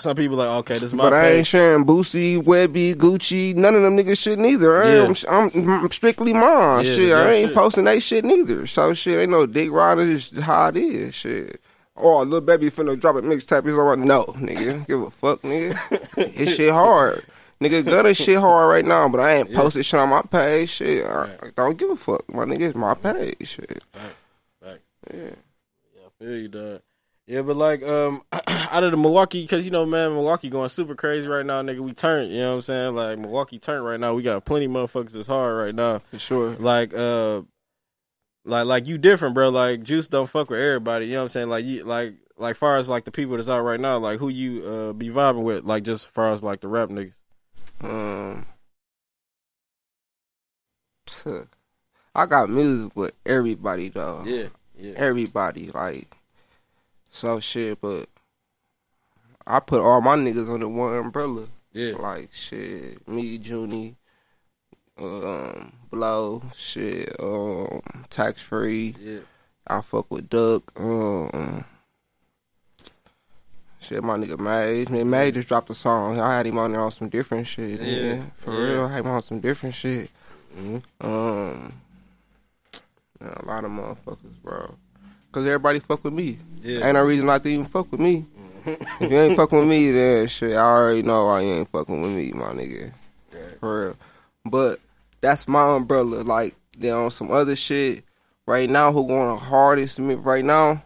some 0.00 0.16
people 0.16 0.36
like, 0.36 0.48
okay, 0.48 0.74
this 0.74 0.82
is 0.84 0.94
my 0.94 1.04
But 1.04 1.14
I 1.14 1.28
ain't 1.32 1.46
sharing 1.46 1.84
Boosie, 1.84 2.42
Webbie, 2.42 2.94
Gucci, 2.94 3.54
none 3.54 3.76
of 3.76 3.82
them 3.82 3.96
niggas 3.96 4.18
shit 4.18 4.38
neither. 4.38 4.82
I 4.82 4.90
ain't- 5.06 5.24
I'm, 5.28 5.50
I'm 5.54 5.90
strictly 5.90 6.32
mine. 6.32 6.84
Yeah, 6.84 6.94
shit, 6.94 7.12
I 7.12 7.30
ain't 7.32 7.48
shit. 7.50 7.56
posting 7.56 7.84
that 7.84 8.02
shit 8.02 8.24
neither. 8.24 8.66
So 8.66 8.92
shit, 8.94 9.18
ain't 9.20 9.30
no 9.30 9.46
dick 9.46 9.70
rider. 9.70 10.02
It's 10.02 10.30
just 10.30 10.42
how 10.42 10.68
it 10.68 10.76
is. 10.78 11.14
Shit. 11.14 11.60
Oh, 11.94 12.22
a 12.22 12.24
little 12.24 12.40
baby 12.40 12.70
finna 12.70 12.98
drop 12.98 13.16
a 13.16 13.22
mixtape. 13.22 13.66
He's 13.66 13.74
alright. 13.74 13.98
No, 13.98 14.24
nigga, 14.24 14.84
give 14.88 15.02
a 15.02 15.10
fuck, 15.10 15.42
nigga. 15.42 15.76
His 16.32 16.54
shit 16.56 16.72
hard. 16.72 17.22
Nigga, 17.62 17.84
Gunna 17.84 18.14
shit 18.14 18.38
hard 18.38 18.68
right 18.70 18.84
now, 18.84 19.08
but 19.08 19.20
I 19.20 19.34
ain't 19.36 19.50
Yeah. 19.50 19.58
posted 19.58 19.86
shit 19.86 20.00
on 20.00 20.08
my 20.08 20.22
page. 20.22 20.68
Shit, 20.70 21.06
I. 21.06 21.34
I 21.42 21.50
don't 21.56 21.78
give 21.78 21.90
a 21.90 21.96
fuck. 21.96 22.28
My 22.32 22.44
nigga, 22.44 22.62
it's 22.62 22.74
my 22.76 22.94
page. 22.94 23.36
Shit. 23.48 23.82
Facts. 23.92 24.80
Yeah. 25.12 25.20
Yeah, 25.94 26.02
I 26.06 26.24
feel 26.24 26.36
you, 26.36 26.48
dog. 26.48 26.80
Yeah, 27.26 27.42
but 27.42 27.56
like, 27.56 27.82
um, 27.84 28.22
out 28.32 28.82
of 28.84 28.90
the 28.90 28.96
Milwaukee, 28.96 29.42
because 29.42 29.64
you 29.64 29.70
know, 29.70 29.86
man, 29.86 30.10
Milwaukee 30.12 30.50
going 30.50 30.68
super 30.68 30.94
crazy 30.94 31.28
right 31.28 31.46
now, 31.46 31.62
nigga. 31.62 31.78
We 31.80 31.92
turned, 31.92 32.32
you 32.32 32.40
know 32.40 32.50
what 32.50 32.54
I'm 32.56 32.62
saying? 32.62 32.94
Like 32.96 33.18
Milwaukee 33.18 33.58
turned 33.58 33.84
right 33.84 33.98
now. 34.00 34.14
We 34.14 34.22
got 34.22 34.44
plenty 34.44 34.64
of 34.66 34.72
motherfuckers 34.72 35.12
that's 35.12 35.28
hard 35.28 35.56
right 35.56 35.74
now. 35.74 36.00
For 36.10 36.18
sure. 36.18 36.56
Like, 36.58 36.92
uh, 36.94 37.42
like, 38.44 38.66
like 38.66 38.86
you 38.86 38.98
different, 38.98 39.34
bro. 39.34 39.50
Like 39.50 39.82
Juice 39.84 40.08
don't 40.08 40.28
fuck 40.28 40.50
with 40.50 40.60
everybody. 40.60 41.06
You 41.06 41.12
know 41.12 41.18
what 41.18 41.22
I'm 41.22 41.28
saying? 41.28 41.48
Like 41.48 41.64
you, 41.64 41.84
like, 41.84 42.14
like 42.38 42.56
far 42.56 42.76
as 42.76 42.88
like 42.88 43.04
the 43.04 43.12
people 43.12 43.36
that's 43.36 43.48
out 43.48 43.60
right 43.62 43.78
now, 43.80 43.98
like 43.98 44.18
who 44.18 44.28
you 44.28 44.64
uh 44.66 44.92
be 44.92 45.08
vibing 45.10 45.42
with, 45.44 45.64
like 45.64 45.84
just 45.84 46.06
as 46.06 46.10
far 46.10 46.32
as 46.32 46.42
like 46.42 46.60
the 46.60 46.68
rap 46.68 46.88
niggas. 46.88 47.14
Um. 47.82 48.46
I 52.14 52.26
got 52.26 52.50
music 52.50 52.94
with 52.94 53.12
everybody 53.24 53.88
though. 53.88 54.22
Yeah, 54.24 54.48
yeah, 54.76 54.94
Everybody 54.96 55.70
like 55.70 56.14
so 57.10 57.40
shit, 57.40 57.80
but 57.80 58.08
I 59.46 59.60
put 59.60 59.80
all 59.80 60.00
my 60.00 60.16
niggas 60.16 60.52
under 60.52 60.68
one 60.68 60.94
umbrella. 60.94 61.46
yeah. 61.72 61.94
Like 61.94 62.32
shit, 62.32 63.06
me, 63.08 63.36
Junie, 63.38 63.96
um, 64.98 65.72
Blow, 65.90 66.42
shit, 66.54 67.14
um, 67.20 67.82
tax 68.10 68.40
free. 68.40 68.94
Yeah, 69.00 69.20
I 69.66 69.80
fuck 69.80 70.10
with 70.10 70.28
Doug. 70.28 70.62
Um, 70.76 71.64
shit, 73.82 74.02
my 74.02 74.16
nigga 74.16 74.38
May. 74.38 74.84
Man, 74.90 75.10
May 75.10 75.30
just 75.32 75.48
dropped 75.48 75.70
a 75.70 75.74
song. 75.74 76.20
I 76.20 76.36
had 76.36 76.46
him 76.46 76.58
on 76.58 76.72
there 76.72 76.80
on 76.80 76.90
some 76.90 77.08
different 77.08 77.46
shit. 77.46 77.80
Yeah, 77.80 78.14
Yeah, 78.14 78.22
for 78.38 78.52
yeah. 78.52 78.72
real. 78.72 78.84
I 78.84 78.92
had 78.92 79.04
him 79.04 79.10
on 79.10 79.22
some 79.22 79.40
different 79.40 79.74
shit. 79.74 80.10
Mhm. 80.56 80.82
Um, 81.00 81.72
yeah, 83.20 83.34
a 83.36 83.44
lot 83.46 83.64
of 83.64 83.70
motherfuckers, 83.70 84.42
bro. 84.42 84.74
Cause 85.32 85.46
everybody 85.46 85.78
fuck 85.78 86.04
with 86.04 86.12
me. 86.12 86.38
Yeah. 86.62 86.84
Ain't 86.86 86.94
no 86.94 87.02
reason 87.04 87.26
not 87.26 87.42
to 87.42 87.48
even 87.48 87.64
fuck 87.64 87.90
with 87.90 88.00
me. 88.00 88.26
if 88.66 89.10
you 89.10 89.18
ain't 89.18 89.36
fucking 89.36 89.58
with 89.58 89.68
me, 89.68 89.90
then 89.92 90.28
shit, 90.28 90.52
I 90.52 90.60
already 90.60 91.02
know 91.02 91.26
why 91.26 91.40
you 91.40 91.52
ain't 91.54 91.68
fucking 91.70 92.00
with 92.02 92.12
me, 92.12 92.32
my 92.32 92.52
nigga. 92.52 92.92
Right. 93.32 93.58
For 93.60 93.86
real. 93.86 93.96
But 94.44 94.80
that's 95.22 95.48
my 95.48 95.74
umbrella. 95.76 96.22
Like, 96.22 96.54
then 96.76 96.92
on 96.92 97.10
some 97.10 97.30
other 97.30 97.56
shit, 97.56 98.04
right 98.46 98.68
now, 98.68 98.92
who 98.92 99.06
going 99.06 99.28
the 99.28 99.36
hardest 99.42 99.96
to 99.96 100.02
me 100.02 100.14
right 100.14 100.44
now? 100.44 100.82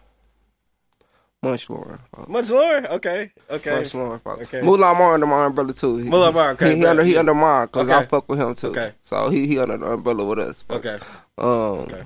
Lauren. 1.69 1.99
Fuck. 2.15 2.29
Much 2.29 2.49
lower? 2.49 2.85
Okay. 2.93 3.31
Okay. 3.49 3.89
Lauren, 3.93 4.19
fuck. 4.19 4.41
Okay. 4.41 4.61
Moolah 4.61 4.93
Mar 4.93 5.13
under 5.13 5.25
my 5.25 5.45
umbrella 5.45 5.73
too. 5.73 5.97
He- 5.97 6.09
Moolah 6.09 6.31
Mar, 6.31 6.51
okay, 6.51 6.71
He, 6.73 6.77
he 6.77 6.85
under 6.85 7.03
he 7.03 7.17
under 7.17 7.33
mine 7.33 7.67
because 7.67 7.89
I 7.89 8.05
fuck 8.05 8.27
with 8.29 8.39
him 8.39 8.53
too. 8.55 8.67
Okay. 8.69 8.91
So 9.03 9.29
he 9.29 9.47
he 9.47 9.59
under 9.59 9.77
the 9.77 9.91
umbrella 9.93 10.23
with 10.25 10.39
us. 10.39 10.65
Okay. 10.69 10.97
Um, 11.37 11.47
Okay. 11.87 12.03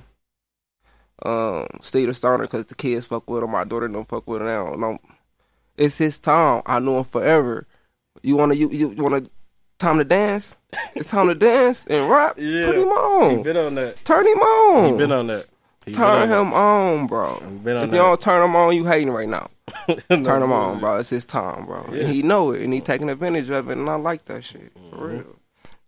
um, 1.26 1.68
Steve 1.82 2.08
the 2.08 2.14
Stoner 2.14 2.44
because 2.44 2.66
the 2.66 2.76
kids 2.76 3.06
fuck 3.06 3.30
with 3.30 3.44
him. 3.44 3.52
My 3.52 3.64
daughter 3.64 3.88
don't 3.88 4.08
fuck 4.08 4.28
with 4.28 4.42
him 4.42 4.48
now. 4.48 4.76
No, 4.76 4.98
it's 5.78 5.98
his 5.98 6.20
time. 6.20 6.62
I 6.66 6.80
know 6.80 6.98
him 7.00 7.04
forever. 7.06 7.68
You 8.24 8.36
wanna 8.38 8.56
you 8.56 8.70
you, 8.70 8.92
you 8.92 9.04
wanna 9.04 9.24
time 9.80 9.98
to 9.98 10.04
dance? 10.04 10.56
It's 10.96 11.10
time 11.10 11.28
to 11.28 11.36
dance 11.36 11.86
and 11.88 12.10
rap. 12.10 12.36
Yeah. 12.38 12.66
Put 12.68 12.76
him 12.76 12.88
on. 12.90 13.38
He 13.38 13.44
been 13.44 13.58
on 13.58 13.76
that. 13.76 14.04
Turn 14.06 14.26
him 14.28 14.40
on. 14.40 14.92
He 14.92 14.98
been 14.98 15.12
on 15.12 15.28
that. 15.28 15.46
He 15.86 15.94
turn 15.94 16.30
him 16.30 16.54
on, 16.54 17.08
bro. 17.08 17.40
Been 17.64 17.76
on 17.78 17.84
If 17.84 17.90
you 17.90 17.92
that. 17.94 17.98
don't 17.98 18.22
turn 18.22 18.44
him 18.44 18.56
on, 18.56 18.76
you 18.76 18.86
hating 18.86 19.10
right 19.10 19.28
now. 19.30 19.50
No 20.10 20.22
Turn 20.24 20.44
him 20.44 20.52
on, 20.52 20.80
bro. 20.80 20.98
It's 20.98 21.10
his 21.10 21.26
time, 21.26 21.66
bro. 21.66 21.86
Yeah. 21.92 22.02
And 22.04 22.12
he 22.14 22.22
know 22.24 22.52
it, 22.52 22.62
and 22.62 22.74
he 22.74 22.82
taking 22.82 23.10
advantage 23.10 23.50
of 23.50 23.70
it, 23.70 23.78
and 23.78 23.90
I 23.90 23.96
like 23.96 24.26
that 24.26 24.44
shit 24.44 24.74
Mm-hmm. 24.76 24.96
for 24.98 25.08
real. 25.08 25.36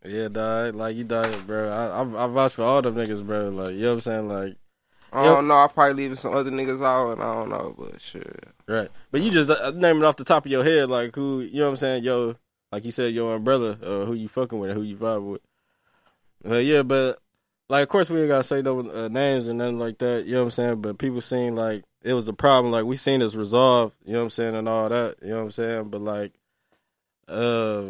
Yeah, 0.06 0.28
dog. 0.30 0.76
Like 0.76 0.96
you 0.96 1.04
died, 1.04 1.46
bro. 1.48 1.70
I, 1.70 2.02
I 2.02 2.24
I 2.26 2.28
vouch 2.28 2.54
for 2.56 2.64
all 2.64 2.82
them 2.82 2.96
niggas, 2.96 3.26
bro. 3.26 3.50
Like 3.50 3.70
you 3.76 3.82
know 3.82 3.88
what 3.90 3.94
I'm 3.94 4.02
saying, 4.02 4.28
like 4.30 4.56
I 5.14 5.24
don't 5.24 5.48
know. 5.48 5.54
I 5.60 5.68
probably 5.68 5.94
leaving 6.04 6.18
some 6.18 6.34
other 6.34 6.50
niggas 6.52 6.84
out, 6.84 7.12
and 7.14 7.22
I 7.22 7.36
don't 7.36 7.50
know, 7.50 7.76
but 7.78 8.02
sure. 8.02 8.22
right. 8.68 8.90
But 9.12 9.22
you 9.22 9.32
just 9.32 9.50
uh, 9.50 9.72
name 9.72 9.98
it 9.98 10.04
off 10.04 10.16
the 10.18 10.24
top 10.24 10.46
of 10.46 10.52
your 10.52 10.64
head, 10.64 10.90
like 10.90 11.14
who 11.16 11.42
you 11.42 11.60
know 11.60 11.66
what 11.68 11.72
I'm 11.72 11.78
saying, 11.78 12.04
yo. 12.04 12.36
Like 12.72 12.84
you 12.86 12.92
said, 12.92 13.14
your 13.14 13.36
umbrella, 13.36 13.78
uh, 13.84 14.06
who 14.06 14.14
you 14.14 14.28
fucking 14.28 14.58
with, 14.58 14.72
who 14.76 14.82
you 14.82 14.98
vibe 14.98 15.32
with. 15.34 15.42
But 16.44 16.66
yeah, 16.66 16.82
but 16.84 17.20
like 17.69 17.84
of 17.84 17.89
course 17.89 18.10
we 18.10 18.19
ain't 18.19 18.28
gotta 18.30 18.43
say 18.43 18.62
no 18.62 18.80
uh, 18.80 19.08
names 19.08 19.47
or 19.47 19.54
nothing 19.54 19.80
like 19.80 19.97
that. 19.99 20.26
You 20.26 20.34
know 20.34 20.39
what 20.41 20.45
I'm 20.45 20.52
saying. 20.52 20.82
But 20.82 20.97
people 20.97 21.21
seen 21.21 21.56
like 21.56 21.84
it 22.04 22.13
was 22.13 22.28
a 22.28 22.34
problem. 22.34 22.71
Like 22.71 22.86
we 22.86 22.95
seen 22.97 23.19
this 23.21 23.36
resolved. 23.36 23.95
You 24.06 24.13
know 24.13 24.19
what 24.19 24.23
I'm 24.26 24.30
saying, 24.32 24.56
and 24.56 24.67
all 24.69 24.89
that. 24.89 25.15
You 25.21 25.30
know 25.30 25.38
what 25.38 25.45
I'm 25.45 25.52
saying. 25.52 25.89
But 25.89 26.02
like, 26.02 26.32
uh, 27.28 27.84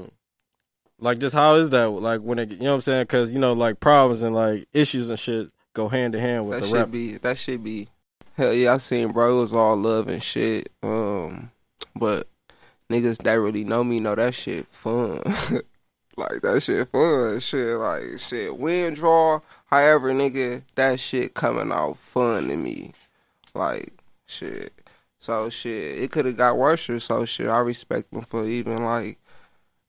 like 0.99 1.19
just 1.19 1.35
how 1.35 1.55
is 1.55 1.71
that? 1.71 1.85
Like 1.89 2.21
when 2.21 2.39
it, 2.39 2.51
you 2.51 2.59
know 2.59 2.69
what 2.69 2.75
I'm 2.75 2.81
saying? 2.81 3.03
Because 3.03 3.31
you 3.31 3.39
know 3.39 3.53
like 3.53 3.79
problems 3.79 4.21
and 4.21 4.35
like 4.35 4.67
issues 4.73 5.09
and 5.09 5.19
shit 5.19 5.49
go 5.73 5.89
hand 5.89 6.15
in 6.15 6.21
hand 6.21 6.47
with 6.47 6.59
That 6.59 6.61
the 6.61 6.67
should 6.67 6.77
rap. 6.77 6.91
be 6.91 7.17
that 7.17 7.37
should 7.37 7.63
be 7.63 7.87
hell 8.37 8.53
yeah. 8.53 8.73
I 8.73 8.77
seen 8.77 9.11
bro 9.11 9.37
it 9.37 9.41
was 9.41 9.53
all 9.53 9.75
love 9.75 10.07
and 10.07 10.21
shit. 10.23 10.69
Um, 10.83 11.51
but 11.95 12.27
niggas 12.89 13.17
that 13.23 13.33
really 13.33 13.63
know 13.63 13.83
me 13.83 13.99
know 13.99 14.15
that 14.15 14.33
shit 14.35 14.67
fun. 14.67 15.21
like 16.15 16.41
that 16.43 16.61
shit 16.61 16.87
fun. 16.89 17.39
Shit 17.39 17.75
like 17.77 18.19
shit 18.19 18.55
win 18.57 18.93
draw. 18.93 19.39
However, 19.73 20.13
nigga, 20.13 20.61
that 20.75 20.99
shit 20.99 21.33
coming 21.33 21.71
out 21.71 21.97
fun 21.97 22.47
to 22.49 22.55
me. 22.55 22.91
Like 23.55 23.93
shit. 24.27 24.71
So 25.19 25.49
shit, 25.49 26.01
it 26.01 26.11
could 26.11 26.25
have 26.25 26.37
got 26.37 26.57
worse. 26.57 26.89
Or 26.89 26.99
so 26.99 27.25
shit, 27.25 27.47
I 27.47 27.57
respect 27.59 28.13
him 28.13 28.21
for 28.21 28.45
even 28.45 28.83
like 28.83 29.17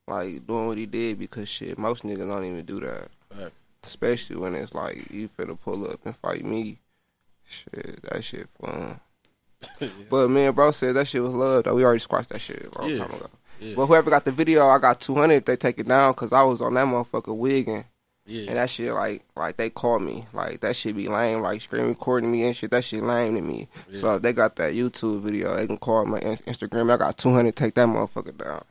like 0.06 0.46
doing 0.46 0.66
what 0.68 0.78
he 0.78 0.86
did 0.86 1.18
because 1.18 1.48
shit, 1.48 1.76
most 1.78 2.02
niggas 2.02 2.26
don't 2.26 2.44
even 2.44 2.64
do 2.64 2.80
that. 2.80 3.08
Right. 3.36 3.52
Especially 3.82 4.36
when 4.36 4.54
it's 4.54 4.74
like 4.74 5.10
you 5.10 5.28
finna 5.28 5.58
pull 5.60 5.90
up 5.90 6.00
and 6.06 6.16
fight 6.16 6.44
me. 6.44 6.78
Shit, 7.46 8.00
that 8.02 8.22
shit 8.24 8.48
fun. 8.60 9.00
But 10.10 10.28
me 10.30 10.44
and 10.44 10.54
bro 10.54 10.70
said 10.70 10.94
that 10.96 11.08
shit 11.08 11.22
was 11.22 11.32
love 11.32 11.64
though. 11.64 11.74
We 11.74 11.84
already 11.84 11.98
squashed 12.00 12.30
that 12.30 12.40
shit 12.40 12.70
a 12.74 12.78
long 12.80 12.90
Yeah. 12.90 12.98
time 12.98 13.14
ago. 13.14 13.30
Yeah. 13.60 13.74
But 13.76 13.86
whoever 13.86 14.10
got 14.10 14.24
the 14.24 14.32
video, 14.32 14.66
I 14.68 14.78
got 14.78 15.00
two 15.00 15.14
hundred 15.14 15.34
if 15.36 15.44
they 15.46 15.56
take 15.56 15.78
it 15.78 15.88
down 15.88 16.12
because 16.12 16.32
I 16.32 16.42
was 16.42 16.60
on 16.60 16.74
that 16.74 16.86
motherfucker 16.86 17.36
wigging. 17.36 17.84
Yeah. 18.26 18.48
And 18.48 18.56
that 18.56 18.70
shit 18.70 18.92
like 18.92 19.22
like 19.36 19.56
they 19.56 19.68
called 19.70 20.02
me. 20.02 20.26
Like 20.32 20.60
that 20.60 20.76
shit 20.76 20.96
be 20.96 21.08
lame, 21.08 21.40
like 21.40 21.60
screen 21.60 21.86
recording 21.86 22.32
me 22.32 22.44
and 22.44 22.56
shit. 22.56 22.70
That 22.70 22.84
shit 22.84 23.02
lame 23.02 23.34
to 23.34 23.42
me. 23.42 23.68
Yeah. 23.90 24.00
So 24.00 24.14
if 24.16 24.22
they 24.22 24.32
got 24.32 24.56
that 24.56 24.72
YouTube 24.72 25.20
video, 25.20 25.54
they 25.56 25.66
can 25.66 25.76
call 25.76 26.06
my 26.06 26.18
in- 26.18 26.38
Instagram. 26.38 26.90
I 26.92 26.96
got 26.96 27.18
two 27.18 27.34
hundred, 27.34 27.56
take 27.56 27.74
that 27.74 27.86
motherfucker 27.86 28.36
down. 28.36 28.64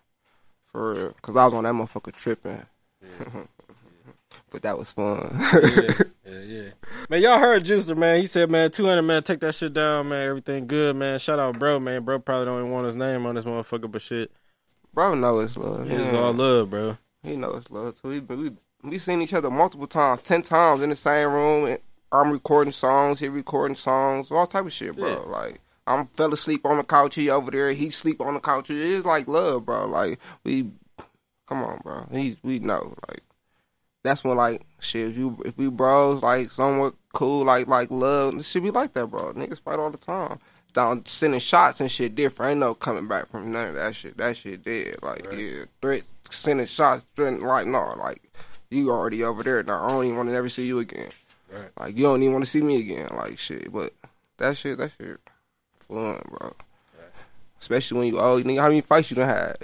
For 0.71 0.93
real. 0.93 1.15
Cause 1.21 1.37
I 1.37 1.45
was 1.45 1.53
on 1.53 1.65
that 1.65 1.73
motherfucker 1.73 2.15
tripping. 2.15 2.65
but 4.49 4.63
that 4.63 4.75
was 4.77 4.91
fun. 4.91 5.37
yeah, 5.39 5.91
yeah, 6.25 6.39
yeah. 6.41 6.69
Man, 7.09 7.21
y'all 7.21 7.37
heard 7.37 7.63
Juicester, 7.63 7.95
man. 7.95 8.19
He 8.19 8.25
said, 8.25 8.49
man, 8.49 8.71
200, 8.71 9.03
man, 9.03 9.21
take 9.21 9.39
that 9.41 9.53
shit 9.53 9.73
down, 9.73 10.09
man. 10.09 10.27
Everything 10.27 10.65
good, 10.65 10.95
man. 10.95 11.19
Shout 11.19 11.37
out, 11.37 11.59
bro, 11.59 11.77
man. 11.79 12.03
Bro 12.03 12.19
probably 12.19 12.45
don't 12.45 12.59
even 12.61 12.71
want 12.71 12.87
his 12.87 12.95
name 12.95 13.27
on 13.27 13.35
this 13.35 13.45
motherfucker, 13.45 13.91
but 13.91 14.01
shit. 14.01 14.31
bro 14.93 15.13
know 15.13 15.39
it's 15.41 15.55
love. 15.57 15.89
It's 15.91 16.13
all 16.13 16.33
love, 16.33 16.71
bro. 16.71 16.97
He 17.21 17.35
knows 17.35 17.61
it's 17.61 17.71
love 17.71 18.01
too. 18.01 18.07
We 18.07 18.19
we 18.19 18.51
we 18.83 18.99
seen 18.99 19.21
each 19.21 19.33
other 19.33 19.49
multiple 19.49 19.87
times, 19.87 20.21
ten 20.21 20.41
times 20.41 20.81
in 20.81 20.89
the 20.89 20.95
same 20.95 21.31
room. 21.31 21.65
And 21.65 21.79
I'm 22.11 22.31
recording 22.31 22.73
songs, 22.73 23.19
he 23.19 23.27
recording 23.27 23.75
songs, 23.75 24.31
all 24.31 24.45
type 24.45 24.65
of 24.65 24.73
shit, 24.73 24.95
bro. 24.95 25.09
Yeah. 25.09 25.31
Like 25.31 25.61
I'm 25.87 26.05
fell 26.07 26.33
asleep 26.33 26.65
on 26.65 26.77
the 26.77 26.83
couch, 26.83 27.15
he 27.15 27.29
over 27.29 27.51
there, 27.51 27.71
he 27.71 27.89
sleep 27.91 28.21
on 28.21 28.33
the 28.35 28.39
couch. 28.39 28.69
It's 28.69 29.05
like 29.05 29.27
love, 29.27 29.65
bro. 29.65 29.87
Like 29.87 30.19
we, 30.43 30.69
come 31.47 31.63
on, 31.63 31.79
bro. 31.83 32.07
He 32.11 32.37
we 32.43 32.59
know, 32.59 32.95
like 33.07 33.21
that's 34.03 34.23
when 34.23 34.37
like 34.37 34.61
shit. 34.79 35.09
If 35.09 35.17
you 35.17 35.41
if 35.45 35.57
we 35.57 35.69
bros 35.69 36.21
like 36.21 36.51
somewhat 36.51 36.93
cool, 37.13 37.45
like 37.45 37.67
like 37.67 37.89
love, 37.89 38.35
it 38.35 38.45
should 38.45 38.63
be 38.63 38.71
like 38.71 38.93
that, 38.93 39.07
bro. 39.07 39.33
Niggas 39.33 39.59
fight 39.61 39.79
all 39.79 39.89
the 39.89 39.97
time. 39.97 40.39
Down 40.73 41.05
sending 41.05 41.39
shots 41.39 41.81
and 41.81 41.91
shit 41.91 42.15
different. 42.15 42.51
Ain't 42.51 42.59
no 42.59 42.73
coming 42.73 43.07
back 43.07 43.27
from 43.29 43.51
none 43.51 43.67
of 43.67 43.75
that 43.75 43.95
shit. 43.95 44.17
That 44.17 44.35
shit 44.35 44.63
dead. 44.63 44.97
Like 45.03 45.27
Right. 45.27 45.37
yeah, 45.37 45.63
threats, 45.81 46.09
sending 46.31 46.65
shots, 46.65 47.05
threatening, 47.15 47.43
like 47.45 47.67
no, 47.67 47.93
like 47.99 48.21
you 48.73 48.91
already 48.91 49.23
over 49.23 49.43
there. 49.43 49.61
Now 49.63 49.83
I 49.83 49.91
don't 49.91 50.05
even 50.05 50.17
want 50.17 50.29
to 50.29 50.33
never 50.33 50.49
see 50.49 50.65
you 50.65 50.79
again. 50.79 51.09
Right. 51.51 51.69
Like 51.79 51.95
you 51.97 52.03
don't 52.03 52.21
even 52.21 52.33
want 52.33 52.45
to 52.45 52.49
see 52.51 52.61
me 52.61 52.79
again. 52.79 53.09
Like 53.15 53.37
shit. 53.39 53.71
But 53.71 53.93
that 54.37 54.57
shit, 54.57 54.77
that 54.79 54.91
shit, 54.99 55.19
fun, 55.87 56.21
bro. 56.29 56.53
Especially 57.59 57.97
when 57.97 58.07
you 58.07 58.19
old, 58.19 58.43
nigga. 58.43 58.59
How 58.61 58.67
many 58.67 58.81
fights 58.81 59.09
you 59.09 59.15
done 59.15 59.29
had? 59.29 59.57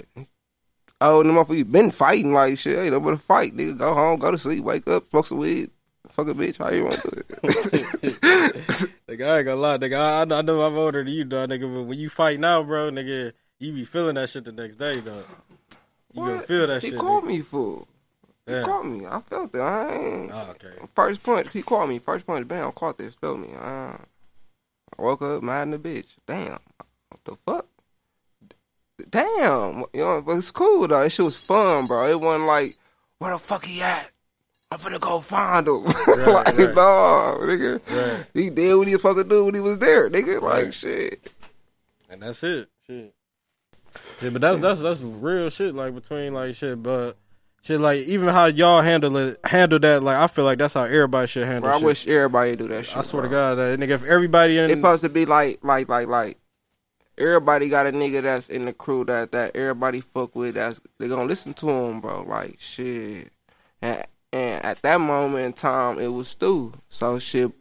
Oh, 1.02 1.22
the 1.22 1.30
motherfucker, 1.30 1.56
you 1.58 1.64
been 1.64 1.90
fighting 1.90 2.32
like 2.32 2.58
shit. 2.58 2.78
Ain't 2.78 2.92
no 2.92 3.00
but 3.00 3.14
a 3.14 3.18
fight, 3.18 3.56
nigga. 3.56 3.76
Go 3.76 3.92
home, 3.94 4.18
go 4.18 4.30
to 4.30 4.38
sleep, 4.38 4.62
wake 4.64 4.86
up, 4.88 5.08
smoke 5.10 5.26
some 5.26 5.38
weed, 5.38 5.70
fuck 6.08 6.28
a 6.28 6.34
bitch. 6.34 6.58
How 6.58 6.70
you 6.70 6.84
want 6.84 6.94
to 7.00 7.10
do 7.10 7.22
it? 7.22 8.20
Nigga, 9.10 9.26
I 9.28 9.38
ain't 9.38 9.46
gonna 9.46 9.56
lie, 9.56 9.78
nigga. 9.78 9.98
I, 9.98 10.20
I 10.22 10.42
know- 10.42 10.62
I'm 10.62 10.76
older 10.76 11.02
than 11.02 11.12
you, 11.12 11.24
dog, 11.24 11.48
nigga. 11.50 11.72
But 11.74 11.82
when 11.84 11.98
you 11.98 12.08
fight 12.08 12.38
now, 12.38 12.62
bro, 12.62 12.90
nigga, 12.90 13.32
you 13.58 13.72
be 13.72 13.84
feeling 13.84 14.14
that 14.14 14.28
shit 14.30 14.44
the 14.44 14.52
next 14.52 14.76
day, 14.76 15.00
dog. 15.00 15.24
You 16.12 16.22
gonna 16.22 16.36
What? 16.36 16.46
feel 16.46 16.66
that 16.68 16.82
he 16.82 16.90
shit. 16.90 16.98
called 16.98 17.24
nigga. 17.24 17.28
me 17.28 17.40
fool. 17.40 17.88
He 18.46 18.52
Yeah. 18.52 18.62
called 18.64 18.86
me. 18.86 19.06
I 19.06 19.20
felt 19.20 19.54
it. 19.54 19.60
I 19.60 19.92
ain't. 19.94 20.30
Oh, 20.32 20.48
okay. 20.50 20.74
First 20.94 21.22
punch, 21.22 21.48
he 21.52 21.62
called 21.62 21.88
me. 21.88 21.98
First 21.98 22.26
punch, 22.26 22.48
bam, 22.48 22.72
caught 22.72 22.98
this, 22.98 23.14
felt 23.14 23.38
me. 23.38 23.48
Uh, 23.54 23.96
I 23.96 23.98
woke 25.02 25.22
up 25.22 25.42
mad 25.42 25.62
in 25.62 25.70
the 25.72 25.78
bitch. 25.78 26.06
Damn, 26.26 26.58
what 27.08 27.24
the 27.24 27.36
fuck? 27.36 27.66
Damn, 29.08 29.84
you 29.94 30.00
know, 30.00 30.20
but 30.20 30.36
it's 30.36 30.50
cool 30.50 30.86
though. 30.86 31.00
That 31.02 31.10
shit 31.10 31.24
was 31.24 31.36
fun, 31.36 31.86
bro. 31.86 32.06
It 32.08 32.20
wasn't 32.20 32.46
like, 32.46 32.76
where 33.18 33.32
the 33.32 33.38
fuck 33.38 33.64
he 33.64 33.80
at? 33.80 34.10
I'm 34.70 34.78
finna 34.78 35.00
go 35.00 35.20
find 35.20 35.66
him. 35.66 35.84
like, 35.84 36.06
right. 36.06 36.56
no, 36.56 37.38
nigga. 37.40 37.80
Right. 37.90 38.26
He 38.34 38.50
did 38.50 38.76
what 38.76 38.86
he 38.86 38.94
was 38.94 39.02
supposed 39.02 39.18
to 39.18 39.24
do 39.24 39.44
when 39.46 39.54
he 39.54 39.60
was 39.60 39.78
there, 39.78 40.08
nigga. 40.10 40.40
Like, 40.40 40.72
shit. 40.72 41.32
And 42.08 42.22
that's 42.22 42.42
it. 42.44 42.68
Shit. 42.86 43.14
Yeah, 44.22 44.30
but 44.30 44.40
that's 44.42 44.60
that's 44.60 44.80
that's 44.80 45.02
real 45.02 45.50
shit. 45.50 45.74
Like 45.74 45.94
between 45.94 46.34
like 46.34 46.54
shit, 46.54 46.80
but 46.82 47.16
shit 47.62 47.80
like 47.80 48.06
even 48.06 48.28
how 48.28 48.46
y'all 48.46 48.82
handle 48.82 49.16
it, 49.16 49.40
handle 49.44 49.78
that. 49.78 50.02
Like 50.02 50.16
I 50.16 50.26
feel 50.26 50.44
like 50.44 50.58
that's 50.58 50.74
how 50.74 50.84
everybody 50.84 51.26
should 51.26 51.46
handle. 51.46 51.62
Bro, 51.62 51.70
I 51.70 51.76
shit. 51.78 51.86
wish 51.86 52.06
everybody 52.06 52.56
do 52.56 52.68
that 52.68 52.86
shit. 52.86 52.96
I 52.96 53.02
swear 53.02 53.22
to. 53.22 53.28
God, 53.28 53.54
that 53.56 53.78
nigga, 53.78 53.90
if 53.90 54.04
everybody 54.04 54.58
in, 54.58 54.70
It's 54.70 54.78
supposed 54.78 55.02
to 55.02 55.08
be 55.08 55.26
like, 55.26 55.60
like, 55.62 55.88
like, 55.88 56.08
like. 56.08 56.36
Everybody 57.18 57.68
got 57.68 57.86
a 57.86 57.92
nigga 57.92 58.22
that's 58.22 58.48
in 58.48 58.64
the 58.64 58.72
crew 58.72 59.04
that 59.04 59.32
that 59.32 59.54
everybody 59.54 60.00
fuck 60.00 60.34
with. 60.34 60.54
That's 60.54 60.80
they 60.98 61.06
gonna 61.06 61.24
listen 61.24 61.52
to 61.54 61.68
him, 61.68 62.00
bro. 62.00 62.22
Like 62.22 62.56
shit. 62.58 63.30
And 63.82 64.06
and 64.32 64.64
at 64.64 64.80
that 64.82 65.00
moment 65.00 65.44
in 65.44 65.52
time, 65.52 65.98
it 65.98 66.08
was 66.08 66.28
Stu. 66.28 66.72
So 66.88 67.18
shit, 67.18 67.52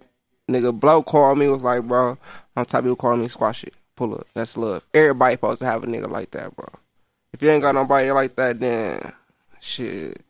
nigga, 0.50 0.78
blow 0.78 1.04
called 1.04 1.38
me 1.38 1.48
was 1.48 1.64
like, 1.64 1.84
bro, 1.84 2.18
on 2.56 2.66
top 2.66 2.68
type 2.68 2.84
people 2.84 2.96
call 2.96 3.18
me 3.18 3.28
squash 3.28 3.64
it, 3.64 3.74
pull 3.96 4.16
up. 4.16 4.28
That's 4.34 4.56
love. 4.56 4.84
Everybody 4.94 5.36
supposed 5.36 5.60
to 5.60 5.66
have 5.66 5.84
a 5.84 5.88
nigga 5.88 6.10
like 6.10 6.32
that, 6.32 6.56
bro. 6.56 6.68
If 7.34 7.42
you 7.42 7.50
ain't 7.50 7.62
got 7.62 7.76
nobody 7.76 8.12
like 8.12 8.36
that, 8.36 8.60
then 8.60 9.12
shit, 9.60 10.24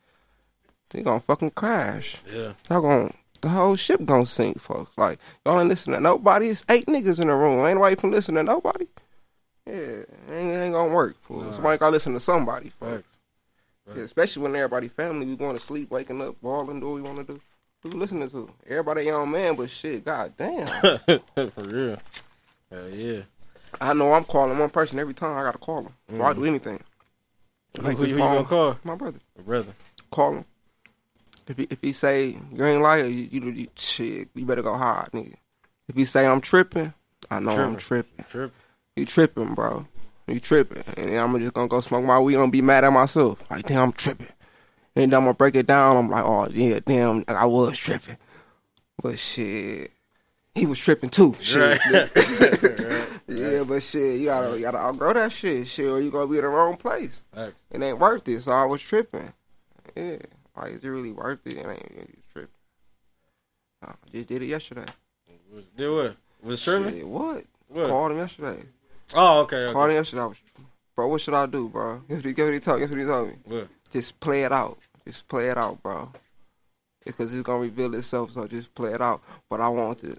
they 0.89 1.01
gonna 1.01 1.19
fucking 1.19 1.51
crash. 1.51 2.17
yeah, 2.31 2.53
Y'all 2.69 2.81
gonna 2.81 3.11
the 3.41 3.49
whole 3.49 3.75
ship 3.75 4.03
gonna 4.05 4.25
sink, 4.25 4.59
folks. 4.59 4.97
Like 4.97 5.19
y'all 5.45 5.59
ain't 5.59 5.69
listen 5.69 5.93
to 5.93 5.99
nobody. 5.99 6.49
It's 6.49 6.65
eight 6.69 6.87
niggas 6.87 7.19
in 7.19 7.27
the 7.27 7.35
room. 7.35 7.65
Ain't 7.65 7.77
nobody 7.77 7.95
from 7.95 8.11
listen 8.11 8.35
to 8.35 8.43
nobody. 8.43 8.87
Yeah, 9.65 9.73
it 9.73 10.09
ain't, 10.31 10.51
it 10.51 10.63
ain't 10.63 10.73
gonna 10.73 10.93
work. 10.93 11.15
Fool. 11.21 11.41
Nah. 11.41 11.51
Somebody 11.51 11.77
gotta 11.77 11.91
listen 11.91 12.13
to 12.13 12.19
somebody. 12.19 12.69
Fool. 12.79 12.89
Facts. 12.89 13.17
Yeah, 13.95 14.03
especially 14.03 14.43
when 14.43 14.55
everybody 14.55 14.87
family, 14.87 15.25
we 15.25 15.35
going 15.35 15.57
to 15.57 15.63
sleep, 15.63 15.89
waking 15.89 16.21
up, 16.21 16.39
balling, 16.41 16.79
do 16.79 16.89
what 16.89 16.95
we 16.95 17.01
want 17.01 17.17
to 17.17 17.23
do. 17.23 17.41
Who 17.81 17.89
listening 17.91 18.29
to? 18.29 18.49
Everybody 18.67 19.09
own 19.09 19.31
man, 19.31 19.55
but 19.55 19.69
shit, 19.69 20.05
god 20.05 20.33
damn. 20.37 20.67
For 21.07 21.49
real. 21.57 21.97
Hell 22.69 22.89
yeah. 22.89 23.21
I 23.79 23.93
know 23.93 24.13
I'm 24.13 24.25
calling 24.25 24.57
one 24.57 24.69
person 24.69 24.99
every 24.99 25.13
time 25.13 25.37
I 25.37 25.43
gotta 25.43 25.57
call 25.57 25.83
him. 25.83 25.93
Before 26.07 26.25
I 26.25 26.33
do 26.33 26.39
mm-hmm. 26.39 26.49
anything. 26.49 26.83
Who, 27.77 27.89
who, 27.91 28.05
you 28.05 28.17
gonna 28.17 28.43
call? 28.43 28.79
My 28.83 28.95
brother. 28.95 29.19
Brother. 29.45 29.73
Call 30.11 30.37
him. 30.37 30.45
If 31.47 31.57
he 31.57 31.67
if 31.69 31.81
he 31.81 31.91
say 31.91 32.37
you 32.51 32.65
ain't 32.65 32.81
liar, 32.81 33.05
you, 33.05 33.27
you, 33.31 33.51
you 33.51 33.67
shit, 33.75 34.29
you 34.35 34.45
better 34.45 34.61
go 34.61 34.75
hard, 34.75 35.11
nigga. 35.11 35.35
If 35.87 35.95
he 35.95 36.05
say 36.05 36.27
I'm 36.27 36.41
tripping, 36.41 36.93
I 37.31 37.39
know 37.39 37.51
I'm 37.51 37.77
tripping. 37.77 38.25
Trip. 38.29 38.53
You 38.95 39.05
tripping, 39.05 39.53
bro. 39.55 39.87
You 40.27 40.39
tripping. 40.39 40.83
And 40.97 41.11
then 41.11 41.23
I'm 41.23 41.39
just 41.39 41.53
gonna 41.53 41.67
go 41.67 41.79
smoke 41.79 42.05
my 42.05 42.19
weed 42.19 42.35
and 42.35 42.51
be 42.51 42.61
mad 42.61 42.83
at 42.83 42.93
myself. 42.93 43.43
Like, 43.49 43.65
damn, 43.65 43.81
I'm 43.81 43.91
tripping. 43.93 44.27
And 44.95 45.11
then 45.11 45.17
I'm 45.17 45.23
gonna 45.23 45.33
break 45.33 45.55
it 45.55 45.65
down. 45.65 45.97
I'm 45.97 46.09
like, 46.09 46.23
oh, 46.23 46.47
yeah, 46.51 46.79
damn, 46.85 47.23
I 47.27 47.45
was 47.45 47.77
tripping. 47.77 48.17
But 49.01 49.17
shit, 49.17 49.91
he 50.59 50.65
was 50.65 50.79
tripping 50.79 51.09
too. 51.09 51.35
Shit. 51.39 51.79
Right. 53.29 53.37
yeah, 53.39 53.63
but 53.63 53.83
shit, 53.83 54.19
you 54.19 54.25
gotta, 54.25 54.57
you 54.57 54.63
gotta 54.63 54.79
outgrow 54.79 55.13
that 55.13 55.31
shit. 55.31 55.67
Shit, 55.67 55.85
or 55.85 56.01
you 56.01 56.09
gonna 56.09 56.25
be 56.25 56.37
in 56.37 56.43
the 56.43 56.49
wrong 56.49 56.75
place. 56.77 57.23
Facts. 57.33 57.53
It 57.69 57.81
ain't 57.81 57.99
worth 57.99 58.27
it. 58.27 58.41
So 58.41 58.51
I 58.51 58.65
was 58.65 58.81
tripping. 58.81 59.31
Yeah. 59.95 60.17
Like, 60.57 60.73
is 60.73 60.83
it 60.83 60.87
really 60.87 61.11
worth 61.11 61.45
it? 61.45 61.53
It 61.53 61.67
ain't 61.67 62.09
you 62.09 62.21
tripping. 62.33 62.49
Nah, 63.83 63.93
just 64.11 64.27
did 64.29 64.41
it 64.41 64.47
yesterday. 64.47 64.85
Did 65.77 65.91
what? 65.91 66.15
Was 66.41 66.61
tripping? 66.61 66.95
Shit, 66.95 67.07
what? 67.07 67.45
What? 67.67 67.87
Called 67.87 68.11
him 68.11 68.17
yesterday. 68.17 68.63
Oh, 69.13 69.41
okay. 69.41 69.57
okay. 69.57 69.73
Called 69.73 69.89
him 69.91 69.95
yesterday. 69.95 70.21
I 70.23 70.25
was, 70.25 70.37
bro, 70.95 71.07
what 71.07 71.21
should 71.21 71.35
I 71.35 71.45
do, 71.45 71.69
bro? 71.69 72.01
Guess 72.09 72.23
what 72.23 72.37
what 72.37 72.53
he 72.53 72.59
told, 72.59 72.79
guess 72.79 72.89
what 72.89 72.99
he 72.99 73.05
told 73.05 73.27
me? 73.29 73.35
What? 73.45 73.67
Just 73.91 74.19
play 74.19 74.43
it 74.43 74.51
out. 74.51 74.79
Just 75.05 75.27
play 75.27 75.49
it 75.49 75.57
out, 75.57 75.81
bro. 75.83 76.11
Because 77.05 77.33
it's 77.33 77.43
gonna 77.43 77.59
reveal 77.59 77.93
itself, 77.93 78.33
so 78.33 78.47
just 78.47 78.73
play 78.73 78.93
it 78.93 79.01
out. 79.01 79.21
But 79.49 79.61
I 79.61 79.69
want 79.69 79.99
to 79.99 80.17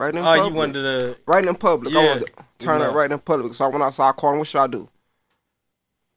right 0.00 0.14
in 0.14 0.18
Oh, 0.18 0.22
public. 0.24 0.48
you 0.50 0.54
wanted 0.54 0.72
to. 0.82 1.16
right 1.26 1.46
in 1.46 1.54
public. 1.54 1.94
I 1.94 2.02
Yeah. 2.02 2.08
want 2.08 2.26
to 2.26 2.32
turn 2.58 2.80
You 2.80 2.86
it 2.86 2.90
right 2.92 3.10
in 3.12 3.18
public. 3.18 3.54
So 3.54 3.70
I 3.82 3.90
saw 3.90 4.08
I 4.08 4.12
called 4.12 4.32
him, 4.34 4.38
what 4.38 4.48
should 4.48 4.60
I 4.62 4.66
do? 4.66 4.88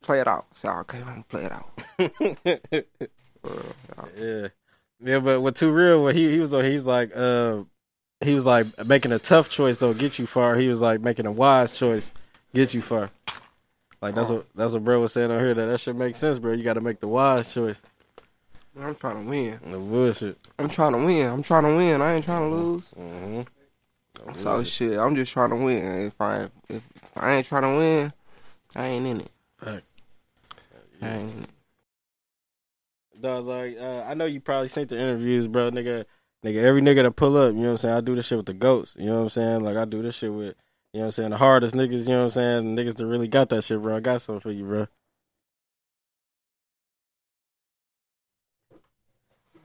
Play 0.01 0.21
it 0.21 0.27
out. 0.27 0.45
Say, 0.55 0.69
okay, 0.69 0.99
I'm 0.99 1.05
gonna 1.05 1.23
play 1.29 1.43
it 1.45 1.51
out. 1.51 1.69
yeah, 4.17 4.47
yeah, 4.99 5.19
but 5.19 5.41
with 5.41 5.55
too 5.55 5.71
real, 5.71 6.03
when 6.03 6.15
he 6.15 6.31
he 6.31 6.39
was 6.39 6.53
on, 6.53 6.63
he 6.63 6.73
was 6.73 6.85
like, 6.85 7.15
uh, 7.15 7.63
he 8.21 8.33
was 8.33 8.45
like 8.45 8.85
making 8.85 9.11
a 9.11 9.19
tough 9.19 9.49
choice 9.49 9.77
don't 9.77 9.97
get 9.97 10.19
you 10.19 10.27
far. 10.27 10.55
He 10.55 10.67
was 10.67 10.81
like 10.81 11.01
making 11.01 11.25
a 11.25 11.31
wise 11.31 11.77
choice 11.77 12.11
get 12.53 12.73
you 12.73 12.81
far. 12.81 13.09
Like 14.01 14.15
that's 14.15 14.29
what 14.29 14.45
that's 14.55 14.73
what 14.73 14.83
bro 14.83 14.99
was 14.99 15.13
saying 15.13 15.31
on 15.31 15.39
here. 15.39 15.53
That 15.53 15.65
that 15.67 15.79
should 15.79 15.95
make 15.97 16.15
sense, 16.17 16.39
bro. 16.39 16.51
You 16.53 16.63
got 16.63 16.73
to 16.73 16.81
make 16.81 16.99
the 16.99 17.07
wise 17.07 17.53
choice. 17.53 17.81
I'm 18.77 18.95
trying 18.95 19.23
to 19.23 19.29
win. 19.29 19.59
The 19.69 19.77
bullshit. 19.77 20.37
I'm 20.59 20.67
trying 20.67 20.93
to 20.93 20.97
win. 20.97 21.27
I'm 21.27 21.43
trying 21.43 21.63
to 21.63 21.75
win. 21.75 22.01
I 22.01 22.15
ain't 22.15 22.25
trying 22.25 22.49
to 22.49 22.55
lose. 22.55 22.89
Mm-hmm. 22.99 23.41
So 24.31 24.63
shit, 24.63 24.97
I'm 24.97 25.15
just 25.15 25.31
trying 25.31 25.49
to 25.49 25.57
win. 25.57 26.07
If 26.07 26.19
I 26.21 26.49
if 26.69 26.81
I 27.15 27.33
ain't 27.35 27.45
trying 27.45 27.63
to 27.63 27.75
win, 27.77 28.13
I 28.75 28.85
ain't 28.87 29.05
in 29.05 29.21
it. 29.21 29.31
I 31.01 31.07
ain't 31.07 31.35
in 31.35 31.43
it. 31.43 31.49
Dog, 33.21 33.45
like 33.45 33.77
uh, 33.77 34.03
I 34.07 34.13
know 34.13 34.25
you 34.25 34.39
probably 34.39 34.69
seen 34.69 34.87
the 34.87 34.97
interviews, 34.97 35.47
bro. 35.47 35.71
Nigga, 35.71 36.05
nigga, 36.43 36.63
every 36.63 36.81
nigga 36.81 37.03
that 37.03 37.15
pull 37.15 37.37
up, 37.37 37.53
you 37.53 37.61
know 37.61 37.65
what 37.67 37.71
I'm 37.71 37.77
saying. 37.77 37.95
I 37.95 38.01
do 38.01 38.15
this 38.15 38.25
shit 38.25 38.37
with 38.37 38.47
the 38.47 38.53
goats. 38.53 38.95
You 38.97 39.07
know 39.07 39.17
what 39.17 39.23
I'm 39.23 39.29
saying. 39.29 39.63
Like 39.63 39.77
I 39.77 39.85
do 39.85 40.01
this 40.01 40.15
shit 40.15 40.33
with, 40.33 40.55
you 40.93 40.99
know 40.99 41.01
what 41.01 41.05
I'm 41.05 41.11
saying. 41.11 41.29
The 41.31 41.37
hardest 41.37 41.75
niggas, 41.75 42.07
you 42.07 42.09
know 42.09 42.19
what 42.19 42.23
I'm 42.23 42.29
saying. 42.31 42.75
Niggas 42.75 42.95
that 42.95 43.05
really 43.05 43.27
got 43.27 43.49
that 43.49 43.63
shit, 43.63 43.81
bro. 43.81 43.97
I 43.97 43.99
got 43.99 44.21
something 44.21 44.39
for 44.39 44.51
you, 44.51 44.63
bro. 44.63 44.87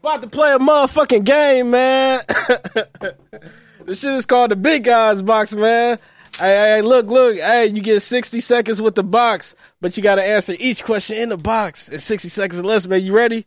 About 0.00 0.22
to 0.22 0.28
play 0.28 0.52
a 0.52 0.58
motherfucking 0.58 1.24
game, 1.24 1.70
man. 1.70 2.22
this 3.88 4.00
shit 4.00 4.14
is 4.14 4.26
called 4.26 4.50
the 4.50 4.56
Big 4.56 4.84
Guys 4.84 5.22
Box, 5.22 5.54
man. 5.54 5.98
Hey, 6.38 6.76
hey, 6.76 6.82
look, 6.82 7.06
look. 7.06 7.38
Hey, 7.38 7.66
you 7.66 7.80
get 7.80 8.00
60 8.00 8.38
seconds 8.40 8.82
with 8.82 8.94
the 8.94 9.02
box, 9.02 9.56
but 9.80 9.96
you 9.96 10.02
got 10.02 10.16
to 10.16 10.22
answer 10.22 10.54
each 10.58 10.84
question 10.84 11.16
in 11.16 11.30
the 11.30 11.38
box 11.38 11.88
in 11.88 11.98
60 11.98 12.28
seconds 12.28 12.60
or 12.60 12.64
less, 12.64 12.86
man. 12.86 13.02
You 13.02 13.16
ready? 13.16 13.46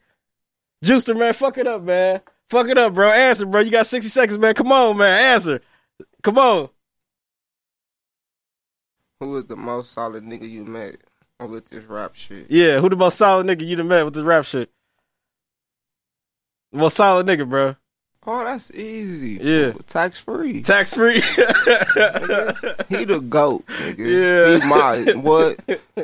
Juicester, 0.84 1.14
man, 1.14 1.34
fuck 1.34 1.60
it 1.60 1.68
up, 1.68 1.84
man. 1.84 2.22
Fuck 2.50 2.70
it 2.70 2.78
up, 2.78 2.96
bro. 2.96 3.12
Answer, 3.12 3.46
bro. 3.46 3.62
You 3.62 3.70
got 3.70 3.86
60 3.86 4.10
seconds, 4.10 4.39
man. 4.39 4.56
Come 4.56 4.72
on, 4.72 4.98
man. 4.98 5.34
Answer. 5.34 5.62
Come 6.24 6.39
on. 6.39 6.70
Who 9.20 9.38
is 9.38 9.46
the 9.46 9.56
most 9.56 9.92
solid 9.92 10.24
nigga 10.24 10.50
you 10.50 10.66
met 10.66 10.98
with 11.39 11.70
this 11.70 11.84
rap 11.86 12.16
shit? 12.16 12.50
Yeah, 12.50 12.80
who 12.80 12.89
the 12.89 12.96
most 12.96 13.20
solid 13.20 13.46
nigga 13.46 13.66
you 13.66 13.76
done 13.76 13.88
met 13.88 14.04
with 14.04 14.16
this 14.16 14.24
rap 14.24 14.46
shit? 14.46 14.72
The 16.72 16.80
most 16.80 16.98
solid 16.98 17.28
nigga, 17.28 17.48
bro. 17.48 17.76
Oh, 18.28 18.44
that's 18.44 18.70
easy. 18.72 19.40
Yeah. 19.42 19.74
Tax 19.88 20.18
free. 20.18 20.62
Tax 20.62 20.94
free. 20.94 21.22
He 22.90 23.06
the 23.06 23.20
goat, 23.28 23.66
nigga. 23.68 23.98
Yeah. 23.98 24.60
He 24.60 24.68
my 24.68 25.14
what? 25.20 25.58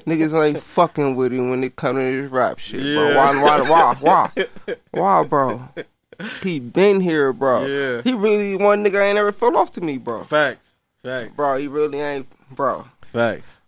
Niggas 0.05 0.33
ain't 0.41 0.63
fucking 0.63 1.15
with 1.15 1.33
him 1.33 1.49
when 1.49 1.63
it 1.63 1.75
come 1.75 1.97
to 1.97 2.01
this 2.01 2.31
rap 2.31 2.59
shit, 2.59 2.81
bro. 2.81 3.15
Why, 3.15 3.41
why, 3.43 3.61
why, 3.69 3.95
why? 3.99 4.47
Why, 4.91 5.23
bro? 5.25 5.69
He 6.41 6.59
been 6.59 7.01
here, 7.01 7.33
bro. 7.33 7.65
Yeah. 7.65 8.01
He 8.01 8.13
really 8.13 8.55
one 8.55 8.83
nigga 8.83 9.07
ain't 9.07 9.17
ever 9.17 9.31
fell 9.31 9.55
off 9.57 9.71
to 9.73 9.81
me, 9.81 9.97
bro. 9.97 10.23
Facts. 10.23 10.73
Facts. 11.03 11.35
Bro, 11.35 11.57
he 11.57 11.67
really 11.67 11.99
ain't, 11.99 12.25
bro. 12.49 12.87
Facts. 13.01 13.61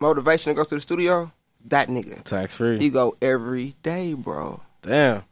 Motivation 0.00 0.50
to 0.50 0.54
go 0.56 0.64
to 0.64 0.74
the 0.74 0.80
studio, 0.80 1.30
that 1.66 1.88
nigga. 1.88 2.22
Tax 2.24 2.56
free. 2.56 2.78
He 2.78 2.90
go 2.90 3.16
every 3.22 3.74
day, 3.82 4.14
bro. 4.14 4.60
Damn. 4.82 5.22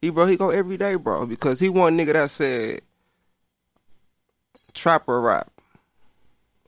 He 0.00 0.10
bro, 0.10 0.26
he 0.26 0.36
go 0.36 0.50
every 0.50 0.76
day, 0.76 0.94
bro, 0.96 1.26
because 1.26 1.60
he 1.60 1.68
one 1.68 1.96
nigga 1.96 2.12
that 2.12 2.30
said 2.30 2.82
trap 4.74 5.04
or 5.06 5.20
rap. 5.20 5.50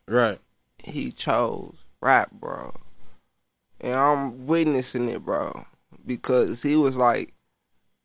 Right. 0.06 0.38
He 0.82 1.12
chose 1.12 1.74
rap, 2.00 2.30
bro. 2.32 2.74
And 3.80 3.94
I'm 3.94 4.46
witnessing 4.46 5.08
it, 5.08 5.24
bro. 5.24 5.66
Because 6.06 6.62
he 6.62 6.74
was 6.76 6.96
like, 6.96 7.34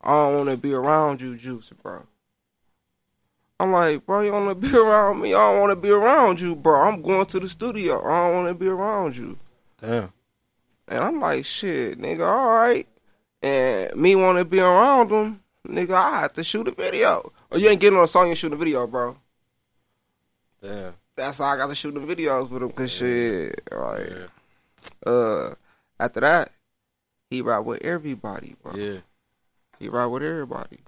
I 0.02 0.10
don't 0.10 0.36
wanna 0.36 0.56
be 0.56 0.74
around 0.74 1.20
you, 1.20 1.36
Juice, 1.36 1.72
bro. 1.82 2.06
I'm 3.58 3.72
like, 3.72 4.04
bro, 4.04 4.20
you 4.20 4.32
wanna 4.32 4.54
be 4.54 4.76
around 4.76 5.20
me? 5.20 5.34
I 5.34 5.50
don't 5.50 5.60
wanna 5.60 5.76
be 5.76 5.90
around 5.90 6.40
you, 6.40 6.54
bro. 6.54 6.82
I'm 6.82 7.00
going 7.00 7.26
to 7.26 7.40
the 7.40 7.48
studio. 7.48 8.04
I 8.04 8.26
don't 8.26 8.34
wanna 8.34 8.54
be 8.54 8.68
around 8.68 9.16
you. 9.16 9.38
Damn. 9.80 10.12
And 10.86 11.02
I'm 11.02 11.20
like, 11.20 11.46
shit, 11.46 11.98
nigga, 11.98 12.26
all 12.26 12.54
right. 12.54 12.86
And 13.44 13.94
me 14.00 14.16
want 14.16 14.38
to 14.38 14.44
be 14.46 14.58
around 14.58 15.10
him, 15.10 15.40
nigga, 15.68 15.92
I 15.92 16.20
have 16.22 16.32
to 16.32 16.42
shoot 16.44 16.66
a 16.66 16.70
video. 16.70 17.30
Or 17.50 17.58
you 17.58 17.68
ain't 17.68 17.78
getting 17.80 17.98
on 17.98 18.04
a 18.04 18.08
song 18.08 18.30
you 18.30 18.34
shoot 18.34 18.54
a 18.54 18.56
video, 18.56 18.86
bro. 18.86 19.18
Damn. 20.62 20.94
That's 21.14 21.36
how 21.38 21.44
I 21.44 21.56
got 21.58 21.66
to 21.68 21.74
shoot 21.74 21.92
the 21.92 22.00
videos 22.00 22.48
with 22.48 22.62
him, 22.62 22.70
cause 22.70 22.90
shit, 22.90 23.60
like, 23.70 24.10
Yeah. 24.10 25.10
uh, 25.12 25.54
after 26.00 26.20
that, 26.20 26.52
he 27.28 27.42
ride 27.42 27.58
with 27.60 27.82
everybody, 27.82 28.56
bro. 28.62 28.74
Yeah. 28.74 29.00
He 29.78 29.90
ride 29.90 30.06
with 30.06 30.22
everybody. 30.22 30.78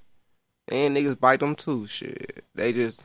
And 0.68 0.96
niggas 0.96 1.20
bite 1.20 1.42
him 1.42 1.54
too, 1.56 1.86
shit. 1.86 2.42
They 2.54 2.72
just, 2.72 3.02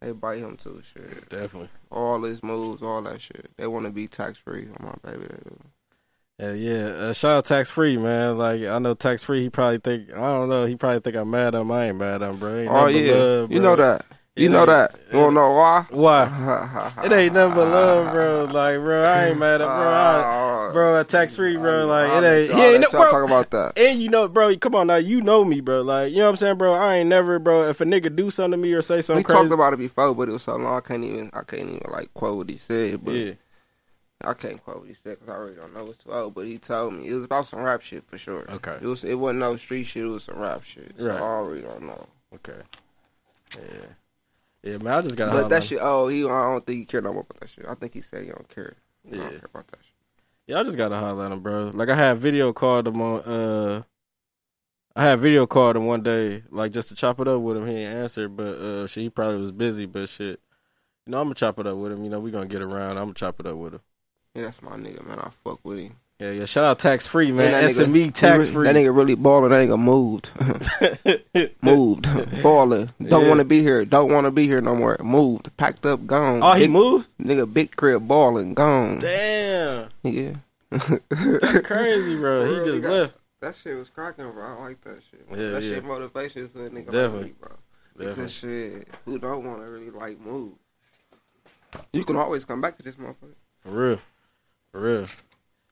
they 0.00 0.12
bite 0.12 0.38
him 0.38 0.56
too, 0.56 0.82
shit. 0.94 1.28
Definitely. 1.28 1.68
All 1.90 2.22
his 2.22 2.42
moves, 2.44 2.80
all 2.80 3.02
that 3.02 3.20
shit. 3.20 3.50
They 3.56 3.66
want 3.66 3.86
to 3.86 3.90
be 3.90 4.06
tax 4.06 4.38
free 4.38 4.68
on 4.68 4.86
my 5.02 5.10
baby. 5.10 5.26
Yeah, 6.38 6.52
yeah. 6.52 6.84
Uh, 6.86 7.12
shout 7.12 7.32
out 7.32 7.44
tax 7.44 7.70
free, 7.70 7.96
man. 7.96 8.38
Like 8.38 8.62
I 8.62 8.78
know 8.78 8.94
tax 8.94 9.22
free. 9.22 9.42
He 9.42 9.50
probably 9.50 9.78
think 9.78 10.10
I 10.12 10.16
don't 10.16 10.48
know. 10.48 10.64
He 10.66 10.74
probably 10.76 11.00
think 11.00 11.14
I'm 11.16 11.30
mad 11.30 11.54
at 11.54 11.60
him. 11.60 11.70
I 11.70 11.86
ain't 11.86 11.96
mad 11.96 12.22
at 12.22 12.30
him, 12.30 12.38
bro. 12.38 12.56
Ain't 12.56 12.70
Oh 12.70 12.86
yeah, 12.86 13.14
love, 13.14 13.52
you 13.52 13.60
know 13.60 13.76
that. 13.76 14.04
You 14.36 14.46
It 14.46 14.50
know 14.50 14.66
that. 14.66 14.96
You 15.12 15.18
wanna 15.20 15.32
know 15.34 15.52
why? 15.52 15.86
Why? 15.90 16.92
It 17.04 17.12
ain't 17.12 17.34
nothing 17.34 17.54
but 17.54 17.68
love, 17.68 18.12
bro. 18.12 18.44
Like, 18.46 18.78
bro, 18.80 19.04
I 19.04 19.28
ain't 19.28 19.38
mad 19.38 19.60
at 19.60 19.68
bro. 19.68 19.68
I, 19.68 20.70
bro, 20.72 21.02
tax 21.04 21.36
free, 21.36 21.56
bro. 21.56 21.86
Like, 21.86 22.10
it 22.20 22.26
ain't. 22.26 22.52
He 22.52 22.60
ain't. 22.60 22.82
Y'all 22.82 22.90
talk 22.90 23.24
about 23.24 23.50
that. 23.52 23.78
and 23.78 24.02
you 24.02 24.08
know, 24.08 24.26
bro. 24.26 24.56
Come 24.56 24.74
on 24.74 24.88
now. 24.88 24.96
You 24.96 25.20
know 25.20 25.44
me, 25.44 25.60
bro. 25.60 25.82
Like, 25.82 26.10
you 26.10 26.18
know 26.18 26.24
what 26.24 26.30
I'm 26.30 26.36
saying, 26.36 26.58
bro. 26.58 26.74
I 26.74 26.96
ain't 26.96 27.08
never, 27.08 27.38
bro. 27.38 27.68
If 27.68 27.80
a 27.80 27.84
nigga 27.84 28.14
do 28.16 28.28
something 28.28 28.50
to 28.50 28.56
me 28.56 28.72
or 28.72 28.82
say 28.82 29.02
something 29.02 29.20
We 29.20 29.22
crazy, 29.24 29.38
talked 29.38 29.52
about 29.52 29.72
it 29.72 29.76
before, 29.78 30.12
but 30.12 30.28
it 30.28 30.32
was 30.32 30.42
so 30.42 30.56
long 30.56 30.78
I 30.78 30.80
can't 30.80 31.04
even. 31.04 31.30
I 31.32 31.42
can't 31.44 31.68
even 31.68 31.82
like 31.92 32.12
quote 32.12 32.36
what 32.36 32.50
he 32.50 32.56
said. 32.56 33.04
But 33.04 33.14
yeah, 33.14 33.32
I 34.26 34.34
can't 34.34 34.62
quote 34.62 34.80
what 34.80 34.88
he 34.88 34.94
said 34.94 35.18
because 35.18 35.28
I 35.28 35.32
already 35.32 35.56
don't 35.56 35.74
know 35.74 35.86
it's 35.86 36.02
too 36.02 36.12
old. 36.12 36.34
But 36.34 36.46
he 36.46 36.58
told 36.58 36.94
me 36.94 37.08
it 37.08 37.14
was 37.14 37.24
about 37.24 37.46
some 37.46 37.60
rap 37.60 37.82
shit 37.82 38.04
for 38.04 38.18
sure. 38.18 38.44
Okay. 38.50 38.78
It 38.80 38.86
was. 38.86 39.04
It 39.04 39.14
wasn't 39.14 39.40
no 39.40 39.56
street 39.56 39.84
shit. 39.84 40.04
It 40.04 40.08
was 40.08 40.24
some 40.24 40.38
rap 40.38 40.62
shit. 40.64 40.94
So 40.98 41.06
Right. 41.06 41.16
I 41.16 41.20
already 41.20 41.62
don't 41.62 41.82
know. 41.82 42.06
okay, 42.34 42.60
yeah, 43.56 43.86
yeah, 44.62 44.78
man. 44.78 44.92
I 44.94 45.02
just 45.02 45.16
gotta. 45.16 45.32
But 45.32 45.48
that 45.48 45.64
shit. 45.64 45.78
Oh, 45.80 46.08
he. 46.08 46.24
I 46.24 46.28
don't 46.28 46.64
think 46.64 46.78
he 46.78 46.84
cared 46.84 47.04
no 47.04 47.12
more 47.12 47.22
about 47.22 47.40
that 47.40 47.50
shit. 47.50 47.66
I 47.68 47.74
think 47.74 47.94
he 47.94 48.00
said 48.00 48.22
he 48.24 48.28
don't 48.30 48.48
care. 48.48 48.74
Yeah. 49.08 49.18
don't 49.18 49.30
care 49.30 49.48
about 49.52 49.66
that 49.68 49.78
shit. 49.82 49.94
Yeah, 50.46 50.60
I 50.60 50.62
just 50.64 50.76
gotta 50.76 50.96
holler 50.96 51.24
at 51.26 51.32
him, 51.32 51.40
bro. 51.40 51.70
Like 51.74 51.88
I 51.88 51.94
had 51.96 52.18
video 52.18 52.52
called 52.52 52.88
him 52.88 53.00
on. 53.00 53.20
uh 53.20 53.82
I 54.96 55.02
had 55.04 55.18
video 55.20 55.44
called 55.46 55.76
him 55.76 55.86
one 55.86 56.02
day, 56.02 56.44
like 56.50 56.70
just 56.72 56.88
to 56.88 56.94
chop 56.94 57.18
it 57.18 57.26
up 57.26 57.40
with 57.40 57.56
him. 57.56 57.66
He 57.66 57.78
ain't 57.78 57.94
answered, 57.96 58.36
but 58.36 58.44
uh, 58.58 58.86
shit, 58.86 59.02
he 59.02 59.10
probably 59.10 59.38
was 59.40 59.50
busy. 59.50 59.86
But 59.86 60.08
shit, 60.08 60.38
you 61.06 61.10
know, 61.10 61.18
I'm 61.20 61.24
gonna 61.26 61.34
chop 61.34 61.58
it 61.58 61.66
up 61.66 61.76
with 61.78 61.90
him. 61.92 62.04
You 62.04 62.10
know, 62.10 62.20
we 62.20 62.30
gonna 62.30 62.46
get 62.46 62.62
around. 62.62 62.90
I'm 62.98 63.06
gonna 63.06 63.14
chop 63.14 63.40
it 63.40 63.46
up 63.46 63.56
with 63.56 63.74
him. 63.74 63.80
Yeah, 64.34 64.42
that's 64.42 64.62
my 64.62 64.72
nigga, 64.76 65.06
man. 65.06 65.18
I 65.20 65.30
fuck 65.44 65.60
with 65.64 65.78
him. 65.78 65.96
Yeah, 66.18 66.30
yeah. 66.30 66.44
Shout 66.44 66.64
out 66.64 66.78
tax 66.78 67.06
free, 67.06 67.32
man. 67.32 67.50
that 67.52 67.70
nigga- 67.70 67.86
SME 67.86 68.14
tax 68.14 68.46
he 68.46 68.52
free. 68.52 68.66
re- 68.68 68.72
That 68.72 68.78
nigga 68.78 68.96
really 68.96 69.14
balling. 69.16 69.50
That 69.50 69.66
nigga 69.68 69.78
moved. 69.78 70.30
moved. 71.62 72.42
balling. 72.42 72.90
Don't 73.02 73.22
Yeah. 73.22 73.28
want 73.28 73.38
to 73.40 73.44
be 73.44 73.60
here. 73.62 73.84
Don't 73.84 74.12
want 74.12 74.26
to 74.26 74.30
be 74.30 74.46
here 74.46 74.60
no 74.60 74.74
more. 74.74 74.96
Moved. 75.02 75.56
Packed 75.56 75.86
up. 75.86 76.06
Gone. 76.06 76.40
oh, 76.42 76.52
he 76.54 76.62
Big- 76.64 76.70
moved. 76.70 77.08
Nigga, 77.18 77.52
big 77.52 77.74
crib 77.76 78.06
balling. 78.08 78.54
Gone. 78.54 78.98
Damn, 79.00 79.88
Yeah. 80.02 80.34
that's 80.70 81.60
crazy, 81.66 82.16
bro. 82.16 82.46
He 82.64 82.70
just 82.72 82.84
left. 82.84 83.14
That 83.40 83.54
shit 83.62 83.76
was 83.76 83.88
cracking, 83.88 84.30
bro. 84.32 84.44
I 84.44 84.62
like 84.64 84.80
that 84.82 85.00
shit. 85.10 85.26
Yeah, 85.30 85.36
that 85.50 85.62
yeah. 85.62 85.74
shit 85.74 85.84
motivation 85.84 86.48
to 86.48 86.64
a 86.64 86.70
nigga 86.70 86.86
Definitely. 86.86 87.16
like 87.18 87.24
me, 87.26 87.32
bro. 87.40 87.50
Definitely. 87.98 88.14
Because 88.16 88.32
shit, 88.32 88.88
who 89.04 89.18
don't 89.18 89.44
want 89.44 89.64
to 89.64 89.70
really 89.70 89.90
like 89.90 90.18
move? 90.20 90.52
You 91.92 92.04
can 92.04 92.16
always 92.16 92.44
come 92.44 92.60
back 92.60 92.76
to 92.78 92.82
this 92.82 92.94
motherfucker. 92.94 93.34
For 93.64 93.70
real. 93.70 94.00
For 94.74 94.80
real. 94.80 95.06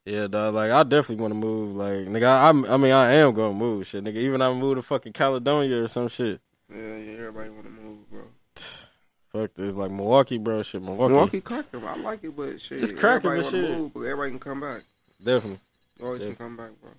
Yeah, 0.05 0.29
dog. 0.29 0.55
Like, 0.55 0.71
I 0.71 0.85
definitely 0.85 1.17
want 1.23 1.33
to 1.33 1.39
move. 1.41 1.75
Like, 1.75 2.07
nigga, 2.07 2.23
I, 2.29 2.47
I'm- 2.47 2.65
I 2.67 2.77
mean, 2.77 2.93
I 2.93 3.15
am 3.15 3.35
going 3.35 3.53
to 3.53 3.59
move. 3.59 3.85
Shit, 3.85 4.05
nigga. 4.05 4.15
Even 4.15 4.41
I 4.41 4.53
move 4.53 4.77
to 4.77 4.83
fucking 4.83 5.13
Caledonia 5.13 5.83
or 5.83 5.89
some 5.89 6.07
shit. 6.07 6.41
Yeah, 6.73 6.79
yeah, 6.97 7.13
everybody 7.19 7.51
want 7.51 7.65
to 7.65 7.71
move, 7.71 8.09
bro. 8.11 8.23
Fuck 9.33 9.55
this. 9.55 9.75
Like, 9.75 9.91
Milwaukee, 9.91 10.39
bro. 10.39 10.63
Shit, 10.63 10.83
Milwaukee. 10.83 11.13
Milwaukee 11.13 11.41
cracking. 11.41 11.85
I 11.85 11.97
like 11.97 12.23
it, 12.23 12.37
but 12.37 12.61
shit, 12.61 12.81
It's 12.81 12.93
cracking, 12.93 13.31
everybody 13.31 13.43
but 13.43 13.53
wanna 13.55 13.67
shit. 13.69 13.79
Move, 13.79 13.95
but 13.95 14.01
everybody 14.03 14.31
can 14.31 14.39
come 14.39 14.61
back. 14.61 14.83
Definitely. 15.23 15.59
You 15.99 16.07
always 16.07 16.21
Yeah. 16.21 16.27
can 16.29 16.37
come 16.37 16.57
back, 16.57 16.71
bro. 16.81 16.91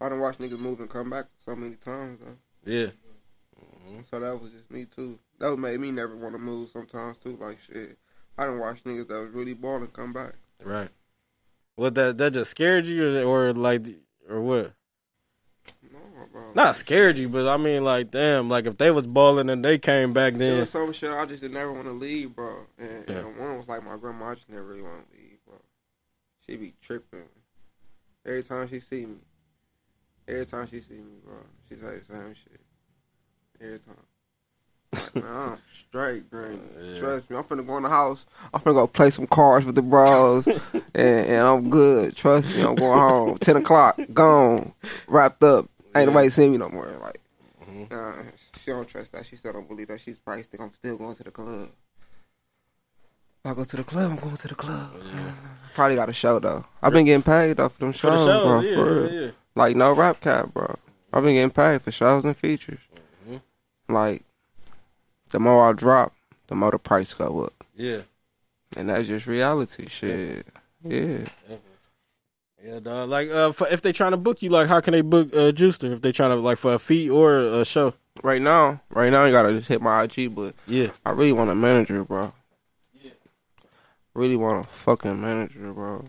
I 0.00 0.08
done 0.08 0.18
watched 0.18 0.40
niggas 0.40 0.58
move 0.58 0.80
and 0.80 0.90
come 0.90 1.10
back 1.10 1.26
so 1.46 1.54
many 1.54 1.76
times, 1.76 2.18
though. 2.24 2.36
Yeah. 2.72 2.86
Mm-hmm. 3.60 4.00
So 4.10 4.18
that 4.18 4.40
was 4.40 4.50
just 4.50 4.68
me 4.70 4.84
too. 4.84 5.18
That 5.38 5.56
made 5.56 5.78
me 5.80 5.90
never 5.90 6.16
want 6.16 6.34
to 6.34 6.38
move 6.38 6.70
sometimes 6.70 7.16
too. 7.18 7.36
Like 7.40 7.58
shit, 7.60 7.98
I 8.38 8.46
done 8.46 8.58
watch 8.58 8.82
niggas 8.84 9.08
that 9.08 9.20
was 9.20 9.30
really 9.30 9.54
balling 9.54 9.88
come 9.88 10.12
back. 10.12 10.32
Right. 10.62 10.88
What, 11.80 11.94
that 11.94 12.18
that 12.18 12.34
just 12.34 12.50
scared 12.50 12.84
you 12.84 13.26
or, 13.26 13.54
like, 13.54 13.86
or 14.28 14.42
what? 14.42 14.74
Not 16.54 16.76
scared 16.76 17.16
you, 17.16 17.26
but 17.30 17.48
I 17.48 17.56
mean, 17.56 17.84
like, 17.84 18.10
damn, 18.10 18.50
like, 18.50 18.66
if 18.66 18.76
they 18.76 18.90
was 18.90 19.06
balling 19.06 19.48
and 19.48 19.64
they 19.64 19.78
came 19.78 20.12
back 20.12 20.34
then. 20.34 20.58
was 20.58 20.68
some 20.68 20.92
shit 20.92 21.10
I 21.10 21.24
just 21.24 21.40
did 21.40 21.54
never 21.54 21.72
want 21.72 21.86
to 21.86 21.92
leave, 21.92 22.36
bro. 22.36 22.66
And, 22.78 23.04
Yeah. 23.08 23.20
and 23.20 23.38
one 23.38 23.56
was 23.56 23.66
like 23.66 23.82
my 23.82 23.96
grandma. 23.96 24.26
I 24.26 24.34
just 24.34 24.50
never 24.50 24.62
really 24.62 24.82
want 24.82 25.10
to 25.10 25.16
leave, 25.16 25.38
bro. 25.46 25.56
She 26.46 26.56
be 26.56 26.74
tripping 26.82 27.24
every 28.26 28.42
time 28.42 28.68
she 28.68 28.80
see 28.80 29.06
me. 29.06 29.16
Every 30.28 30.44
time 30.44 30.66
she 30.66 30.80
see 30.80 30.96
me, 30.96 31.16
bro, 31.24 31.36
she 31.66 31.76
say 31.76 31.80
the 31.80 32.04
same 32.04 32.34
shit. 32.34 32.60
Every 33.58 33.78
time. 33.78 33.96
Like, 34.92 35.14
man, 35.14 35.24
I'm 35.26 35.58
straight, 35.88 36.30
granny. 36.30 36.58
Yeah. 36.82 36.98
Trust 36.98 37.30
me, 37.30 37.36
I'm 37.36 37.44
finna 37.44 37.66
go 37.66 37.76
in 37.76 37.82
the 37.84 37.88
house. 37.88 38.26
I'm 38.52 38.60
finna 38.60 38.74
go 38.74 38.86
play 38.86 39.10
some 39.10 39.26
cards 39.26 39.64
with 39.64 39.74
the 39.76 39.82
bros, 39.82 40.46
and, 40.72 40.84
and 40.94 41.42
I'm 41.46 41.70
good. 41.70 42.16
Trust 42.16 42.50
me, 42.54 42.62
I'm 42.62 42.74
going 42.74 42.98
home. 42.98 43.38
Ten 43.38 43.56
o'clock, 43.56 43.98
gone, 44.12 44.72
wrapped 45.06 45.42
up. 45.42 45.66
Ain't 45.94 46.06
nobody 46.08 46.30
see 46.30 46.48
me 46.48 46.56
no 46.58 46.68
more. 46.68 46.86
Like, 47.00 47.20
Mhm. 47.68 47.92
uh, 47.92 48.22
she 48.64 48.70
don't 48.70 48.86
trust 48.88 49.12
that. 49.12 49.26
She 49.26 49.36
still 49.36 49.52
don't 49.52 49.68
believe 49.68 49.88
that. 49.88 50.00
She's 50.00 50.18
probably 50.18 50.42
think 50.44 50.62
I'm 50.62 50.72
still 50.74 50.96
going 50.96 51.16
to 51.16 51.24
the 51.24 51.30
club. 51.30 51.68
If 53.44 53.50
I 53.50 53.54
go 53.54 53.64
to 53.64 53.76
the 53.76 53.84
club, 53.84 54.10
I'm 54.10 54.18
going 54.18 54.36
to 54.36 54.48
the 54.48 54.54
club. 54.54 54.90
Probably 55.74 55.96
got 55.96 56.08
a 56.08 56.12
show 56.12 56.38
though. 56.40 56.64
I've 56.82 56.92
been 56.92 57.06
getting 57.06 57.22
paid 57.22 57.56
though 57.56 57.68
for 57.70 57.78
them 57.78 57.92
For 57.92 58.10
the 58.10 58.16
shows, 58.18 58.26
shows, 58.26 58.42
bro. 58.44 58.60
yeah, 58.60 58.74
for 58.76 59.06
yeah, 59.14 59.20
yeah. 59.26 59.30
Like 59.54 59.76
no 59.76 59.92
rap 59.94 60.20
cap, 60.20 60.52
bro. 60.52 60.76
I've 61.12 61.22
been 61.24 61.34
getting 61.34 61.50
paid 61.50 61.80
for 61.80 61.90
shows 61.90 62.24
and 62.24 62.36
features. 62.36 62.80
Mhm. 63.28 63.40
Like 63.88 64.22
the 65.30 65.40
more 65.40 65.68
I 65.68 65.72
drop, 65.72 66.12
the 66.48 66.54
more 66.54 66.70
the 66.70 66.78
price 66.78 67.14
go 67.14 67.44
up, 67.44 67.64
Yeah. 67.76 68.02
and 68.76 68.88
that's 68.88 69.06
just 69.06 69.26
reality. 69.26 69.88
Shit. 69.88 70.46
Yeah. 70.82 71.18
Yeah, 72.62 72.78
dog. 72.80 73.08
Like, 73.08 73.30
uh, 73.30 73.52
for, 73.52 73.66
if 73.68 73.80
they 73.80 73.92
trying 73.92 74.10
to 74.10 74.16
book 74.18 74.42
you, 74.42 74.50
like, 74.50 74.68
how 74.68 74.80
can 74.80 74.92
they 74.92 75.00
book 75.00 75.34
uh, 75.34 75.50
Juicester? 75.50 75.92
If 75.94 76.02
they 76.02 76.12
trying 76.12 76.30
to 76.30 76.36
like 76.36 76.58
for 76.58 76.74
a 76.74 76.78
fee 76.78 77.08
or 77.08 77.38
a 77.38 77.64
show? 77.64 77.94
Right 78.22 78.42
now, 78.42 78.82
right 78.90 79.10
now, 79.10 79.24
you 79.24 79.32
gotta 79.32 79.52
just 79.52 79.68
hit 79.68 79.80
my 79.80 80.02
IG, 80.02 80.34
but 80.34 80.54
Yeah, 80.66 80.88
I 81.06 81.10
really 81.10 81.32
want 81.32 81.48
a 81.50 81.54
manager, 81.54 82.04
bro. 82.04 82.34
Yeah. 83.02 83.12
Really 84.12 84.36
want 84.36 84.66
a 84.66 84.68
fucking 84.68 85.18
manager, 85.20 85.72
bro. 85.72 86.08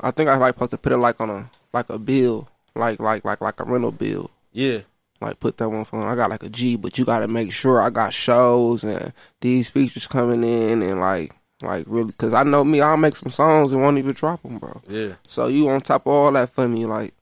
I 0.00 0.10
think 0.10 0.28
I 0.28 0.36
like 0.36 0.54
supposed 0.54 0.72
to 0.72 0.78
put 0.78 0.92
it 0.92 0.98
like 0.98 1.18
on 1.20 1.30
a 1.30 1.50
like 1.72 1.88
a 1.88 1.98
bill, 1.98 2.48
like 2.74 3.00
like 3.00 3.24
like 3.24 3.40
like 3.40 3.58
a 3.60 3.64
rental 3.64 3.92
bill. 3.92 4.30
yeah, 4.52 4.80
Like 5.22 5.40
put 5.40 5.56
that 5.58 5.68
one 5.68 5.84
for 5.84 6.06
I 6.06 6.14
got 6.14 6.30
like 6.30 6.42
a 6.42 6.48
G, 6.48 6.76
but 6.76 6.98
you 6.98 7.04
gotta 7.04 7.28
make 7.28 7.52
sure 7.52 7.80
I 7.80 7.90
got 7.90 8.12
shows 8.12 8.84
and 8.84 9.12
these 9.40 9.70
features 9.70 10.06
coming 10.06 10.44
in 10.44 10.82
and 10.82 11.00
like 11.00 11.34
like 11.62 11.84
really 11.88 12.06
because 12.08 12.34
I 12.34 12.42
know 12.42 12.64
me, 12.64 12.80
I'll 12.80 12.96
make 12.96 13.16
some 13.16 13.30
songs 13.30 13.72
and 13.72 13.80
won't 13.80 13.98
even 13.98 14.12
drop 14.12 14.42
them, 14.42 14.58
bro. 14.58 14.82
yeah, 14.88 15.12
So 15.28 15.46
you 15.46 15.68
on 15.68 15.80
top 15.80 16.02
of 16.06 16.12
all 16.12 16.32
that 16.32 16.50
for 16.50 16.66
me, 16.68 16.84
like. 16.86 17.14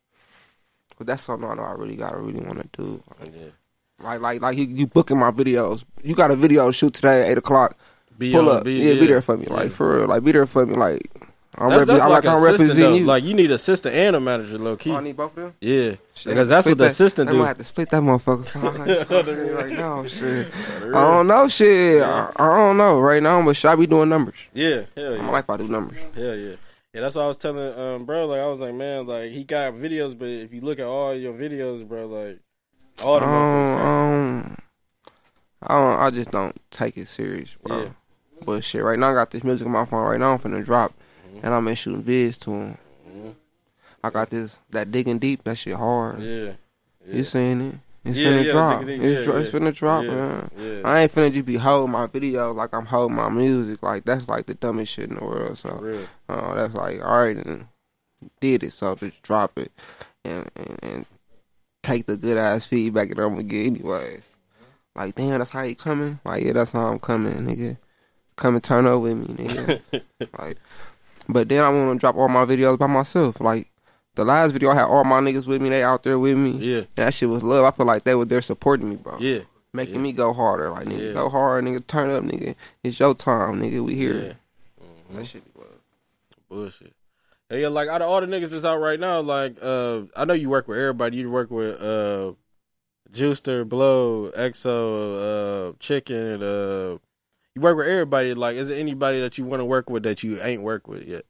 But 0.99 1.07
that's 1.07 1.23
something 1.23 1.49
I 1.49 1.55
know 1.55 1.63
I 1.63 1.73
really 1.73 1.97
gotta 1.97 2.19
really 2.19 2.41
want 2.41 2.61
to 2.73 2.83
do. 2.83 3.03
yeah. 3.25 3.47
Like 4.03 4.21
like 4.21 4.41
like 4.41 4.59
you, 4.59 4.65
you 4.65 4.87
booking 4.87 5.19
my 5.19 5.31
videos. 5.31 5.85
You 6.03 6.15
got 6.15 6.31
a 6.31 6.37
video 6.37 6.71
shoot 6.71 6.95
today 6.95 7.23
at 7.25 7.31
eight 7.31 7.39
o'clock. 7.39 7.77
Be 8.19 8.33
Pull 8.33 8.51
on, 8.51 8.57
up, 8.59 8.67
yeah, 8.67 8.95
be 8.95 9.07
there 9.07 9.23
for 9.23 9.37
me, 9.39 9.47
like 9.47 9.65
Yeah. 9.71 9.77
for 9.77 9.97
real, 9.97 10.07
like 10.09 10.23
be 10.25 10.33
there 10.33 10.45
for 10.47 10.67
me, 10.67 10.75
like 10.75 11.11
I'm 11.59 11.69
That's, 11.69 11.83
repre- 11.83 11.87
that's 11.89 12.01
I 12.03 12.07
like, 12.07 12.25
like 12.25 12.33
I'm 12.33 12.39
an 12.39 12.45
assistant, 12.49 12.69
representing 12.69 13.01
you. 13.01 13.07
Like 13.07 13.25
you 13.25 13.35
need 13.35 13.51
assistant 13.51 13.95
and 13.95 14.15
a 14.17 14.21
manager, 14.21 14.57
low 14.57 14.77
key. 14.77 14.93
Oh, 14.93 14.97
I 14.97 15.01
need 15.01 15.17
both 15.17 15.37
of 15.37 15.43
them. 15.43 15.55
Yeah, 15.61 15.91
Shit, 16.15 16.27
because 16.27 16.49
that's 16.49 16.65
what 16.67 16.79
the 16.79 16.85
that- 16.85 16.91
assistant 16.93 17.29
I'm 17.29 17.35
do. 17.35 17.39
gonna 17.41 17.49
have 17.49 17.59
to 17.59 17.65
split 17.65 17.91
that 17.91 18.03
motherfucker. 18.03 19.57
right 19.57 19.73
now, 19.77 20.07
shit. 20.07 20.49
I 20.85 20.91
don't 21.03 21.27
know, 21.27 21.49
shit. 21.49 22.03
I, 22.03 22.31
I 22.37 22.57
don't 22.57 22.77
know 22.77 23.01
right 23.01 23.23
now, 23.23 23.45
but 23.45 23.57
should 23.57 23.69
I 23.71 23.75
be 23.75 23.87
doing 23.89 24.09
numbers? 24.09 24.37
Yeah, 24.55 24.83
hell 24.97 25.15
I'm 25.15 25.25
yeah, 25.27 25.31
like 25.31 25.45
if 25.45 25.51
I 25.51 25.57
do 25.57 25.69
numbers. 25.69 25.99
hell 26.15 26.37
yeah. 26.37 26.55
Yeah, 26.95 27.01
that's 27.03 27.15
what 27.17 27.23
I 27.23 27.29
was 27.29 27.39
telling 27.39 27.79
um 27.79 28.05
bro. 28.05 28.27
Like 28.27 28.41
I 28.41 28.47
was 28.47 28.61
like, 28.61 28.75
man, 28.75 29.07
like 29.07 29.33
he 29.33 29.43
got 29.45 29.75
videos, 29.75 30.17
but 30.19 30.29
if 30.29 30.53
you 30.53 30.61
look 30.61 30.79
at 30.79 30.87
all 30.87 31.15
your 31.15 31.33
videos, 31.35 31.87
bro, 31.87 32.07
like 32.07 32.39
all 33.05 33.19
the 33.21 33.27
motherfuckers 33.27 33.69
got- 33.77 33.85
Um, 33.87 34.57
I 35.63 35.75
don't. 35.75 36.01
I 36.01 36.11
just 36.11 36.31
don't 36.31 36.57
take 36.71 36.97
it 36.97 37.09
serious, 37.09 37.57
bro. 37.63 37.83
Yeah. 37.83 37.89
But 38.47 38.65
shit, 38.65 38.83
right 38.83 38.99
now 38.99 39.11
I 39.11 39.15
got 39.15 39.31
this 39.31 39.45
music 39.45 39.67
on 39.67 39.73
my 39.73 39.85
phone. 39.85 40.05
Right 40.05 40.19
now 40.21 40.33
I'm 40.33 40.39
finna 40.39 40.65
drop. 40.65 40.93
And 41.43 41.55
I'm 41.55 41.67
in 41.69 41.75
shooting 41.75 42.03
vids 42.03 42.39
to 42.41 42.51
him. 42.53 42.79
I 44.03 44.11
got 44.11 44.31
this 44.31 44.59
that 44.71 44.91
digging 44.91 45.19
deep. 45.19 45.45
That 45.45 45.59
shit 45.59 45.75
hard. 45.75 46.21
Yeah, 46.23 46.53
You 47.07 47.25
seen 47.25 47.61
it? 47.61 47.75
It's 48.03 48.17
Yeah, 48.17 48.31
finna 48.31 48.45
yeah, 48.47 48.53
drop. 48.53 48.83
It's, 48.83 48.87
Deep, 48.87 49.25
dro- 49.25 49.35
yeah, 49.35 49.41
it's 49.43 49.51
finna 49.51 49.75
drop, 49.75 50.05
yeah, 50.05 50.11
man. 50.11 50.51
yeah. 50.57 50.81
I 50.87 51.01
ain't 51.01 51.13
finna 51.15 51.31
just 51.35 51.45
be 51.45 51.57
holding 51.57 51.93
my 51.93 52.07
videos 52.07 52.55
like 52.55 52.73
I'm 52.73 52.87
holding 52.87 53.17
my 53.17 53.29
music. 53.29 53.83
Like 53.83 54.05
that's 54.07 54.27
like 54.27 54.47
the 54.47 54.55
dumbest 54.55 54.93
shit 54.93 55.11
in 55.11 55.17
the 55.17 55.25
world. 55.25 55.59
So 55.59 56.09
uh, 56.29 56.55
that's 56.55 56.75
like 56.75 57.05
all 57.05 57.19
right, 57.19 57.37
and 57.37 57.67
did 58.41 58.63
it. 58.63 58.73
So 58.73 58.95
just 58.95 59.21
drop 59.23 59.59
it 59.59 59.71
and 60.25 60.51
and, 60.57 60.79
and 60.83 61.07
take 61.83 62.07
the 62.07 62.17
good 62.17 62.39
ass 62.39 62.65
feedback 62.65 63.11
that 63.11 63.19
I'm 63.23 63.31
gonna 63.35 63.43
get 63.43 63.67
anyways. 63.67 64.23
Like 64.95 65.15
damn, 65.15 65.39
that's 65.39 65.51
how 65.51 65.63
you 65.63 65.77
coming. 65.77 66.21
Like 66.25 66.43
yeah, 66.43 66.55
that's 66.55 66.71
how 66.73 66.87
I'm 66.87 66.99
coming, 67.01 67.35
nigga. 67.35 67.77
Come 68.37 68.55
and 68.55 68.65
turn 68.65 68.87
up 68.87 69.03
with 69.03 69.19
me, 69.19 69.45
nigga. 69.45 70.03
like, 70.39 70.57
but 71.33 71.49
then 71.49 71.63
I 71.63 71.69
want 71.71 71.95
to 71.95 71.99
drop 72.01 72.17
all 72.17 72.29
my 72.29 72.45
videos 72.45 72.79
by 72.79 72.87
myself. 72.87 73.41
Like 73.41 73.71
the 74.15 74.25
last 74.25 74.53
video, 74.53 74.71
I 74.71 74.75
had 74.75 74.85
all 74.85 75.05
my 75.05 75.21
niggas 75.21 75.47
with 75.47 75.63
me. 75.63 75.69
They 75.71 75.83
out 75.83 76.03
there 76.03 76.19
with 76.19 76.37
me. 76.37 76.51
Yeah, 76.53 76.83
That 76.97 77.15
shit 77.15 77.29
was 77.29 77.43
love. 77.43 77.65
I 77.65 77.71
feel 77.71 77.87
like 77.87 78.05
they 78.05 78.15
were 78.15 78.25
there 78.25 78.43
supporting 78.43 78.91
me, 78.91 78.97
bro. 78.97 79.17
yeah, 79.19 79.41
Making 79.73 79.97
yeah. 79.97 80.01
me 80.01 80.13
go 80.13 80.33
harder. 80.33 80.71
Like, 80.71 80.87
nigga, 80.89 81.09
Yeah. 81.09 81.13
go 81.13 81.29
hard, 81.29 81.65
nigga. 81.65 81.87
Turn 81.87 82.11
up, 82.11 82.25
nigga. 82.25 82.55
It's 82.83 82.99
your 82.99 83.15
time, 83.15 83.61
nigga. 83.63 83.85
We 83.85 83.95
here. 83.95 84.15
yeah. 84.15 84.85
Mhm. 85.15 85.17
That 85.19 85.27
shit 85.27 85.45
be 85.55 85.61
love. 85.61 85.69
Bullshit. 86.49 86.93
Yeah, 87.51 87.57
yeah, 87.59 87.69
like 87.69 87.89
out 87.89 88.03
of 88.03 88.09
all 88.09 88.21
the 88.21 88.27
niggas 88.29 88.51
that's 88.51 88.65
out 88.65 88.81
right 88.81 88.99
now, 89.01 89.21
like 89.21 89.57
uh 89.63 90.03
I 90.17 90.25
know 90.25 90.35
you 90.35 90.49
work 90.49 90.69
with 90.69 90.79
everybody. 90.79 91.17
You 91.19 91.31
work 91.31 91.51
with 91.51 91.81
uh 91.83 92.33
Juicer, 93.13 93.69
Blow, 93.69 94.31
EXO, 94.37 95.71
uh 95.71 95.73
Chicken, 95.81 96.43
uh 96.43 96.99
you 97.55 97.63
work 97.63 97.77
with 97.77 97.87
everybody. 97.87 98.35
Like, 98.35 98.57
is 98.57 98.69
there 98.69 98.79
anybody 98.79 99.21
that 99.21 99.39
you 99.39 99.45
want 99.45 99.61
to 99.61 99.65
work 99.65 99.91
with 99.91 100.03
that 100.05 100.23
you 100.23 100.41
ain't 100.43 100.63
worked 100.63 100.89
with 100.89 101.07
yet? 101.07 101.25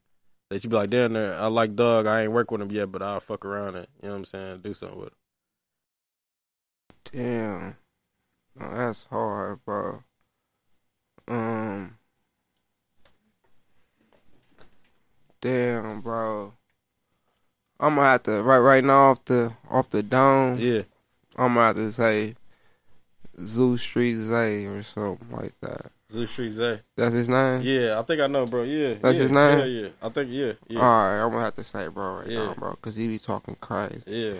That 0.50 0.64
you 0.64 0.70
be 0.70 0.76
like, 0.76 0.90
damn, 0.90 1.12
there, 1.12 1.38
I 1.38 1.46
like 1.46 1.76
Doug. 1.76 2.06
I 2.06 2.22
ain't 2.22 2.32
worked 2.32 2.50
with 2.50 2.60
him 2.60 2.72
yet, 2.72 2.90
but 2.90 3.02
I'll 3.02 3.20
fuck 3.20 3.44
around 3.44 3.76
and 3.76 3.86
you 4.02 4.08
know 4.08 4.14
what 4.14 4.18
I'm 4.18 4.24
saying, 4.24 4.60
do 4.60 4.74
something 4.74 4.98
with 4.98 5.08
him. 5.08 5.14
Damn. 7.12 7.76
No, 8.58 8.76
that's 8.76 9.04
hard, 9.04 9.64
bro. 9.64 10.02
Um. 11.28 11.98
Damn, 15.40 16.00
bro. 16.00 16.54
I'm 17.78 17.94
gonna 17.94 18.08
have 18.08 18.22
to 18.24 18.42
right 18.42 18.58
right 18.58 18.84
now 18.84 19.10
off 19.10 19.24
the 19.24 19.54
off 19.70 19.88
the 19.88 20.02
dome. 20.02 20.58
Yeah, 20.58 20.82
I'm 21.36 21.54
gonna 21.54 21.66
have 21.68 21.76
to 21.76 21.92
say 21.92 22.34
Zoo 23.38 23.78
Street 23.78 24.16
Zay 24.16 24.66
or 24.66 24.82
something 24.82 25.30
like 25.30 25.54
that. 25.62 25.90
Zoo 26.10 26.50
Zay. 26.50 26.80
That's 26.96 27.14
his 27.14 27.28
name. 27.28 27.60
Yeah, 27.62 27.98
I 27.98 28.02
think 28.02 28.20
I 28.20 28.26
know, 28.26 28.46
bro. 28.46 28.62
Yeah, 28.64 28.94
That's 28.94 29.16
yeah, 29.16 29.22
his 29.22 29.30
name? 29.30 29.58
Yeah, 29.58 29.64
yeah. 29.64 29.88
I 30.02 30.08
think 30.08 30.28
yeah, 30.32 30.52
yeah, 30.68 30.80
All 30.80 30.84
right, 30.86 31.22
I'm 31.24 31.30
gonna 31.30 31.44
have 31.44 31.54
to 31.56 31.64
say, 31.64 31.88
bro, 31.88 32.16
right 32.18 32.26
Yeah. 32.26 32.46
now, 32.46 32.54
bro, 32.54 32.70
because 32.72 32.96
he 32.96 33.06
be 33.08 33.18
talking 33.18 33.56
crazy. 33.60 34.02
yeah. 34.06 34.34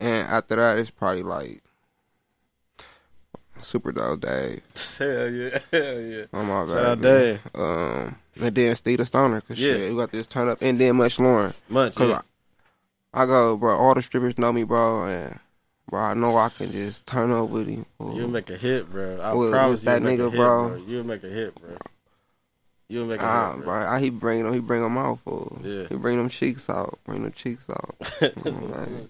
And 0.00 0.26
after 0.28 0.56
that, 0.56 0.78
it's 0.78 0.90
probably 0.90 1.22
like 1.22 1.62
Super 3.60 3.92
Dog 3.92 4.20
Dave. 4.20 4.62
Hell 4.98 5.30
yeah, 5.30 5.58
hell 5.72 6.00
yeah. 6.00 6.24
Oh 6.32 6.42
my 6.42 6.64
baby. 6.94 7.02
Dave. 7.02 7.40
Um, 7.54 8.16
and 8.40 8.54
then 8.54 8.74
Steve 8.74 8.98
the 8.98 9.06
Stoner, 9.06 9.40
cause 9.40 9.58
Yeah. 9.58 9.74
shit, 9.74 9.90
we 9.90 9.96
got 9.96 10.10
this 10.10 10.26
turn 10.26 10.48
up, 10.48 10.58
and 10.60 10.78
then 10.78 10.96
Much 10.96 11.18
Lauren, 11.18 11.54
Much. 11.68 11.94
cause 11.94 12.08
Yeah. 12.10 12.20
I, 13.14 13.22
I 13.22 13.26
go, 13.26 13.56
bro. 13.56 13.76
All 13.76 13.94
the 13.94 14.02
strippers 14.02 14.38
know 14.38 14.52
me, 14.52 14.64
bro, 14.64 15.04
and 15.04 15.38
bro, 15.88 16.00
I 16.00 16.14
know 16.14 16.36
I 16.36 16.48
can 16.48 16.70
just 16.72 17.06
turn 17.06 17.30
up 17.30 17.48
with 17.50 17.68
him. 17.68 17.86
You'll 18.14 18.28
make 18.28 18.50
a 18.50 18.56
hit, 18.56 18.90
bro. 18.90 19.20
I 19.20 19.32
With- 19.32 19.50
promise 19.50 19.72
with 19.72 19.84
you. 19.84 19.90
that 19.90 20.02
Make 20.02 20.18
a 20.18 20.22
nigga, 20.22 20.30
hit, 20.30 20.36
bro. 20.36 20.68
bro. 20.68 20.76
You'll 20.86 21.04
make 21.04 21.24
a 21.24 21.28
hit, 21.28 21.54
bro. 21.54 21.76
You'll 22.88 23.06
make 23.06 23.20
a 23.20 23.24
Ah, 23.24 23.52
hit, 23.54 23.64
bro, 23.64 23.64
bro. 23.80 23.88
I, 23.88 24.00
he 24.00 24.10
bring 24.10 24.42
them, 24.44 24.52
he 24.52 24.60
bring 24.60 24.82
them 24.82 24.98
out, 24.98 25.20
fool. 25.20 25.58
Yeah. 25.62 25.84
He 25.88 25.94
bring 25.96 26.16
them 26.18 26.28
cheeks 26.28 26.68
out, 26.68 26.98
bring 27.06 27.22
them 27.22 27.32
cheeks 27.32 27.68
out. 27.70 27.94
Mm. 28.20 29.08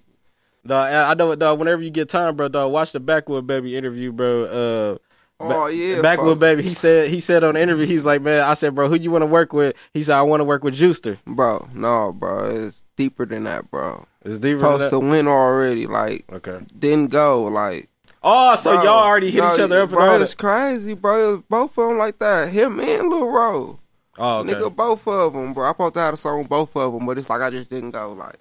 Dog, 0.64 0.93
I 0.93 1.14
know, 1.14 1.34
dog. 1.34 1.59
Whenever 1.59 1.82
you 1.82 1.90
get 1.90 2.09
time, 2.09 2.36
bro, 2.36 2.47
dog, 2.49 2.70
watch 2.72 2.93
the 2.93 3.01
Backwood 3.01 3.49
Baby 3.49 3.76
interview, 3.76 4.12
bro. 4.12 4.45
Uh, 4.45 4.99
oh 5.40 5.66
yeah, 5.66 6.01
Backwood. 6.01 6.38
Baby. 6.38 6.62
He 6.62 6.72
said, 6.74 7.11
he 7.11 7.18
said 7.18 7.43
on 7.43 7.55
the 7.55 7.61
interview, 7.61 7.84
he's 7.84 8.05
like, 8.05 8.22
man, 8.22 8.43
I 8.43 8.55
said, 8.55 8.72
bro, 8.76 8.88
who 8.88 8.95
you 8.95 9.11
want 9.11 9.22
to 9.22 9.26
work 9.26 9.53
with? 9.53 9.74
He 9.93 10.05
said, 10.05 10.14
I 10.16 10.22
want 10.22 10.38
to 10.38 10.45
work 10.45 10.62
with 10.62 10.74
Juicester. 10.74 11.18
bro. 11.26 11.68
No, 11.74 12.12
bro, 12.12 12.49
it's 12.66 12.84
deeper 12.97 13.26
than 13.26 13.43
that, 13.45 13.72
bro. 13.72 14.07
It's 14.24 14.38
deeper 14.38 14.61
than 14.61 14.61
Supposed 14.61 14.82
that. 14.84 14.90
to 14.90 15.01
win 15.01 15.26
already, 15.26 15.88
like 15.88 16.26
Okay. 16.32 16.61
didn't 16.78 17.11
go, 17.11 17.43
like. 17.43 17.88
Oh, 18.24 18.54
so 18.56 18.74
bro, 18.74 18.84
y'all 18.84 19.04
already 19.04 19.30
hit 19.30 19.40
no, 19.40 19.54
each 19.54 19.60
other 19.60 19.80
up 19.80 19.88
and 19.88 19.98
bro, 19.98 20.12
all 20.12 20.22
it's 20.22 20.34
crazy, 20.34 20.94
bro. 20.94 21.18
It 21.18 21.32
was 21.32 21.42
both 21.48 21.76
of 21.78 21.88
them 21.88 21.98
like 21.98 22.18
that. 22.18 22.50
Him 22.50 22.78
and 22.78 23.08
Lil 23.08 23.28
Ro. 23.28 23.80
Oh, 24.18 24.38
okay. 24.40 24.54
Nigga, 24.54 24.74
both 24.74 25.08
of 25.08 25.32
them, 25.32 25.52
bro. 25.52 25.66
I 25.66 25.70
supposed 25.70 25.94
to 25.94 26.00
have 26.00 26.14
a 26.14 26.16
song 26.16 26.38
with 26.38 26.48
both 26.48 26.76
of 26.76 26.92
them, 26.92 27.06
but 27.06 27.18
it's 27.18 27.28
like 27.30 27.40
I 27.40 27.50
just 27.50 27.70
didn't 27.70 27.90
go. 27.90 28.12
Like 28.12 28.36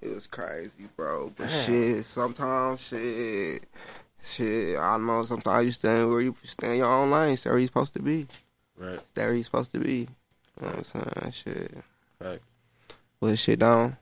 it 0.00 0.14
was 0.14 0.26
crazy, 0.26 0.88
bro. 0.96 1.32
But 1.36 1.48
Damn. 1.48 1.66
shit, 1.66 2.04
sometimes 2.04 2.80
shit, 2.80 3.64
shit. 4.22 4.78
I 4.78 4.96
know 4.96 5.22
sometimes 5.22 5.66
you 5.66 5.72
stand 5.72 6.08
where 6.08 6.20
you 6.20 6.34
stand 6.44 6.78
your 6.78 6.86
own 6.86 7.10
lane. 7.10 7.36
Stay 7.36 7.50
where 7.50 7.58
you 7.58 7.66
supposed 7.66 7.92
to 7.94 8.02
be. 8.02 8.26
Right. 8.78 9.00
Stay 9.08 9.22
where 9.24 9.34
you 9.34 9.42
supposed 9.42 9.72
to 9.72 9.80
be. 9.80 10.08
You 10.60 10.62
know 10.62 10.68
what 10.68 10.76
I'm 10.76 10.84
saying? 10.84 11.32
Shit. 11.32 11.84
Right. 12.20 12.40
Put 13.20 13.38
shit 13.38 13.58
down. 13.58 13.96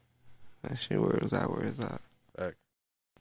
That 0.63 0.79
shit 0.79 1.01
where 1.01 1.19
is 1.19 1.31
that? 1.31 1.51
Where 1.51 1.65
is 1.65 1.77
that? 1.79 2.01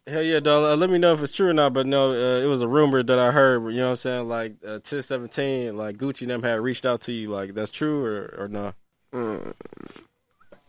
Hell 0.06 0.22
yeah, 0.22 0.42
dog. 0.42 0.66
Uh, 0.66 0.76
let 0.76 0.90
me 0.90 0.98
know 0.98 1.14
if 1.14 1.22
it's 1.22 1.32
true 1.32 1.48
or 1.50 1.54
not. 1.54 1.74
But 1.74 1.88
no, 1.88 2.12
uh, 2.12 2.44
it 2.44 2.48
was 2.48 2.62
a 2.62 2.68
rumor 2.68 3.04
that 3.04 3.20
I 3.20 3.32
heard. 3.32 3.64
You 3.72 3.78
know 3.78 3.86
what 3.86 3.92
I'm 3.92 3.98
saying? 3.98 4.28
Like 4.28 4.56
uh, 4.66 4.84
1017, 4.84 5.78
like 5.78 5.98
Gucci 5.98 6.28
them 6.28 6.44
had 6.44 6.60
reached 6.60 6.86
out 6.86 7.02
to 7.02 7.14
you. 7.14 7.30
Like 7.30 7.54
that's 7.54 7.72
true 7.72 8.04
or 8.04 8.36
or 8.38 8.48
no? 8.50 8.74
Mm, 9.14 9.54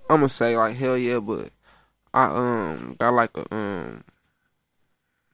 I'm 0.08 0.16
gonna 0.18 0.28
say 0.28 0.56
like 0.56 0.76
hell 0.76 0.96
yeah, 0.96 1.18
but 1.18 1.50
I 2.12 2.26
um 2.26 2.94
got 2.98 3.14
like 3.14 3.36
a 3.36 3.52
um 3.52 4.04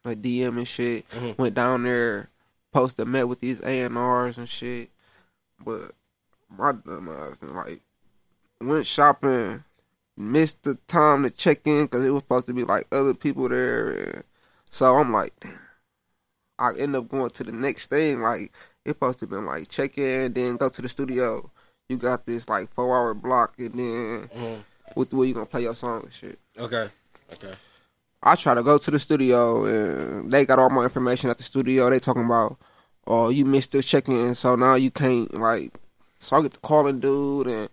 a 0.04 0.14
DM 0.14 0.56
and 0.56 0.68
shit. 0.68 1.08
Mhm. 1.10 1.36
Went 1.36 1.54
down 1.54 1.82
there, 1.82 2.30
posted 2.72 3.06
met 3.06 3.28
with 3.28 3.40
these 3.40 3.60
A 3.62 3.82
and 3.82 3.98
R's 3.98 4.38
and 4.38 4.48
shit. 4.48 4.88
But 5.62 5.92
my 6.48 6.72
dumb 6.72 7.10
ass 7.10 7.42
and 7.42 7.54
like 7.54 7.82
went 8.62 8.86
shopping, 8.86 9.62
missed 10.16 10.62
the 10.64 10.76
time 10.86 11.22
to 11.22 11.30
check 11.30 11.66
in 11.66 11.84
because 11.84 12.04
it 12.04 12.10
was 12.10 12.22
supposed 12.22 12.46
to 12.46 12.52
be 12.52 12.64
like 12.64 12.86
other 12.92 13.14
people 13.14 13.48
there. 13.48 14.24
So 14.70 14.96
I'm 14.96 15.12
like, 15.12 15.32
damn. 15.40 15.58
I 16.60 16.74
end 16.78 16.94
up 16.94 17.08
going 17.08 17.30
to 17.30 17.44
the 17.44 17.52
next 17.52 17.88
thing. 17.88 18.20
Like 18.20 18.52
it's 18.84 18.94
supposed 18.94 19.18
to 19.20 19.26
be 19.26 19.36
like 19.36 19.68
check 19.68 19.98
in, 19.98 20.32
then 20.34 20.56
go 20.56 20.68
to 20.68 20.82
the 20.82 20.88
studio. 20.88 21.50
You 21.88 21.96
got 21.96 22.26
this 22.26 22.48
like 22.48 22.68
four 22.72 22.94
hour 22.96 23.14
block, 23.14 23.54
and 23.58 23.72
then 23.72 24.28
mm-hmm. 24.28 24.60
with 24.94 25.10
the 25.10 25.16
way 25.16 25.26
you 25.26 25.34
gonna 25.34 25.46
play 25.46 25.62
your 25.62 25.74
song 25.74 26.02
and 26.04 26.12
shit. 26.12 26.38
Okay. 26.56 26.88
Okay. 27.32 27.54
I 28.22 28.34
try 28.34 28.54
to 28.54 28.62
go 28.62 28.76
to 28.76 28.90
the 28.90 28.98
studio, 28.98 29.64
and 29.64 30.30
they 30.30 30.44
got 30.44 30.58
all 30.58 30.68
my 30.68 30.84
information 30.84 31.30
at 31.30 31.38
the 31.38 31.44
studio. 31.44 31.88
They 31.88 31.98
talking 31.98 32.26
about, 32.26 32.58
oh, 33.06 33.30
you 33.30 33.46
missed 33.46 33.72
the 33.72 33.82
check 33.82 34.08
in, 34.08 34.34
so 34.34 34.54
now 34.54 34.74
you 34.74 34.90
can't 34.90 35.32
like. 35.34 35.72
So 36.18 36.36
I 36.36 36.42
get 36.42 36.52
to 36.52 36.60
calling 36.60 37.00
dude, 37.00 37.46
and 37.46 37.70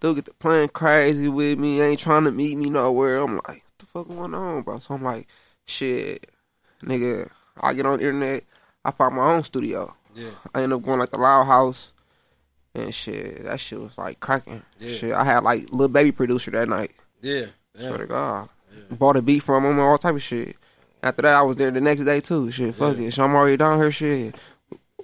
dude 0.00 0.16
get 0.16 0.24
to 0.26 0.32
playing 0.34 0.68
crazy 0.70 1.28
with 1.28 1.58
me. 1.58 1.80
Ain't 1.80 2.00
trying 2.00 2.24
to 2.24 2.30
meet 2.32 2.56
me 2.56 2.66
nowhere. 2.70 3.18
I'm 3.18 3.36
like, 3.36 3.46
what 3.48 3.78
the 3.78 3.86
fuck 3.86 4.08
going 4.08 4.34
on, 4.34 4.62
bro? 4.62 4.78
So 4.78 4.94
I'm 4.94 5.02
like, 5.04 5.26
shit, 5.66 6.26
nigga. 6.82 7.30
I 7.60 7.74
get 7.74 7.86
on 7.86 7.98
the 7.98 8.04
internet. 8.06 8.44
I 8.84 8.90
find 8.90 9.14
my 9.14 9.32
own 9.34 9.42
studio. 9.42 9.94
Yeah. 10.14 10.30
I 10.54 10.62
end 10.62 10.72
up 10.72 10.82
going 10.82 10.98
like 10.98 11.10
the 11.10 11.18
Loud 11.18 11.44
House 11.44 11.92
and 12.74 12.94
shit. 12.94 13.44
That 13.44 13.60
shit 13.60 13.78
was 13.80 13.96
like 13.98 14.20
cracking. 14.20 14.62
Yeah. 14.78 14.96
Shit, 14.96 15.12
I 15.12 15.24
had 15.24 15.44
like 15.44 15.70
little 15.70 15.88
baby 15.88 16.12
producer 16.12 16.50
that 16.52 16.68
night. 16.68 16.92
Yeah. 17.20 17.46
Swear 17.78 17.98
to 17.98 18.06
God, 18.06 18.48
Yeah. 18.74 18.96
bought 18.96 19.16
a 19.16 19.22
beat 19.22 19.40
from 19.40 19.64
him 19.64 19.72
and 19.72 19.80
all 19.80 19.98
type 19.98 20.14
of 20.14 20.22
shit. 20.22 20.56
After 21.02 21.22
that, 21.22 21.34
I 21.34 21.42
was 21.42 21.56
there 21.56 21.70
the 21.70 21.80
next 21.80 22.04
day 22.04 22.20
too. 22.20 22.50
Shit, 22.50 22.74
fuck 22.74 22.96
it. 22.98 23.12
So 23.12 23.24
I'm 23.24 23.34
already 23.34 23.56
down 23.56 23.78
here. 23.80 23.90
Shit, 23.92 24.34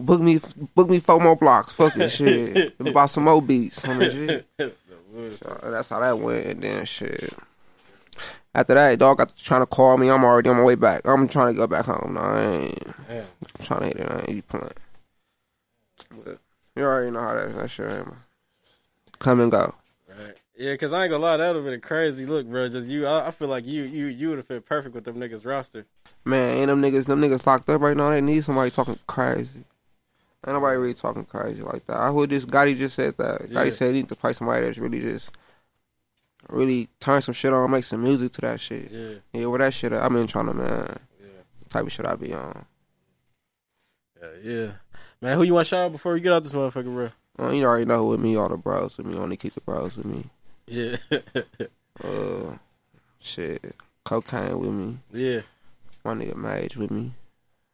book 0.00 0.20
me, 0.20 0.40
book 0.74 0.88
me 0.90 0.98
four 1.00 1.20
more 1.20 1.36
blocks. 1.36 1.72
Fuck 1.72 1.96
it. 1.96 2.10
Shit, 2.12 2.92
buy 2.92 3.06
some 3.06 3.24
more 3.24 3.40
beats. 3.40 3.84
on 3.84 3.98
the 3.98 4.44
shit. 4.58 4.78
So 5.42 5.58
that's 5.62 5.88
how 5.88 6.00
that 6.00 6.18
went. 6.18 6.46
And 6.46 6.62
then 6.62 6.84
shit. 6.84 7.32
After 8.54 8.74
that, 8.74 8.98
dog 8.98 9.18
got 9.18 9.36
trying 9.36 9.62
to 9.62 9.66
call 9.66 9.96
me. 9.98 10.08
I'm 10.08 10.24
already 10.24 10.48
on 10.48 10.56
my 10.56 10.62
way 10.62 10.74
back. 10.76 11.02
I'm 11.06 11.28
trying 11.28 11.54
to 11.54 11.58
go 11.58 11.66
back 11.66 11.84
home. 11.84 12.14
No, 12.14 12.20
I 12.20 12.42
ain't 12.42 12.82
Yeah. 13.10 13.24
trying 13.62 13.80
to 13.80 13.86
hit 13.86 13.96
it. 13.96 14.10
I 14.10 14.18
ain't 14.20 14.28
even 14.30 14.42
playing. 14.42 14.70
But 16.24 16.38
you 16.74 16.82
already 16.84 17.10
know 17.10 17.20
how 17.20 17.34
that, 17.34 17.54
that 17.54 17.70
shit 17.70 17.90
ain't. 17.90 18.08
Come 19.18 19.40
and 19.40 19.50
go. 19.50 19.74
Right. 20.08 20.36
Yeah, 20.56 20.74
cause 20.76 20.92
I 20.92 21.02
ain't 21.04 21.10
gonna 21.10 21.22
lie, 21.22 21.36
that 21.36 21.48
would 21.48 21.56
have 21.56 21.64
been 21.66 21.74
a 21.74 21.80
crazy 21.80 22.24
look, 22.24 22.46
bro. 22.46 22.68
Just 22.70 22.88
you, 22.88 23.06
I, 23.06 23.26
I 23.28 23.30
feel 23.30 23.48
like 23.48 23.66
you, 23.66 23.82
you, 23.82 24.06
you 24.06 24.30
would 24.30 24.38
have 24.38 24.46
fit 24.46 24.64
perfect 24.64 24.94
with 24.94 25.04
them 25.04 25.16
niggas 25.16 25.44
roster. 25.44 25.84
Man, 26.24 26.56
ain't 26.56 26.68
them 26.68 26.80
niggas, 26.80 27.06
them 27.06 27.20
niggas 27.20 27.44
locked 27.44 27.68
up 27.68 27.82
right 27.82 27.96
now. 27.96 28.08
They 28.10 28.22
need 28.22 28.42
somebody 28.42 28.70
talking 28.70 28.98
crazy. 29.06 29.64
Ain't 30.46 30.54
nobody 30.54 30.76
really 30.78 30.94
talking 30.94 31.24
crazy 31.24 31.62
like 31.62 31.84
that. 31.86 31.96
I 31.96 32.12
heard 32.12 32.30
this 32.30 32.44
Gotti 32.44 32.76
just 32.76 32.94
said 32.94 33.16
that. 33.18 33.48
Yeah. 33.48 33.60
Gotti 33.64 33.72
said 33.72 33.88
he 33.94 34.00
need 34.02 34.08
to 34.10 34.14
play 34.16 34.32
somebody 34.32 34.64
that's 34.64 34.78
really 34.78 35.00
just 35.00 35.30
really 36.48 36.88
turn 37.00 37.20
some 37.20 37.34
shit 37.34 37.52
on, 37.52 37.70
make 37.70 37.82
some 37.84 38.02
music 38.02 38.32
to 38.32 38.40
that 38.42 38.60
shit. 38.60 38.90
Yeah, 38.90 39.08
Yeah, 39.32 39.46
where 39.46 39.58
that 39.58 39.74
shit 39.74 39.92
at? 39.92 40.02
I've 40.02 40.12
been 40.12 40.26
trying 40.28 40.46
to 40.46 40.54
man. 40.54 40.98
yeah, 41.20 41.26
Type 41.68 41.86
of 41.86 41.92
shit 41.92 42.06
I 42.06 42.14
be 42.14 42.32
on. 42.32 42.64
yeah, 44.22 44.28
yeah. 44.42 44.70
Man, 45.20 45.36
who 45.36 45.42
you 45.42 45.54
want 45.54 45.66
to 45.66 45.68
shout 45.70 45.86
out 45.86 45.92
before 45.92 46.12
we 46.12 46.20
get 46.20 46.32
out 46.32 46.42
this 46.44 46.52
motherfucker, 46.52 46.84
bro? 46.84 47.08
Uh, 47.38 47.50
you 47.50 47.64
already 47.64 47.84
know 47.84 47.98
who 48.04 48.08
with 48.10 48.20
me, 48.20 48.36
all 48.36 48.48
the 48.48 48.56
bros 48.56 48.96
with 48.98 49.06
me. 49.06 49.16
Only 49.16 49.36
keep 49.36 49.54
the 49.54 49.60
bros 49.62 49.96
with 49.96 50.06
me. 50.06 50.24
Yeah, 50.66 50.96
Uh, 52.04 52.56
shit, 53.18 53.74
cocaine 54.04 54.58
with 54.58 54.70
me. 54.70 54.98
yeah. 55.12 55.40
My 56.04 56.12
nigga 56.14 56.36
Mage 56.36 56.76
with 56.76 56.90
me. 56.90 57.12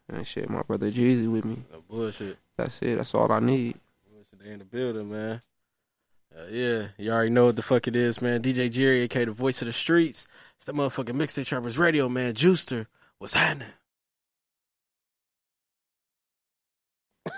And 0.09 0.27
shit, 0.27 0.49
my 0.49 0.63
brother 0.63 0.91
Jeezy 0.91 1.31
with 1.31 1.45
me. 1.45 1.59
No 1.73 1.83
bullshit. 1.89 2.39
That's 2.63 2.81
it. 2.83 2.97
That's 2.97 3.15
all 3.15 3.31
I 3.31 3.41
need. 3.41 3.77
Bullshit, 4.11 4.39
they 4.43 4.53
in 4.53 4.59
the 4.61 4.65
building, 4.65 5.11
man. 5.11 5.41
Uh, 6.37 6.47
yeah, 6.51 6.87
you 6.97 7.11
already 7.11 7.31
know 7.31 7.47
what 7.47 7.57
the 7.57 7.63
fuck 7.63 7.87
it 7.89 7.97
is, 7.97 8.23
man. 8.23 8.43
DJ 8.43 8.71
Jerry, 8.71 9.03
aka 9.03 9.27
the 9.27 9.33
voice 9.33 9.61
of 9.61 9.67
the 9.67 9.73
streets. 9.73 10.27
It's 10.57 10.67
the 10.67 10.73
motherfucking 10.73 11.15
Mixtape 11.15 11.47
Trappers 11.47 11.77
Radio, 11.77 12.09
man. 12.09 12.35
Juicester, 12.35 12.89
what's 13.19 13.35
happening? 13.35 13.69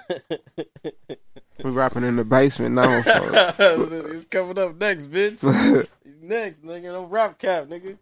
We 1.63 1.71
rapping 1.71 2.05
in 2.05 2.17
the 2.17 2.25
basement 2.25 2.75
now, 2.75 3.01
folks. 3.01 3.59
it's 3.61 4.27
coming 4.27 4.59
up 4.59 4.77
next, 4.79 5.11
bitch. 5.11 5.43
next, 6.21 6.63
nigga. 6.63 6.93
Don't 6.93 7.09
rap 7.09 7.39
cap, 7.39 7.69
nigga. 7.69 7.97